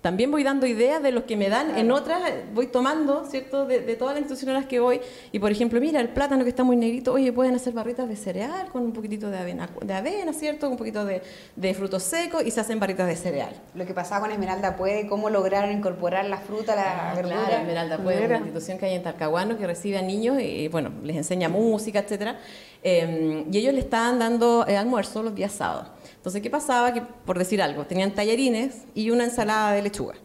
también 0.05 0.29
voy 0.29 0.43
dando 0.43 0.67
ideas 0.67 1.01
de 1.01 1.11
los 1.11 1.23
que 1.23 1.35
me 1.35 1.49
dan, 1.49 1.75
en 1.79 1.89
otras 1.89 2.21
voy 2.53 2.67
tomando, 2.67 3.25
¿cierto?, 3.25 3.65
de, 3.65 3.79
todas 3.95 4.13
las 4.13 4.21
instituciones 4.21 4.55
a 4.55 4.59
las 4.59 4.67
que 4.67 4.79
voy. 4.79 5.01
Y 5.31 5.39
por 5.39 5.51
ejemplo, 5.51 5.81
mira, 5.81 5.99
el 5.99 6.09
plátano 6.09 6.43
que 6.43 6.51
está 6.51 6.63
muy 6.63 6.75
negrito, 6.75 7.11
oye, 7.11 7.33
pueden 7.33 7.55
hacer 7.55 7.73
barritas 7.73 8.07
de 8.07 8.15
cereal 8.15 8.67
con 8.71 8.83
un 8.83 8.93
poquitito 8.93 9.31
de 9.31 9.39
avena, 9.39 9.67
de 9.83 9.93
avena 9.95 10.31
¿cierto?, 10.31 10.67
con 10.67 10.73
un 10.73 10.77
poquito 10.77 11.05
de, 11.05 11.23
de 11.55 11.73
frutos 11.73 12.03
secos 12.03 12.45
y 12.45 12.51
se 12.51 12.59
hacen 12.61 12.79
barritas 12.79 13.07
de 13.07 13.15
cereal. 13.15 13.49
Lo 13.73 13.83
que 13.87 13.95
pasaba 13.95 14.21
con 14.21 14.31
Esmeralda 14.31 14.75
Puede, 14.75 15.07
cómo 15.07 15.31
lograron 15.31 15.71
incorporar 15.71 16.25
la 16.25 16.37
fruta, 16.37 16.75
la 16.75 17.09
ah, 17.09 17.15
verdura. 17.15 17.37
Claro, 17.37 17.61
Esmeralda 17.63 17.97
Puede, 17.97 18.25
una 18.27 18.37
institución 18.37 18.77
que 18.77 18.85
hay 18.85 18.93
en 18.93 19.01
Talcahuano 19.01 19.57
que 19.57 19.65
recibe 19.65 19.97
a 19.97 20.03
niños 20.03 20.39
y, 20.39 20.67
bueno, 20.67 20.91
les 21.01 21.15
enseña 21.15 21.49
música, 21.49 21.97
etcétera. 21.97 22.37
Em, 22.83 23.51
y 23.51 23.57
ellos 23.57 23.73
le 23.73 23.79
estaban 23.79 24.19
dando 24.19 24.67
eh, 24.67 24.77
almuerzo 24.77 25.23
los 25.23 25.33
días 25.33 25.51
sábados. 25.51 25.94
Entonces, 26.25 26.41
¿qué 26.41 26.49
pasaba? 26.49 26.91
Que, 26.91 27.03
por 27.03 27.37
decir 27.37 27.61
algo, 27.61 27.85
tenían 27.85 28.15
tallarines 28.15 28.85
y 28.95 29.11
una 29.11 29.25
ensalada 29.25 29.73
de 29.73 29.83
lechuga 29.83 30.15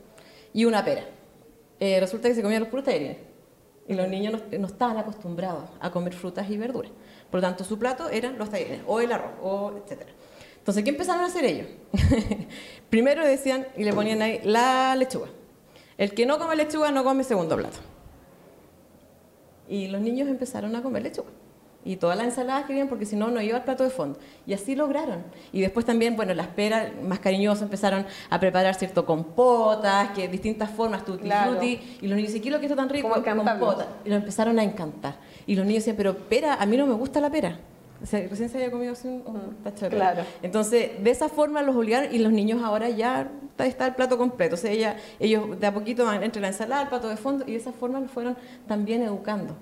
y 0.55 0.65
una 0.65 0.83
pera. 0.83 1.05
Eh, 1.79 2.01
resulta 2.01 2.27
que 2.27 2.35
se 2.35 2.41
comían 2.41 2.61
los 2.61 2.71
puros 2.71 2.87
tallarines. 2.87 3.19
Y 3.87 3.93
los 3.93 4.09
niños 4.09 4.41
no, 4.51 4.67
estaban 4.67 4.97
acostumbrados 4.97 5.69
a 5.79 5.91
comer 5.91 6.15
frutas 6.15 6.49
y 6.49 6.57
verduras. 6.57 6.91
Por 7.31 7.43
lo 7.43 7.47
tanto, 7.47 7.65
su 7.65 7.79
plato 7.79 8.09
eran 8.09 8.39
los 8.39 8.49
tallarines, 8.49 8.81
o 8.87 8.99
el 9.03 9.13
arroz, 9.13 9.33
o 9.43 9.73
etc. 9.77 10.07
Entonces, 10.57 10.83
¿qué 10.85 10.89
empezaron 10.89 11.21
a 11.21 11.27
hacer 11.27 11.45
ellos? 11.45 11.67
Primero 12.89 13.23
decían 13.23 13.67
y 13.77 13.85
le 13.85 13.93
ponían 13.93 14.23
ahí 14.23 14.41
la 14.43 14.97
lechuga. 14.97 15.29
El 15.99 16.15
que 16.15 16.25
no 16.25 16.39
come 16.39 16.57
lechuga 16.57 16.91
no 16.93 17.05
come 17.05 17.25
segundo 17.25 17.59
plato. 17.59 17.77
Y 19.69 19.89
los 19.89 20.01
niños 20.01 20.31
empezaron 20.31 20.75
a 20.77 20.83
comer 20.83 21.03
lechuga 21.03 21.29
y 21.85 21.97
todas 21.97 22.17
las 22.17 22.27
ensaladas 22.27 22.67
querían 22.67 22.89
porque 22.89 23.07
si 23.07 23.17
no, 23.17 23.31
no 23.31 23.41
iba 23.41 23.57
al 23.57 23.65
plato 23.65 23.85
de 23.85 23.91
fondo. 23.91 24.19
Y 24.47 24.53
así 24.53 24.75
lograron. 24.75 25.25
Y 25.53 25.61
después 25.61 25.87
también, 25.87 26.15
bueno, 26.15 26.35
las 26.35 26.49
peras 26.49 26.91
más 27.03 27.21
cariñosas 27.21 27.63
empezaron 27.63 28.05
a 28.29 28.39
preparar, 28.41 28.75
¿cierto? 28.75 29.07
Compotas, 29.07 30.11
que 30.11 30.29
distintas 30.29 30.71
formas, 30.71 31.05
tutti 31.05 31.29
frutti. 31.31 31.99
Y 32.03 32.07
los 32.07 32.17
niños 32.17 32.33
decían, 32.33 32.43
¿qué 32.43 32.49
es 32.49 32.53
lo 32.53 32.61
que 32.61 32.67
está 32.67 32.77
tan 32.77 32.89
rico? 32.89 33.09
Compota. 33.09 33.87
Y 34.05 34.11
lo 34.11 34.17
empezaron 34.17 34.59
a 34.59 34.63
encantar. 34.63 35.15
Y 35.47 35.55
los 35.57 35.65
niños 35.65 35.83
decían, 35.83 35.97
pero 35.97 36.17
pera, 36.17 36.55
a 36.55 36.67
mí 36.67 36.77
no 36.77 36.87
me 36.87 36.95
gusta 36.95 37.21
la 37.21 37.31
pera. 37.31 37.59
O 38.03 38.07
sea, 38.07 38.27
recién 38.29 38.49
se 38.49 38.57
había 38.57 38.71
comido 38.71 38.95
un, 39.05 39.19
mm, 39.19 39.65
tacho 39.65 39.85
de 39.87 39.91
pera. 39.91 40.13
Claro. 40.13 40.29
Entonces, 40.43 41.03
de 41.03 41.11
esa 41.11 41.29
forma 41.29 41.63
los 41.63 41.77
obligaron 41.77 42.15
y 42.15 42.19
los 42.19 42.33
niños 42.33 42.63
ahora 42.63 42.89
ya 42.91 43.31
está, 43.59 43.87
el 43.87 43.95
plato 43.95 44.19
completo. 44.19 44.55
O 44.55 44.59
sea, 44.59 44.71
ella, 44.71 44.97
ellos 45.19 45.59
de 45.59 45.67
a 45.67 45.73
poquito 45.73 46.05
van 46.05 46.23
entre 46.23 46.41
la 46.43 46.49
ensalada, 46.49 46.83
el 46.83 46.89
plato 46.89 47.09
de 47.09 47.17
fondo 47.17 47.45
y 47.47 47.53
de 47.53 47.59
esa 47.59 47.73
forma 47.73 48.01
los 48.01 48.11
fueron 48.11 48.37
también 48.67 49.03
educando. 49.03 49.55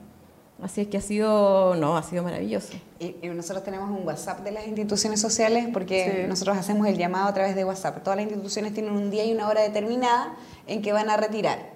Así 0.63 0.81
es 0.81 0.89
que 0.89 0.97
ha 0.97 1.01
sido, 1.01 1.77
no, 1.77 1.97
ha 1.97 2.03
sido 2.03 2.25
maravilloso. 2.25 2.73
Y, 2.99 3.15
nosotros 3.29 3.63
tenemos 3.63 3.91
un 3.91 4.05
WhatsApp 4.05 4.41
de 4.41 4.51
las 4.51 4.67
instituciones 4.67 5.21
sociales 5.21 5.69
porque 5.73 6.27
nosotros 6.29 6.57
hacemos 6.57 6.89
el 6.89 6.97
llamado 6.97 7.29
a 7.29 7.35
través 7.35 7.55
de 7.55 7.65
WhatsApp. 7.65 8.03
Todas 8.03 8.17
las 8.17 8.25
instituciones 8.25 8.75
tienen 8.75 8.93
un 8.93 9.11
día 9.11 9.25
y 9.25 9.33
una 9.33 9.49
hora 9.49 9.63
determinada 9.63 10.35
en 10.67 10.83
que 10.83 10.93
van 10.93 11.11
a 11.11 11.17
retirar. 11.17 11.68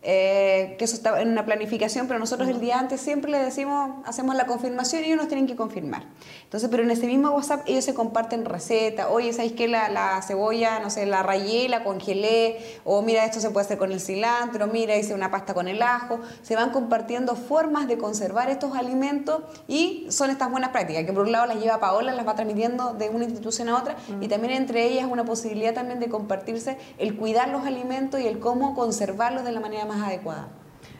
Eh, 0.00 0.76
que 0.78 0.84
eso 0.84 0.94
está 0.94 1.20
en 1.20 1.28
una 1.28 1.44
planificación, 1.44 2.06
pero 2.06 2.20
nosotros 2.20 2.48
el 2.48 2.60
día 2.60 2.78
antes 2.78 3.00
siempre 3.00 3.32
le 3.32 3.38
decimos, 3.38 3.90
hacemos 4.06 4.36
la 4.36 4.46
confirmación 4.46 5.02
y 5.02 5.06
ellos 5.06 5.18
nos 5.18 5.26
tienen 5.26 5.48
que 5.48 5.56
confirmar. 5.56 6.04
Entonces, 6.44 6.68
pero 6.70 6.84
en 6.84 6.90
ese 6.92 7.06
mismo 7.06 7.30
WhatsApp 7.30 7.62
ellos 7.66 7.84
se 7.84 7.94
comparten 7.94 8.44
recetas, 8.44 9.08
oye, 9.10 9.32
¿sabéis 9.32 9.54
que 9.54 9.66
la, 9.66 9.88
la, 9.88 10.22
cebolla, 10.22 10.78
no 10.78 10.90
sé, 10.90 11.04
la 11.04 11.24
rayé, 11.24 11.68
la 11.68 11.82
congelé? 11.82 12.58
O 12.84 13.02
mira, 13.02 13.24
esto 13.24 13.40
se 13.40 13.50
puede 13.50 13.66
hacer 13.66 13.76
con 13.76 13.90
el 13.90 14.00
cilantro, 14.00 14.68
mira, 14.68 14.96
hice 14.96 15.14
una 15.14 15.32
pasta 15.32 15.52
con 15.52 15.66
el 15.66 15.82
ajo. 15.82 16.20
Se 16.42 16.54
van 16.54 16.70
compartiendo 16.70 17.34
formas 17.34 17.88
de 17.88 17.98
conservar 17.98 18.50
estos 18.50 18.76
alimentos 18.76 19.42
y 19.66 20.06
son 20.10 20.30
estas 20.30 20.48
buenas 20.48 20.70
prácticas, 20.70 21.04
que 21.04 21.12
por 21.12 21.24
un 21.24 21.32
lado 21.32 21.46
las 21.46 21.58
lleva 21.58 21.80
Paola, 21.80 22.12
las 22.12 22.26
va 22.26 22.36
transmitiendo 22.36 22.94
de 22.94 23.08
una 23.08 23.24
institución 23.24 23.68
a 23.68 23.76
otra 23.76 23.96
y 24.20 24.28
también 24.28 24.52
entre 24.52 24.84
ellas 24.84 25.08
una 25.10 25.24
posibilidad 25.24 25.74
también 25.74 25.98
de 25.98 26.08
compartirse 26.08 26.78
el 26.98 27.16
cuidar 27.16 27.48
los 27.48 27.66
alimentos 27.66 28.20
y 28.20 28.28
el 28.28 28.38
cómo 28.38 28.76
conservarlos 28.76 29.44
de 29.44 29.50
la 29.50 29.58
manera 29.58 29.87
más 29.88 30.06
adecuada. 30.06 30.48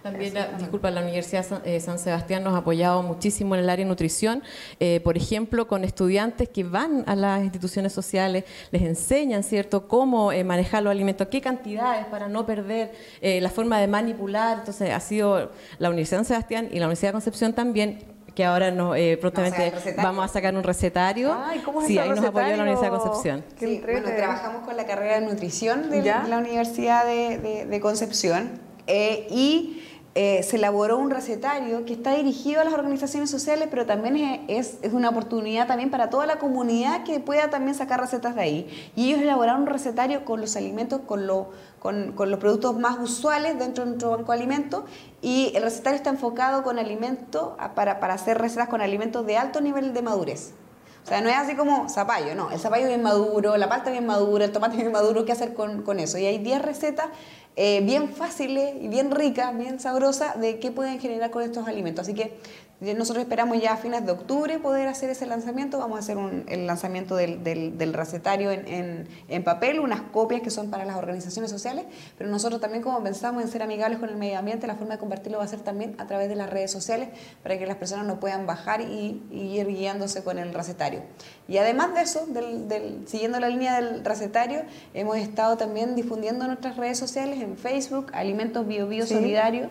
También, 0.03 0.35
la, 0.35 0.46
disculpa, 0.53 0.90
la 0.90 1.03
Universidad 1.03 1.44
San, 1.44 1.62
eh, 1.64 1.81
San, 1.81 1.98
Sebastián 1.98 2.44
nos 2.44 2.55
ha 2.55 2.59
apoyado 2.59 3.03
muchísimo 3.03 3.55
en 3.55 3.62
el 3.62 3.70
área 3.70 3.85
de 3.85 3.88
nutrición, 3.88 4.42
eh, 4.79 5.01
por 5.03 5.16
ejemplo, 5.16 5.66
con 5.66 5.85
estudiantes 5.85 6.48
que 6.48 6.64
van 6.64 7.05
a 7.07 7.16
las 7.16 7.42
instituciones 7.42 7.92
sociales, 7.92 8.44
les 8.70 8.83
enseñan, 8.83 9.42
¿cierto?, 9.42 9.88
cómo 9.88 10.33
eh, 10.33 10.44
manejar 10.44 10.83
los 10.83 10.90
alimentos, 10.92 11.29
qué 11.29 11.40
cantidades 11.40 12.07
para 12.07 12.29
no 12.29 12.46
perder, 12.46 12.92
la 13.20 13.51
forma 13.51 13.81
de 13.81 13.88
manipular. 13.88 14.59
Entonces, 14.59 14.90
ha 14.90 15.01
sido 15.01 15.51
la 15.79 15.88
Universidad 15.88 16.18
San 16.18 16.24
Sebastián 16.24 16.68
y 16.70 16.79
la 16.79 16.87
Universidad 16.87 17.11
de 17.11 17.12
Concepción 17.12 17.53
también 17.53 17.98
que 18.35 18.44
ahora 18.44 18.70
no, 18.70 18.92
prontamente 19.20 19.72
vamos 19.96 20.24
a 20.24 20.29
sacar 20.29 20.55
un 20.55 20.62
recetario. 20.62 21.36
Ay, 21.36 21.59
¿cómo 21.64 21.80
es 21.80 21.89
sí, 21.89 21.99
ahí 21.99 22.09
nos 22.09 22.20
apoyó 22.20 22.57
la 22.57 22.62
Universidad 22.62 22.93
de 22.93 22.99
Concepción. 22.99 23.45
Sí, 23.59 23.82
bueno, 23.84 24.09
trabajamos 24.16 24.62
con 24.62 24.76
la 24.76 24.86
carrera 24.86 25.20
de 25.20 25.26
nutrición 25.26 25.91
de, 25.91 26.03
la 26.03 26.39
Universidad 26.39 27.05
de, 27.05 27.66
de 27.68 27.80
Concepción 27.80 28.68
eh, 28.89 29.26
y 29.30 29.82
eh, 30.14 30.43
se 30.43 30.57
elaboró 30.57 30.99
un 30.99 31.11
recetario 31.11 31.84
que 31.84 31.93
está 31.93 32.16
dirigido 32.16 32.61
a 32.61 32.64
las 32.64 32.72
organizaciones 32.72 33.30
sociales, 33.30 33.68
pero 33.70 33.86
también 33.86 34.47
es, 34.49 34.78
una 34.91 35.11
oportunidad 35.11 35.68
también 35.68 35.91
para 35.91 36.11
toda 36.11 36.26
la 36.26 36.41
comunidad 36.41 37.05
que 37.05 37.20
pueda 37.20 37.51
también 37.51 37.76
sacar 37.76 38.01
recetas 38.01 38.34
de 38.34 38.41
ahí. 38.41 38.91
Y 38.97 39.11
ellos 39.11 39.20
elaboraron 39.20 39.62
un 39.62 39.66
recetario 39.68 40.24
con 40.24 40.41
los 40.41 40.57
alimentos, 40.57 41.03
con, 41.07 41.24
con, 41.78 42.30
los 42.30 42.41
productos 42.41 42.76
más 42.78 42.99
usuales 42.99 43.59
dentro 43.61 43.84
de 43.84 43.91
nuestro 43.91 44.11
banco 44.11 44.32
de 44.32 44.39
alimentos. 44.39 44.84
Y 45.22 45.53
el 45.55 45.62
recetario 45.62 45.99
está 45.99 46.11
enfocado 46.11 46.64
con 46.64 46.80
alimentos, 46.80 47.53
para 47.76 47.93
hacer 47.93 48.39
recetas 48.39 48.68
con 48.68 48.80
alimentos 48.80 49.24
de 49.24 49.36
alto 49.36 49.61
nivel 49.61 49.93
de 49.95 50.03
madurez. 50.03 50.53
O 51.05 51.07
sea, 51.09 51.20
no 51.20 51.28
es 51.28 51.36
así 51.36 51.55
como 51.55 51.88
zapallo, 51.88 52.34
no. 52.34 52.51
El 52.51 52.59
zapallo 52.59 52.86
bien 52.86 53.03
maduro, 53.03 53.57
la 53.57 53.68
palta 53.68 53.86
es 53.86 53.92
bien 53.92 54.07
madura, 54.07 54.44
el 54.44 54.53
tomate 54.53 54.76
bien 54.76 54.92
maduro, 54.92 55.24
¿qué 55.24 55.32
hacer 55.32 55.55
con, 55.55 55.82
con 55.82 56.01
eso? 56.01 56.18
Y 56.18 56.26
hay 56.26 56.38
10 56.38 56.62
recetas 56.62 57.07
eh, 57.61 57.80
bien 57.82 58.11
fáciles 58.11 58.74
y 58.80 58.86
bien 58.86 59.11
ricas, 59.11 59.57
bien 59.59 59.80
sabrosas 59.80 60.38
de 60.40 60.61
qué 60.61 60.70
pueden 60.70 61.01
generar 61.01 61.30
con 61.30 61.42
estos 61.42 61.66
alimentos. 61.66 62.03
Así 62.03 62.14
que 62.14 62.38
nosotros 62.81 63.22
esperamos 63.24 63.61
ya 63.61 63.72
a 63.72 63.76
fines 63.76 64.07
de 64.07 64.12
octubre 64.12 64.61
poder 64.61 64.87
hacer 64.87 65.11
ese 65.11 65.26
lanzamiento. 65.26 65.79
Vamos 65.79 65.97
a 65.97 65.99
hacer 65.99 66.16
el 66.47 66.66
lanzamiento 66.66 67.16
del, 67.16 67.43
del, 67.43 67.93
recetario 67.93 68.53
en, 68.53 69.09
en, 69.29 69.43
papel, 69.43 69.81
unas 69.81 70.03
copias 70.03 70.43
que 70.43 70.51
son 70.51 70.70
para 70.70 70.85
las 70.85 70.97
organizaciones 70.97 71.51
sociales, 71.51 71.87
pero 72.16 72.31
nosotros 72.31 72.61
también 72.61 72.85
como 72.85 73.03
pensamos 73.03 73.43
en 73.43 73.49
ser 73.49 73.62
amigables 73.62 73.99
con 73.99 74.11
el 74.11 74.16
medio 74.16 74.39
ambiente, 74.39 74.68
la 74.68 74.76
forma 74.76 74.95
de 74.95 75.01
compartirlo 75.01 75.39
va 75.39 75.45
a 75.45 75.49
ser 75.49 75.61
también 75.61 75.97
a 75.99 76.07
través 76.07 76.29
de 76.29 76.37
las 76.37 76.51
redes 76.51 76.70
sociales 76.70 77.09
para 77.43 77.59
que 77.59 77.66
las 77.66 77.76
personas 77.76 78.07
no 78.07 78.20
puedan 78.20 78.47
bajar 78.47 78.81
y, 78.81 79.22
ir 79.33 79.66
guiándose 79.66 80.22
con 80.22 80.39
el 80.39 80.55
recetario. 80.55 81.03
Y 81.49 81.59
además 81.59 81.95
de 81.95 82.03
eso, 82.03 82.26
del, 82.26 83.03
siguiendo 83.09 83.41
la 83.41 83.49
línea 83.49 83.81
del 83.81 84.05
recetario, 84.05 84.62
hemos 84.95 85.16
estado 85.16 85.57
también 85.57 85.97
difundiendo 85.97 86.45
en 86.45 86.51
nuestras 86.51 86.76
redes 86.76 86.99
sociales, 86.99 87.41
en 87.41 87.57
Facebook, 87.57 88.12
Alimentos 88.12 88.66
Bio 88.68 88.87
Bio 88.87 89.05
Solidario 89.05 89.68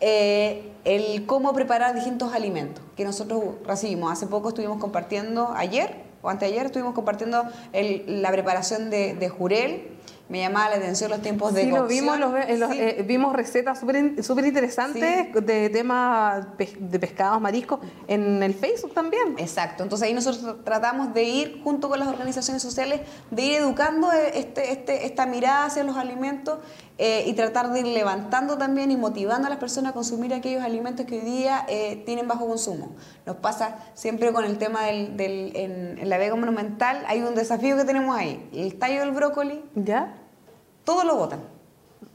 eh, 0.00 0.72
el 0.84 1.26
cómo 1.26 1.52
preparar 1.52 1.94
distintos 1.94 2.32
alimentos 2.32 2.82
que 2.96 3.04
nosotros 3.04 3.42
recibimos. 3.66 4.12
Hace 4.12 4.26
poco 4.26 4.48
estuvimos 4.48 4.78
compartiendo, 4.78 5.52
ayer 5.54 6.08
o 6.22 6.28
anteayer 6.28 6.66
estuvimos 6.66 6.94
compartiendo 6.94 7.44
la 7.72 8.30
preparación 8.30 8.90
de, 8.90 9.14
de 9.14 9.28
jurel. 9.28 9.88
Me 10.28 10.38
llamaba 10.38 10.70
la 10.70 10.76
atención 10.76 11.10
los 11.10 11.22
tiempos 11.22 11.52
de 11.54 11.64
sí, 11.64 11.70
Lo 11.70 11.88
vimos, 11.88 12.16
eh, 12.46 13.04
vimos 13.04 13.34
recetas 13.34 13.80
súper 13.80 14.44
interesantes 14.44 15.34
de 15.34 15.70
temas 15.70 16.46
de 16.56 16.98
pescados, 17.00 17.40
mariscos, 17.40 17.80
en 18.06 18.40
el 18.40 18.54
Facebook 18.54 18.94
también. 18.94 19.34
Exacto, 19.38 19.82
entonces 19.82 20.06
ahí 20.06 20.14
nosotros 20.14 20.62
tratamos 20.62 21.12
de 21.12 21.24
ir 21.24 21.60
junto 21.64 21.88
con 21.88 21.98
las 21.98 22.06
organizaciones 22.06 22.62
sociales, 22.62 23.00
de 23.32 23.42
ir 23.42 23.54
educando 23.54 24.12
eh, 24.12 24.30
este, 24.34 24.70
este, 24.70 25.04
esta 25.04 25.26
mirada 25.26 25.64
hacia 25.64 25.82
los 25.82 25.96
alimentos 25.96 26.60
eh, 27.00 27.24
y 27.26 27.32
tratar 27.32 27.72
de 27.72 27.80
ir 27.80 27.86
levantando 27.86 28.58
también 28.58 28.90
y 28.90 28.96
motivando 28.96 29.46
a 29.46 29.50
las 29.50 29.58
personas 29.58 29.90
a 29.90 29.94
consumir 29.94 30.34
aquellos 30.34 30.62
alimentos 30.62 31.06
que 31.06 31.18
hoy 31.18 31.24
día 31.24 31.66
tienen 32.04 32.28
bajo 32.28 32.46
consumo. 32.46 32.92
Nos 33.26 33.36
pasa 33.36 33.76
siempre 33.94 34.32
con 34.32 34.44
el 34.44 34.58
tema 34.58 34.84
del, 34.84 35.18
en, 35.18 35.98
en 35.98 36.08
la 36.08 36.18
Vega 36.18 36.36
Monumental, 36.36 37.02
hay 37.06 37.22
un 37.22 37.34
desafío 37.34 37.76
que 37.76 37.84
tenemos 37.84 38.14
ahí, 38.16 38.48
el 38.52 38.78
tallo 38.78 39.00
del 39.00 39.12
brócoli. 39.12 39.64
¿Ya? 39.74 40.14
todos 40.90 41.04
lo 41.04 41.16
votan. 41.16 41.40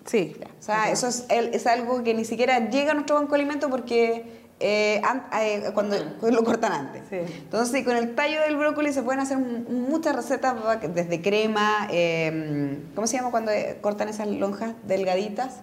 Sí. 0.05 0.35
O 0.59 0.61
sea, 0.61 0.91
eso 0.91 1.07
es, 1.07 1.25
es, 1.29 1.65
algo 1.65 2.03
que 2.03 2.13
ni 2.13 2.25
siquiera 2.25 2.69
llega 2.69 2.91
a 2.91 2.93
nuestro 2.93 3.15
banco 3.15 3.31
de 3.31 3.37
alimentos 3.37 3.69
porque 3.71 4.44
eh, 4.59 5.01
eh, 5.33 5.71
cuando 5.73 5.97
lo 6.21 6.43
cortan 6.43 6.71
antes. 6.71 7.03
Sí. 7.09 7.17
Entonces, 7.17 7.83
con 7.83 7.95
el 7.97 8.15
tallo 8.15 8.41
del 8.41 8.55
brócoli 8.55 8.93
se 8.93 9.03
pueden 9.03 9.19
hacer 9.19 9.37
muchas 9.37 10.15
recetas, 10.15 10.55
desde 10.93 11.21
crema, 11.21 11.87
em, 11.91 12.93
¿cómo 12.95 13.05
se 13.05 13.17
llama 13.17 13.31
cuando 13.31 13.51
cortan 13.81 14.07
esas 14.07 14.27
lonjas 14.27 14.73
delgaditas? 14.83 15.55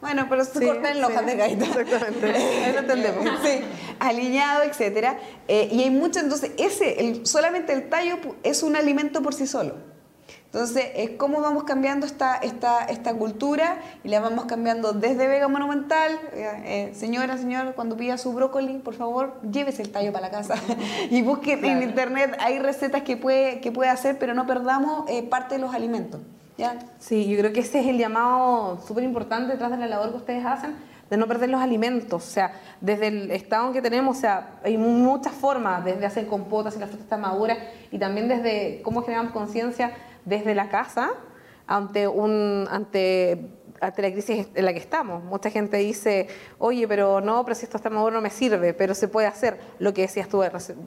Bueno, 0.00 0.26
pero 0.30 0.44
se 0.44 0.64
cortan 0.64 0.96
en 0.96 1.02
lonjas 1.02 1.26
delgaditas. 1.26 1.76
Exactamente, 1.76 2.26
ahí 2.64 2.72
lo 2.72 2.78
entendemos. 2.78 3.24
sí, 3.42 3.60
aliñado, 3.98 4.62
etc. 4.62 5.16
Eh, 5.48 5.68
y 5.72 5.82
hay 5.82 5.90
mucho, 5.90 6.20
entonces, 6.20 6.52
ese, 6.56 7.20
solamente 7.24 7.72
el 7.72 7.88
tallo 7.88 8.16
es 8.42 8.62
un 8.62 8.76
alimento 8.76 9.22
por 9.22 9.34
sí 9.34 9.46
solo. 9.46 9.89
Entonces, 10.52 10.86
es 10.96 11.10
cómo 11.10 11.40
vamos 11.40 11.62
cambiando 11.62 12.06
esta, 12.06 12.36
esta, 12.38 12.84
esta 12.86 13.14
cultura 13.14 13.78
y 14.02 14.08
la 14.08 14.18
vamos 14.18 14.46
cambiando 14.46 14.92
desde 14.92 15.28
Vega 15.28 15.46
Monumental. 15.46 16.18
Eh, 16.32 16.62
eh, 16.64 16.94
señora, 16.94 17.38
señor, 17.38 17.74
cuando 17.76 17.96
pida 17.96 18.18
su 18.18 18.32
brócoli, 18.32 18.78
por 18.78 18.94
favor, 18.94 19.40
llévese 19.48 19.82
el 19.82 19.92
tallo 19.92 20.12
para 20.12 20.26
la 20.26 20.32
casa 20.32 20.56
y 21.10 21.22
busque 21.22 21.52
en 21.52 21.84
internet. 21.84 22.36
Hay 22.40 22.58
recetas 22.58 23.02
que 23.02 23.16
puede, 23.16 23.60
que 23.60 23.70
puede 23.70 23.90
hacer, 23.90 24.18
pero 24.18 24.34
no 24.34 24.44
perdamos 24.48 25.08
eh, 25.08 25.22
parte 25.22 25.54
de 25.54 25.60
los 25.60 25.72
alimentos. 25.72 26.20
¿ya? 26.58 26.80
Sí, 26.98 27.28
yo 27.28 27.38
creo 27.38 27.52
que 27.52 27.60
ese 27.60 27.78
es 27.78 27.86
el 27.86 27.98
llamado 27.98 28.80
súper 28.88 29.04
importante 29.04 29.52
detrás 29.52 29.70
de 29.70 29.76
la 29.76 29.86
labor 29.86 30.10
que 30.10 30.16
ustedes 30.16 30.44
hacen 30.44 30.74
de 31.10 31.16
no 31.16 31.26
perder 31.26 31.50
los 31.50 31.60
alimentos, 31.60 32.24
o 32.24 32.30
sea, 32.30 32.52
desde 32.80 33.08
el 33.08 33.30
estado 33.32 33.66
en 33.66 33.72
que 33.72 33.82
tenemos, 33.82 34.16
o 34.16 34.20
sea, 34.20 34.60
hay 34.62 34.78
muchas 34.78 35.32
formas, 35.32 35.84
desde 35.84 36.06
hacer 36.06 36.28
compotas 36.28 36.76
y 36.76 36.78
la 36.78 36.86
fruta 36.86 37.02
está 37.02 37.16
madura, 37.16 37.56
y 37.90 37.98
también 37.98 38.28
desde 38.28 38.80
cómo 38.82 39.02
generamos 39.02 39.32
conciencia 39.32 39.92
desde 40.24 40.54
la 40.54 40.68
casa 40.68 41.10
ante, 41.70 42.08
un, 42.08 42.66
ante, 42.68 43.48
ante 43.80 44.02
la 44.02 44.10
crisis 44.10 44.48
en 44.54 44.64
la 44.64 44.72
que 44.72 44.80
estamos. 44.80 45.22
Mucha 45.22 45.50
gente 45.50 45.76
dice, 45.76 46.26
oye, 46.58 46.88
pero 46.88 47.20
no, 47.20 47.44
pero 47.44 47.54
si 47.54 47.64
esto 47.64 47.76
está 47.76 47.90
maduro 47.90 48.16
no 48.16 48.20
me 48.20 48.30
sirve, 48.30 48.74
pero 48.74 48.92
se 48.92 49.06
puede 49.06 49.28
hacer. 49.28 49.60
Lo 49.78 49.94
que 49.94 50.02
decías 50.02 50.28
tú 50.28 50.42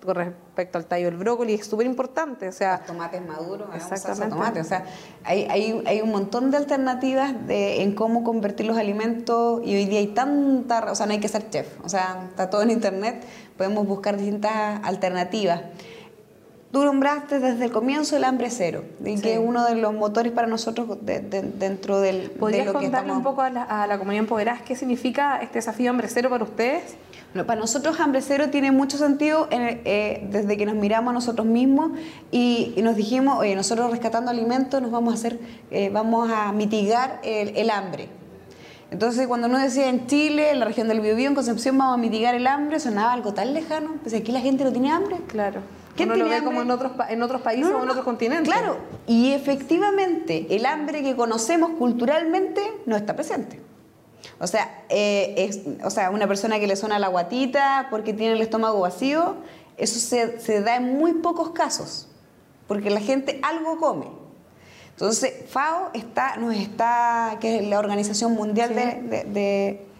con 0.05 0.15
respecto 0.15 0.77
al 0.77 0.85
tallo 0.85 1.05
del 1.05 1.15
brócoli 1.15 1.53
es 1.53 1.65
súper 1.65 1.85
importante. 1.85 2.49
O 2.49 2.51
sea, 2.51 2.79
Los 2.79 2.87
tomates 2.87 3.25
maduros, 3.25 3.69
exactamente. 3.73 4.29
Tomate. 4.29 4.59
O 4.59 4.65
sea, 4.65 4.85
hay, 5.23 5.47
hay, 5.49 5.81
hay, 5.85 6.01
un 6.01 6.11
montón 6.11 6.51
de 6.51 6.57
alternativas 6.57 7.47
de, 7.47 7.81
en 7.81 7.95
cómo 7.95 8.25
convertir 8.25 8.65
los 8.65 8.77
alimentos 8.77 9.61
y 9.63 9.73
hoy 9.75 9.85
día 9.85 9.99
hay 9.99 10.07
tanta, 10.07 10.91
o 10.91 10.95
sea, 10.95 11.05
no 11.05 11.13
hay 11.13 11.21
que 11.21 11.29
ser 11.29 11.49
chef. 11.49 11.79
O 11.85 11.87
sea, 11.87 12.27
está 12.29 12.49
todo 12.49 12.61
en 12.61 12.71
internet, 12.71 13.23
podemos 13.57 13.87
buscar 13.87 14.17
distintas 14.17 14.83
alternativas. 14.83 15.61
Tú 16.73 16.83
nombraste 16.83 17.39
desde 17.39 17.65
el 17.65 17.71
comienzo 17.71 18.17
el 18.17 18.23
hambre 18.23 18.49
cero, 18.49 18.83
y 19.05 19.21
que 19.21 19.33
es 19.33 19.39
uno 19.39 19.63
de 19.63 19.75
los 19.75 19.93
motores 19.93 20.31
para 20.31 20.47
nosotros 20.47 20.97
dentro 21.03 22.01
del, 22.01 22.31
¿Podrías 22.31 22.65
de 22.65 22.73
lo 22.73 22.79
contarle 22.79 23.11
un 23.11 23.21
poco 23.21 23.43
a 23.43 23.51
la, 23.51 23.97
comunidad 23.99 24.23
empoderada 24.23 24.61
qué 24.65 24.75
significa 24.75 25.39
este 25.43 25.59
desafío 25.59 25.91
hambre 25.91 26.07
cero 26.09 26.31
para 26.31 26.43
ustedes? 26.43 26.95
para 27.45 27.59
nosotros 27.59 27.99
hambre 27.99 28.23
cero 28.23 28.45
tiene 28.49 28.71
mucho 28.71 28.97
sentido 28.97 29.47
eh, 29.51 30.27
desde 30.31 30.57
que 30.57 30.65
nos 30.65 30.73
miramos 30.73 31.11
a 31.11 31.13
nosotros 31.13 31.45
mismos 31.45 31.91
y, 32.31 32.73
nos 32.81 32.95
dijimos, 32.95 33.37
oye, 33.37 33.55
nosotros 33.55 33.91
rescatando 33.91 34.31
alimentos 34.31 34.81
nos 34.81 34.89
vamos 34.89 35.13
a 35.13 35.17
hacer, 35.17 35.37
eh, 35.69 35.91
vamos 35.93 36.31
a 36.31 36.51
mitigar 36.53 37.19
el, 37.23 37.69
hambre. 37.69 38.07
Entonces, 38.89 39.27
cuando 39.27 39.45
uno 39.45 39.59
decía 39.59 39.89
en 39.89 40.07
Chile, 40.07 40.49
en 40.49 40.59
la 40.59 40.65
región 40.65 40.87
del 40.87 41.01
Biobío, 41.01 41.27
en 41.27 41.35
Concepción, 41.35 41.77
vamos 41.77 41.93
a 41.93 41.97
mitigar 41.97 42.33
el 42.33 42.47
hambre, 42.47 42.79
sonaba 42.79 43.13
algo 43.13 43.31
tan 43.35 43.53
lejano. 43.53 43.97
Pues 44.01 44.15
aquí 44.15 44.31
la 44.31 44.41
gente 44.41 44.63
no 44.63 44.71
tiene 44.71 44.91
hambre. 44.91 45.17
Claro. 45.27 45.61
Uno 45.99 46.15
lo 46.15 46.29
ve 46.29 46.43
como 46.43 46.61
en 46.61 46.71
otros, 46.71 46.91
en 47.09 47.21
otros 47.21 47.41
países 47.41 47.71
o 47.71 47.83
en 47.83 47.89
otros 47.89 48.03
continentes. 48.03 48.51
Claro, 48.51 48.77
y 49.05 49.31
efectivamente 49.33 50.47
el 50.49 50.65
hambre 50.65 51.03
que 51.03 51.15
conocemos 51.15 51.71
culturalmente 51.77 52.61
no 52.85 52.95
está 52.95 53.15
presente. 53.15 53.61
O 54.39 54.47
sea, 54.47 54.83
eh, 54.89 55.35
es, 55.37 55.61
o 55.83 55.89
sea, 55.89 56.09
una 56.09 56.27
persona 56.27 56.59
que 56.59 56.67
le 56.67 56.75
suena 56.75 56.97
la 56.97 57.09
guatita 57.09 57.87
porque 57.91 58.13
tiene 58.13 58.33
el 58.33 58.41
estómago 58.41 58.79
vacío, 58.79 59.35
eso 59.77 59.99
se, 59.99 60.39
se 60.39 60.61
da 60.61 60.77
en 60.77 60.97
muy 60.97 61.13
pocos 61.13 61.51
casos, 61.51 62.07
porque 62.67 62.89
la 62.89 62.99
gente 62.99 63.39
algo 63.43 63.77
come. 63.77 64.07
Entonces, 64.91 65.45
FAO 65.49 65.91
está, 65.93 66.37
nos 66.37 66.55
está, 66.55 67.37
que 67.39 67.57
es 67.57 67.67
la 67.67 67.79
Organización 67.79 68.33
Mundial 68.33 68.75
de 68.75 69.23
de 69.25 69.92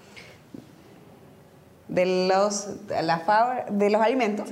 los, 1.94 2.70
la 2.90 3.66
de 3.70 3.90
los 3.90 4.02
alimentos, 4.02 4.50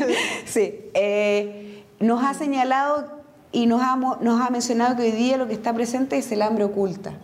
sí, 0.46 0.90
eh, 0.94 1.84
nos 1.98 2.24
ha 2.24 2.34
señalado 2.34 3.24
y 3.50 3.66
nos 3.66 3.82
ha, 3.82 3.96
nos 3.96 4.40
ha 4.40 4.50
mencionado 4.50 4.96
que 4.96 5.02
hoy 5.02 5.10
día 5.10 5.36
lo 5.36 5.46
que 5.46 5.54
está 5.54 5.72
presente 5.72 6.16
es 6.18 6.30
el 6.32 6.42
hambre 6.42 6.64
oculta. 6.64 7.14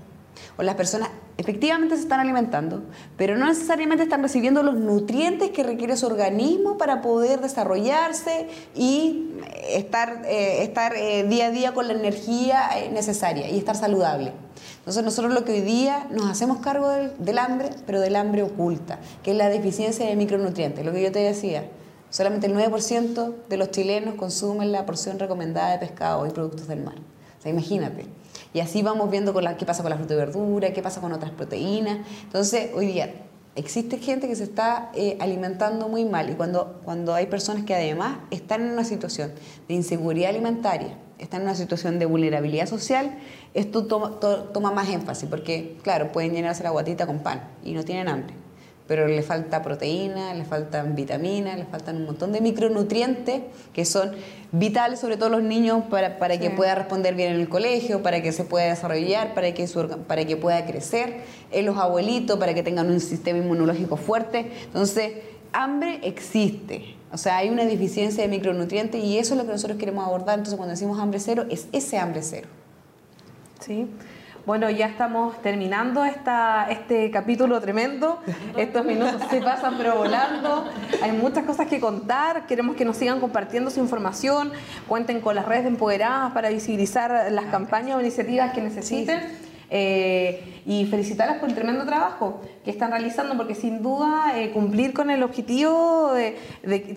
O 0.56 0.62
las 0.62 0.74
personas 0.74 1.10
efectivamente 1.36 1.96
se 1.96 2.02
están 2.02 2.20
alimentando, 2.20 2.82
pero 3.16 3.38
no 3.38 3.46
necesariamente 3.46 4.04
están 4.04 4.22
recibiendo 4.22 4.62
los 4.62 4.74
nutrientes 4.74 5.50
que 5.50 5.62
requiere 5.62 5.96
su 5.96 6.06
organismo 6.06 6.76
para 6.76 7.00
poder 7.00 7.40
desarrollarse 7.40 8.48
y 8.74 9.30
estar, 9.68 10.22
eh, 10.26 10.62
estar 10.62 10.94
eh, 10.96 11.24
día 11.24 11.46
a 11.46 11.50
día 11.50 11.74
con 11.74 11.86
la 11.86 11.94
energía 11.94 12.70
necesaria 12.92 13.48
y 13.48 13.56
estar 13.58 13.76
saludable. 13.76 14.32
Entonces 14.80 15.04
nosotros 15.04 15.32
lo 15.34 15.44
que 15.44 15.52
hoy 15.52 15.60
día 15.60 16.08
nos 16.10 16.26
hacemos 16.26 16.58
cargo 16.58 16.88
del, 16.88 17.38
hambre, 17.38 17.70
pero 17.86 18.00
del 18.00 18.16
hambre 18.16 18.42
oculta, 18.42 18.98
que 19.22 19.32
es 19.32 19.36
la 19.36 19.48
deficiencia 19.48 20.06
de 20.06 20.16
micronutrientes, 20.16 20.84
lo 20.84 20.92
que 20.92 21.02
yo 21.02 21.12
te 21.12 21.20
decía. 21.20 21.68
Solamente 22.08 22.46
el 22.46 22.54
9% 22.54 23.34
de 23.48 23.56
los 23.56 23.70
chilenos 23.70 24.14
consumen 24.14 24.72
la 24.72 24.86
porción 24.86 25.18
recomendada 25.18 25.72
de 25.72 25.78
pescado 25.78 26.26
y 26.26 26.30
productos 26.30 26.66
del 26.66 26.82
mar. 26.82 26.96
O 27.38 27.42
sea, 27.42 27.52
imagínate. 27.52 28.06
Y 28.52 28.60
así 28.60 28.82
vamos 28.82 29.10
viendo 29.10 29.32
con 29.32 29.44
la, 29.44 29.56
qué 29.56 29.64
pasa 29.64 29.82
con 29.82 29.90
la 29.90 29.96
fruta 29.96 30.14
y 30.14 30.16
verdura, 30.16 30.72
qué 30.72 30.82
pasa 30.82 31.00
con 31.00 31.12
otras 31.12 31.30
proteínas. 31.30 31.98
Entonces, 32.24 32.70
hoy 32.74 32.86
día 32.86 33.14
existe 33.54 33.98
gente 33.98 34.28
que 34.28 34.34
se 34.34 34.44
está 34.44 34.90
eh, 34.94 35.16
alimentando 35.20 35.88
muy 35.88 36.04
mal 36.04 36.30
y 36.30 36.34
cuando, 36.34 36.80
cuando 36.84 37.14
hay 37.14 37.26
personas 37.26 37.64
que 37.64 37.74
además 37.74 38.18
están 38.30 38.62
en 38.62 38.72
una 38.72 38.84
situación 38.84 39.32
de 39.68 39.74
inseguridad 39.74 40.30
alimentaria, 40.30 40.96
están 41.20 41.42
en 41.42 41.48
una 41.48 41.54
situación 41.54 41.98
de 41.98 42.06
vulnerabilidad 42.06 42.66
social, 42.66 43.18
esto 43.54 43.84
toma, 43.84 44.18
toma 44.52 44.72
más 44.72 44.88
énfasis, 44.88 45.28
porque 45.28 45.76
claro, 45.82 46.12
pueden 46.12 46.32
llenarse 46.32 46.62
la 46.62 46.70
guatita 46.70 47.06
con 47.06 47.20
pan 47.20 47.42
y 47.62 47.72
no 47.72 47.84
tienen 47.84 48.08
hambre, 48.08 48.34
pero 48.86 49.06
le 49.06 49.22
falta 49.22 49.62
proteína, 49.62 50.34
le 50.34 50.44
faltan 50.44 50.96
vitaminas, 50.96 51.58
le 51.58 51.64
faltan 51.64 51.96
un 51.96 52.06
montón 52.06 52.32
de 52.32 52.40
micronutrientes 52.40 53.42
que 53.72 53.84
son 53.84 54.12
vitales, 54.52 54.98
sobre 54.98 55.16
todo 55.16 55.28
los 55.28 55.42
niños, 55.42 55.84
para, 55.90 56.18
para 56.18 56.40
que 56.40 56.50
pueda 56.50 56.74
responder 56.74 57.14
bien 57.14 57.34
en 57.34 57.40
el 57.40 57.48
colegio, 57.48 58.02
para 58.02 58.22
que 58.22 58.32
se 58.32 58.44
pueda 58.44 58.66
desarrollar, 58.66 59.34
para 59.34 59.54
que, 59.54 59.68
para 60.06 60.24
que 60.24 60.36
pueda 60.36 60.66
crecer, 60.66 61.20
en 61.52 61.66
los 61.66 61.76
abuelitos, 61.76 62.38
para 62.38 62.54
que 62.54 62.62
tengan 62.62 62.90
un 62.90 62.98
sistema 62.98 63.38
inmunológico 63.38 63.96
fuerte. 63.96 64.50
Entonces, 64.64 65.12
hambre 65.52 66.00
existe. 66.02 66.99
O 67.12 67.18
sea, 67.18 67.38
hay 67.38 67.50
una 67.50 67.64
deficiencia 67.64 68.22
de 68.22 68.28
micronutrientes 68.28 69.02
y 69.02 69.18
eso 69.18 69.34
es 69.34 69.38
lo 69.38 69.46
que 69.46 69.52
nosotros 69.52 69.78
queremos 69.78 70.06
abordar. 70.06 70.38
Entonces, 70.38 70.56
cuando 70.56 70.70
decimos 70.70 70.98
hambre 70.98 71.18
cero, 71.20 71.44
es 71.50 71.66
ese 71.72 71.98
hambre 71.98 72.22
cero. 72.22 72.48
Sí. 73.60 73.88
Bueno, 74.46 74.70
ya 74.70 74.86
estamos 74.86 75.40
terminando 75.42 76.04
esta, 76.04 76.68
este 76.70 77.10
capítulo 77.10 77.60
tremendo. 77.60 78.20
Estos 78.56 78.84
minutos 78.84 79.20
se 79.30 79.40
pasan 79.42 79.74
pero 79.76 79.96
volando. 79.96 80.64
Hay 81.02 81.12
muchas 81.12 81.44
cosas 81.44 81.66
que 81.66 81.78
contar. 81.78 82.46
Queremos 82.46 82.76
que 82.76 82.84
nos 82.84 82.96
sigan 82.96 83.20
compartiendo 83.20 83.70
su 83.70 83.80
información. 83.80 84.52
Cuenten 84.88 85.20
con 85.20 85.34
las 85.34 85.46
redes 85.46 85.64
de 85.64 85.68
empoderadas 85.68 86.32
para 86.32 86.48
visibilizar 86.48 87.30
las 87.30 87.44
campañas 87.46 87.96
o 87.96 88.00
iniciativas 88.00 88.52
que 88.52 88.62
necesiten. 88.62 89.49
Eh, 89.72 90.62
y 90.66 90.84
felicitarlas 90.86 91.38
por 91.38 91.48
el 91.48 91.54
tremendo 91.54 91.86
trabajo 91.86 92.40
que 92.64 92.72
están 92.72 92.90
realizando, 92.90 93.36
porque 93.36 93.54
sin 93.54 93.82
duda 93.82 94.32
eh, 94.36 94.50
cumplir 94.50 94.92
con 94.92 95.10
el 95.10 95.22
objetivo 95.22 96.12
de, 96.12 96.36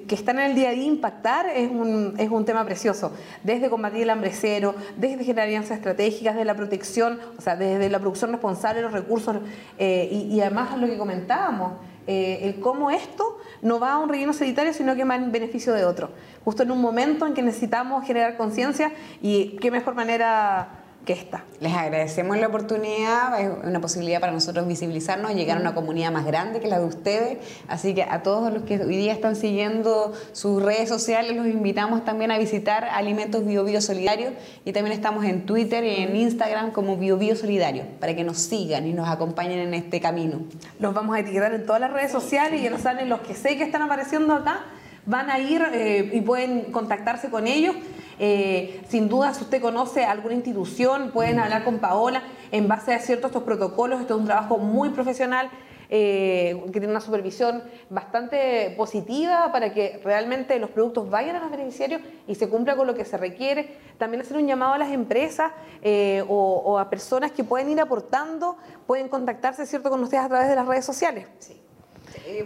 que 0.07 0.15
están 0.15 0.39
en 0.39 0.45
el 0.51 0.55
día 0.55 0.69
a 0.69 0.71
día, 0.71 0.83
impactar, 0.83 1.47
es 1.49 1.69
un, 1.69 2.15
es 2.17 2.29
un 2.31 2.45
tema 2.45 2.65
precioso. 2.65 3.13
Desde 3.43 3.69
combatir 3.69 4.01
el 4.01 4.09
hambre 4.09 4.31
cero, 4.33 4.73
desde 4.97 5.23
generar 5.23 5.47
alianzas 5.47 5.77
estratégicas, 5.77 6.33
desde 6.33 6.45
la 6.45 6.55
protección, 6.55 7.19
o 7.37 7.41
sea, 7.41 7.55
desde 7.55 7.89
la 7.89 7.99
producción 7.99 8.31
responsable 8.31 8.77
de 8.77 8.83
los 8.83 8.91
recursos 8.91 9.37
eh, 9.77 10.09
y, 10.11 10.41
además 10.41 10.75
lo 10.77 10.87
que 10.87 10.97
comentábamos. 10.97 11.73
el 12.05 12.59
cómo 12.59 12.91
esto 12.91 13.37
no 13.61 13.79
va 13.79 13.93
a 13.93 13.97
un 13.99 14.09
relleno 14.09 14.33
sanitario, 14.33 14.73
sino 14.73 14.95
que 14.95 15.05
va 15.05 15.15
en 15.15 15.31
beneficio 15.31 15.73
de 15.73 15.85
otro. 15.85 16.09
Justo 16.43 16.63
en 16.63 16.71
un 16.71 16.81
momento 16.81 17.25
en 17.27 17.33
que 17.33 17.43
necesitamos 17.43 18.05
generar 18.05 18.35
conciencia 18.35 18.91
y 19.21 19.57
qué 19.61 19.71
mejor 19.71 19.93
manera 19.95 20.82
que 21.05 21.13
esta. 21.13 21.43
Les 21.59 21.73
agradecemos 21.73 22.37
la 22.37 22.47
oportunidad, 22.47 23.39
es 23.39 23.49
una 23.63 23.81
posibilidad 23.81 24.21
para 24.21 24.31
nosotros 24.31 24.67
visibilizarnos, 24.67 25.33
llegar 25.35 25.57
a 25.57 25.61
una 25.61 25.75
comunidad 25.75 26.11
más 26.11 26.25
grande 26.25 26.59
que 26.61 26.67
la 26.67 26.79
de 26.79 26.85
ustedes, 26.85 27.37
así 27.67 27.93
que 27.93 28.03
a 28.03 28.23
todos 28.23 28.53
los 28.53 28.63
que 28.63 28.79
hoy 28.79 28.95
día 28.95 29.11
están 29.11 29.35
siguiendo 29.35 30.13
sus 30.31 30.63
redes 30.63 30.87
sociales 30.89 31.35
los 31.35 31.47
invitamos 31.47 32.05
también 32.05 32.31
a 32.31 32.37
visitar 32.37 32.85
Alimentos 32.85 33.45
Bio 33.45 33.63
Bio 33.63 33.81
Solidario 33.81 34.31
y 34.65 34.71
también 34.71 34.95
estamos 34.95 35.25
en 35.25 35.45
Twitter 35.45 35.83
y 35.83 36.03
en 36.03 36.15
Instagram 36.15 36.71
como 36.71 36.97
Bio 36.97 37.17
Bio 37.17 37.35
Solidario 37.35 37.83
para 37.99 38.15
que 38.15 38.23
nos 38.23 38.37
sigan 38.37 38.87
y 38.87 38.93
nos 38.93 39.09
acompañen 39.09 39.59
en 39.59 39.73
este 39.73 39.99
camino. 39.99 40.39
Los 40.79 40.93
vamos 40.93 41.15
a 41.15 41.19
etiquetar 41.19 41.53
en 41.53 41.65
todas 41.65 41.81
las 41.81 41.91
redes 41.91 42.11
sociales 42.11 42.61
y 42.61 42.63
ya 42.63 42.69
nos 42.69 42.81
salen 42.81 43.09
los 43.09 43.19
que 43.21 43.35
sé 43.35 43.57
que 43.57 43.63
están 43.63 43.81
apareciendo 43.81 44.33
acá, 44.33 44.61
van 45.05 45.29
a 45.29 45.39
ir 45.39 45.61
eh, 45.73 46.09
y 46.13 46.21
pueden 46.21 46.71
contactarse 46.71 47.29
con 47.29 47.47
ellos 47.47 47.75
eh, 48.19 48.81
sin 48.87 49.09
duda, 49.09 49.33
si 49.33 49.43
usted 49.43 49.61
conoce 49.61 50.05
alguna 50.05 50.35
institución, 50.35 51.11
pueden 51.11 51.39
hablar 51.39 51.63
con 51.63 51.79
Paola 51.79 52.23
en 52.51 52.67
base 52.67 52.93
a 52.93 52.99
ciertos 52.99 53.29
estos 53.29 53.43
protocolos. 53.43 54.01
Esto 54.01 54.15
es 54.15 54.19
un 54.19 54.25
trabajo 54.25 54.57
muy 54.57 54.89
profesional. 54.89 55.49
Eh, 55.95 56.59
que 56.67 56.79
tiene 56.79 56.87
una 56.87 57.01
supervisión 57.01 57.61
bastante 57.91 58.73
positiva 58.75 59.51
para 59.51 59.73
que 59.73 60.01
realmente 60.03 60.57
los 60.57 60.71
productos 60.71 61.07
vayan 61.07 61.35
a 61.35 61.39
los 61.39 61.51
beneficiarios 61.51 62.01
y 62.25 62.33
se 62.33 62.49
cumpla 62.49 62.75
con 62.75 62.87
lo 62.87 62.95
que 62.95 63.05
se 63.05 63.15
requiere. 63.15 63.77
También 63.99 64.21
hacer 64.21 64.37
un 64.37 64.47
llamado 64.47 64.73
a 64.73 64.79
las 64.79 64.89
empresas 64.89 65.51
eh, 65.83 66.23
o, 66.27 66.79
a 66.79 66.89
personas 66.89 67.31
que 67.31 67.43
pueden 67.43 67.69
ir 67.69 67.79
aportando, 67.79 68.57
pueden 68.87 69.07
contactarse 69.07 69.67
¿cierto? 69.67 69.91
con 69.91 70.01
ustedes 70.01 70.23
a 70.23 70.29
través 70.29 70.47
de 70.47 70.55
las 70.55 70.65
redes 70.65 70.83
sociales. 70.83 71.27
Sí. 71.37 71.61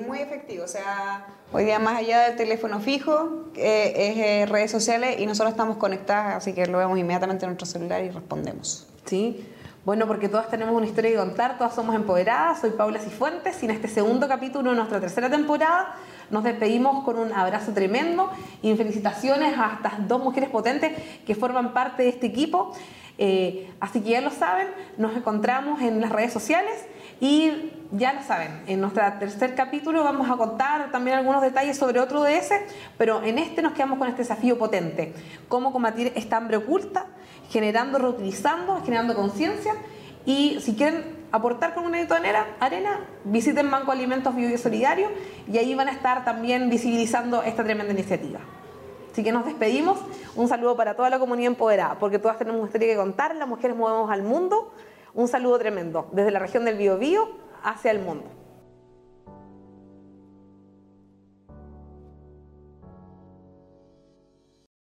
Muy 0.08 0.20
efectivo, 0.20 0.64
o 0.64 0.68
sea, 0.68 1.26
Hoy 1.54 1.64
día 1.64 1.80
más 1.80 2.00
allá 2.00 2.28
del 2.28 2.36
teléfono 2.36 2.82
fijo, 2.82 3.46
eh, 3.56 3.94
es 3.96 4.18
eh, 4.18 4.46
redes 4.52 4.70
sociales 4.70 5.16
y 5.18 5.26
nosotros 5.26 5.52
estamos 5.52 5.78
conectadas, 5.78 6.36
así 6.36 6.52
que 6.52 6.66
lo 6.66 6.78
vemos 6.78 7.00
inmediatamente 7.00 7.46
en 7.46 7.52
nuestro 7.52 7.66
celular 7.66 8.04
y 8.04 8.10
respondemos. 8.10 8.86
Sí, 9.06 9.48
bueno, 9.86 10.08
porque 10.08 10.28
todas 10.28 10.50
tenemos 10.50 10.76
una 10.76 10.86
historia 10.86 11.12
que 11.12 11.16
contar, 11.16 11.58
todas 11.58 11.74
somos 11.74 11.96
empoderadas. 11.96 12.60
Soy 12.60 12.72
Paula 12.72 13.00
Cifuentes 13.00 13.64
y 13.64 13.66
en 13.66 13.72
este 13.72 13.88
segundo 13.88 14.28
capítulo 14.28 14.72
de 14.72 14.76
nuestra 14.76 15.00
tercera 15.00 15.30
temporada 15.30 15.96
nos 16.30 16.44
despedimos 16.44 17.06
con 17.06 17.18
un 17.18 17.32
abrazo 17.32 17.72
tremendo 17.72 18.30
y 18.62 18.76
felicitaciones 18.76 19.58
a 19.58 19.76
estas 19.76 20.06
dos 20.06 20.22
mujeres 20.22 20.50
potentes 20.50 20.92
que 21.26 21.34
forman 21.34 21.74
parte 21.74 22.04
de 22.04 22.10
este 22.10 22.28
equipo. 22.28 22.74
Eh, 23.18 23.72
así 23.80 24.02
que 24.02 24.10
ya 24.10 24.20
lo 24.22 24.32
saben, 24.32 24.68
nos 24.98 25.16
encontramos 25.16 25.82
en 25.82 26.02
las 26.02 26.12
redes 26.12 26.34
sociales 26.34 26.86
y 27.20 27.72
ya 27.92 28.14
lo 28.14 28.22
saben, 28.22 28.64
en 28.68 28.82
nuestro 28.82 29.02
tercer 29.20 29.56
capítulo 29.56 30.04
vamos 30.04 30.30
a 30.30 30.36
contar 30.36 30.92
también 30.92 31.18
algunos 31.18 31.42
detalles 31.42 31.78
sobre 31.78 32.00
otro 32.00 32.24
DS, 32.24 32.52
pero 32.98 33.24
en 33.24 33.38
este 33.38 33.62
nos 33.62 33.74
quedamos 33.74 33.98
con 33.98 34.08
este 34.08 34.24
desafío 34.24 34.58
potente, 34.58 35.14
cómo 35.48 35.72
combatir 35.72 36.12
esta 36.16 36.38
hambre 36.38 36.58
oculta, 36.58 37.06
generando, 37.50 37.98
reutilizando, 37.98 38.82
generando 38.84 39.16
conciencia 39.16 39.74
y 40.26 40.60
si 40.60 40.76
quieren 40.76 41.18
aportar 41.32 41.74
con 41.74 41.86
una 41.86 41.98
de 41.98 42.36
arena, 42.60 43.00
visiten 43.24 43.72
Banco 43.72 43.92
Alimentos 43.92 44.36
Bio 44.36 44.50
y 44.50 44.58
Solidario 44.58 45.08
y 45.52 45.58
ahí 45.58 45.74
van 45.74 45.88
a 45.88 45.92
estar 45.92 46.26
también 46.26 46.70
visibilizando 46.70 47.42
esta 47.44 47.64
tremenda 47.64 47.94
iniciativa. 47.94 48.40
Así 49.12 49.24
que 49.24 49.32
nos 49.32 49.46
despedimos. 49.46 49.98
Un 50.36 50.48
saludo 50.48 50.76
para 50.76 50.96
toda 50.96 51.10
la 51.10 51.18
comunidad 51.18 51.48
empoderada, 51.48 51.98
porque 51.98 52.20
todas 52.20 52.38
tenemos 52.38 52.60
una 52.60 52.68
historia 52.68 52.90
que 52.90 52.98
contar, 52.98 53.36
las 53.36 53.48
mujeres 53.48 53.76
movemos 53.76 54.12
al 54.12 54.22
mundo. 54.22 54.72
Un 55.18 55.28
saludo 55.28 55.58
tremendo 55.58 56.10
desde 56.12 56.30
la 56.30 56.38
región 56.38 56.64
del 56.64 56.78
Biobío 56.78 57.28
hacia 57.64 57.90
el 57.90 57.98
mundo. 57.98 58.26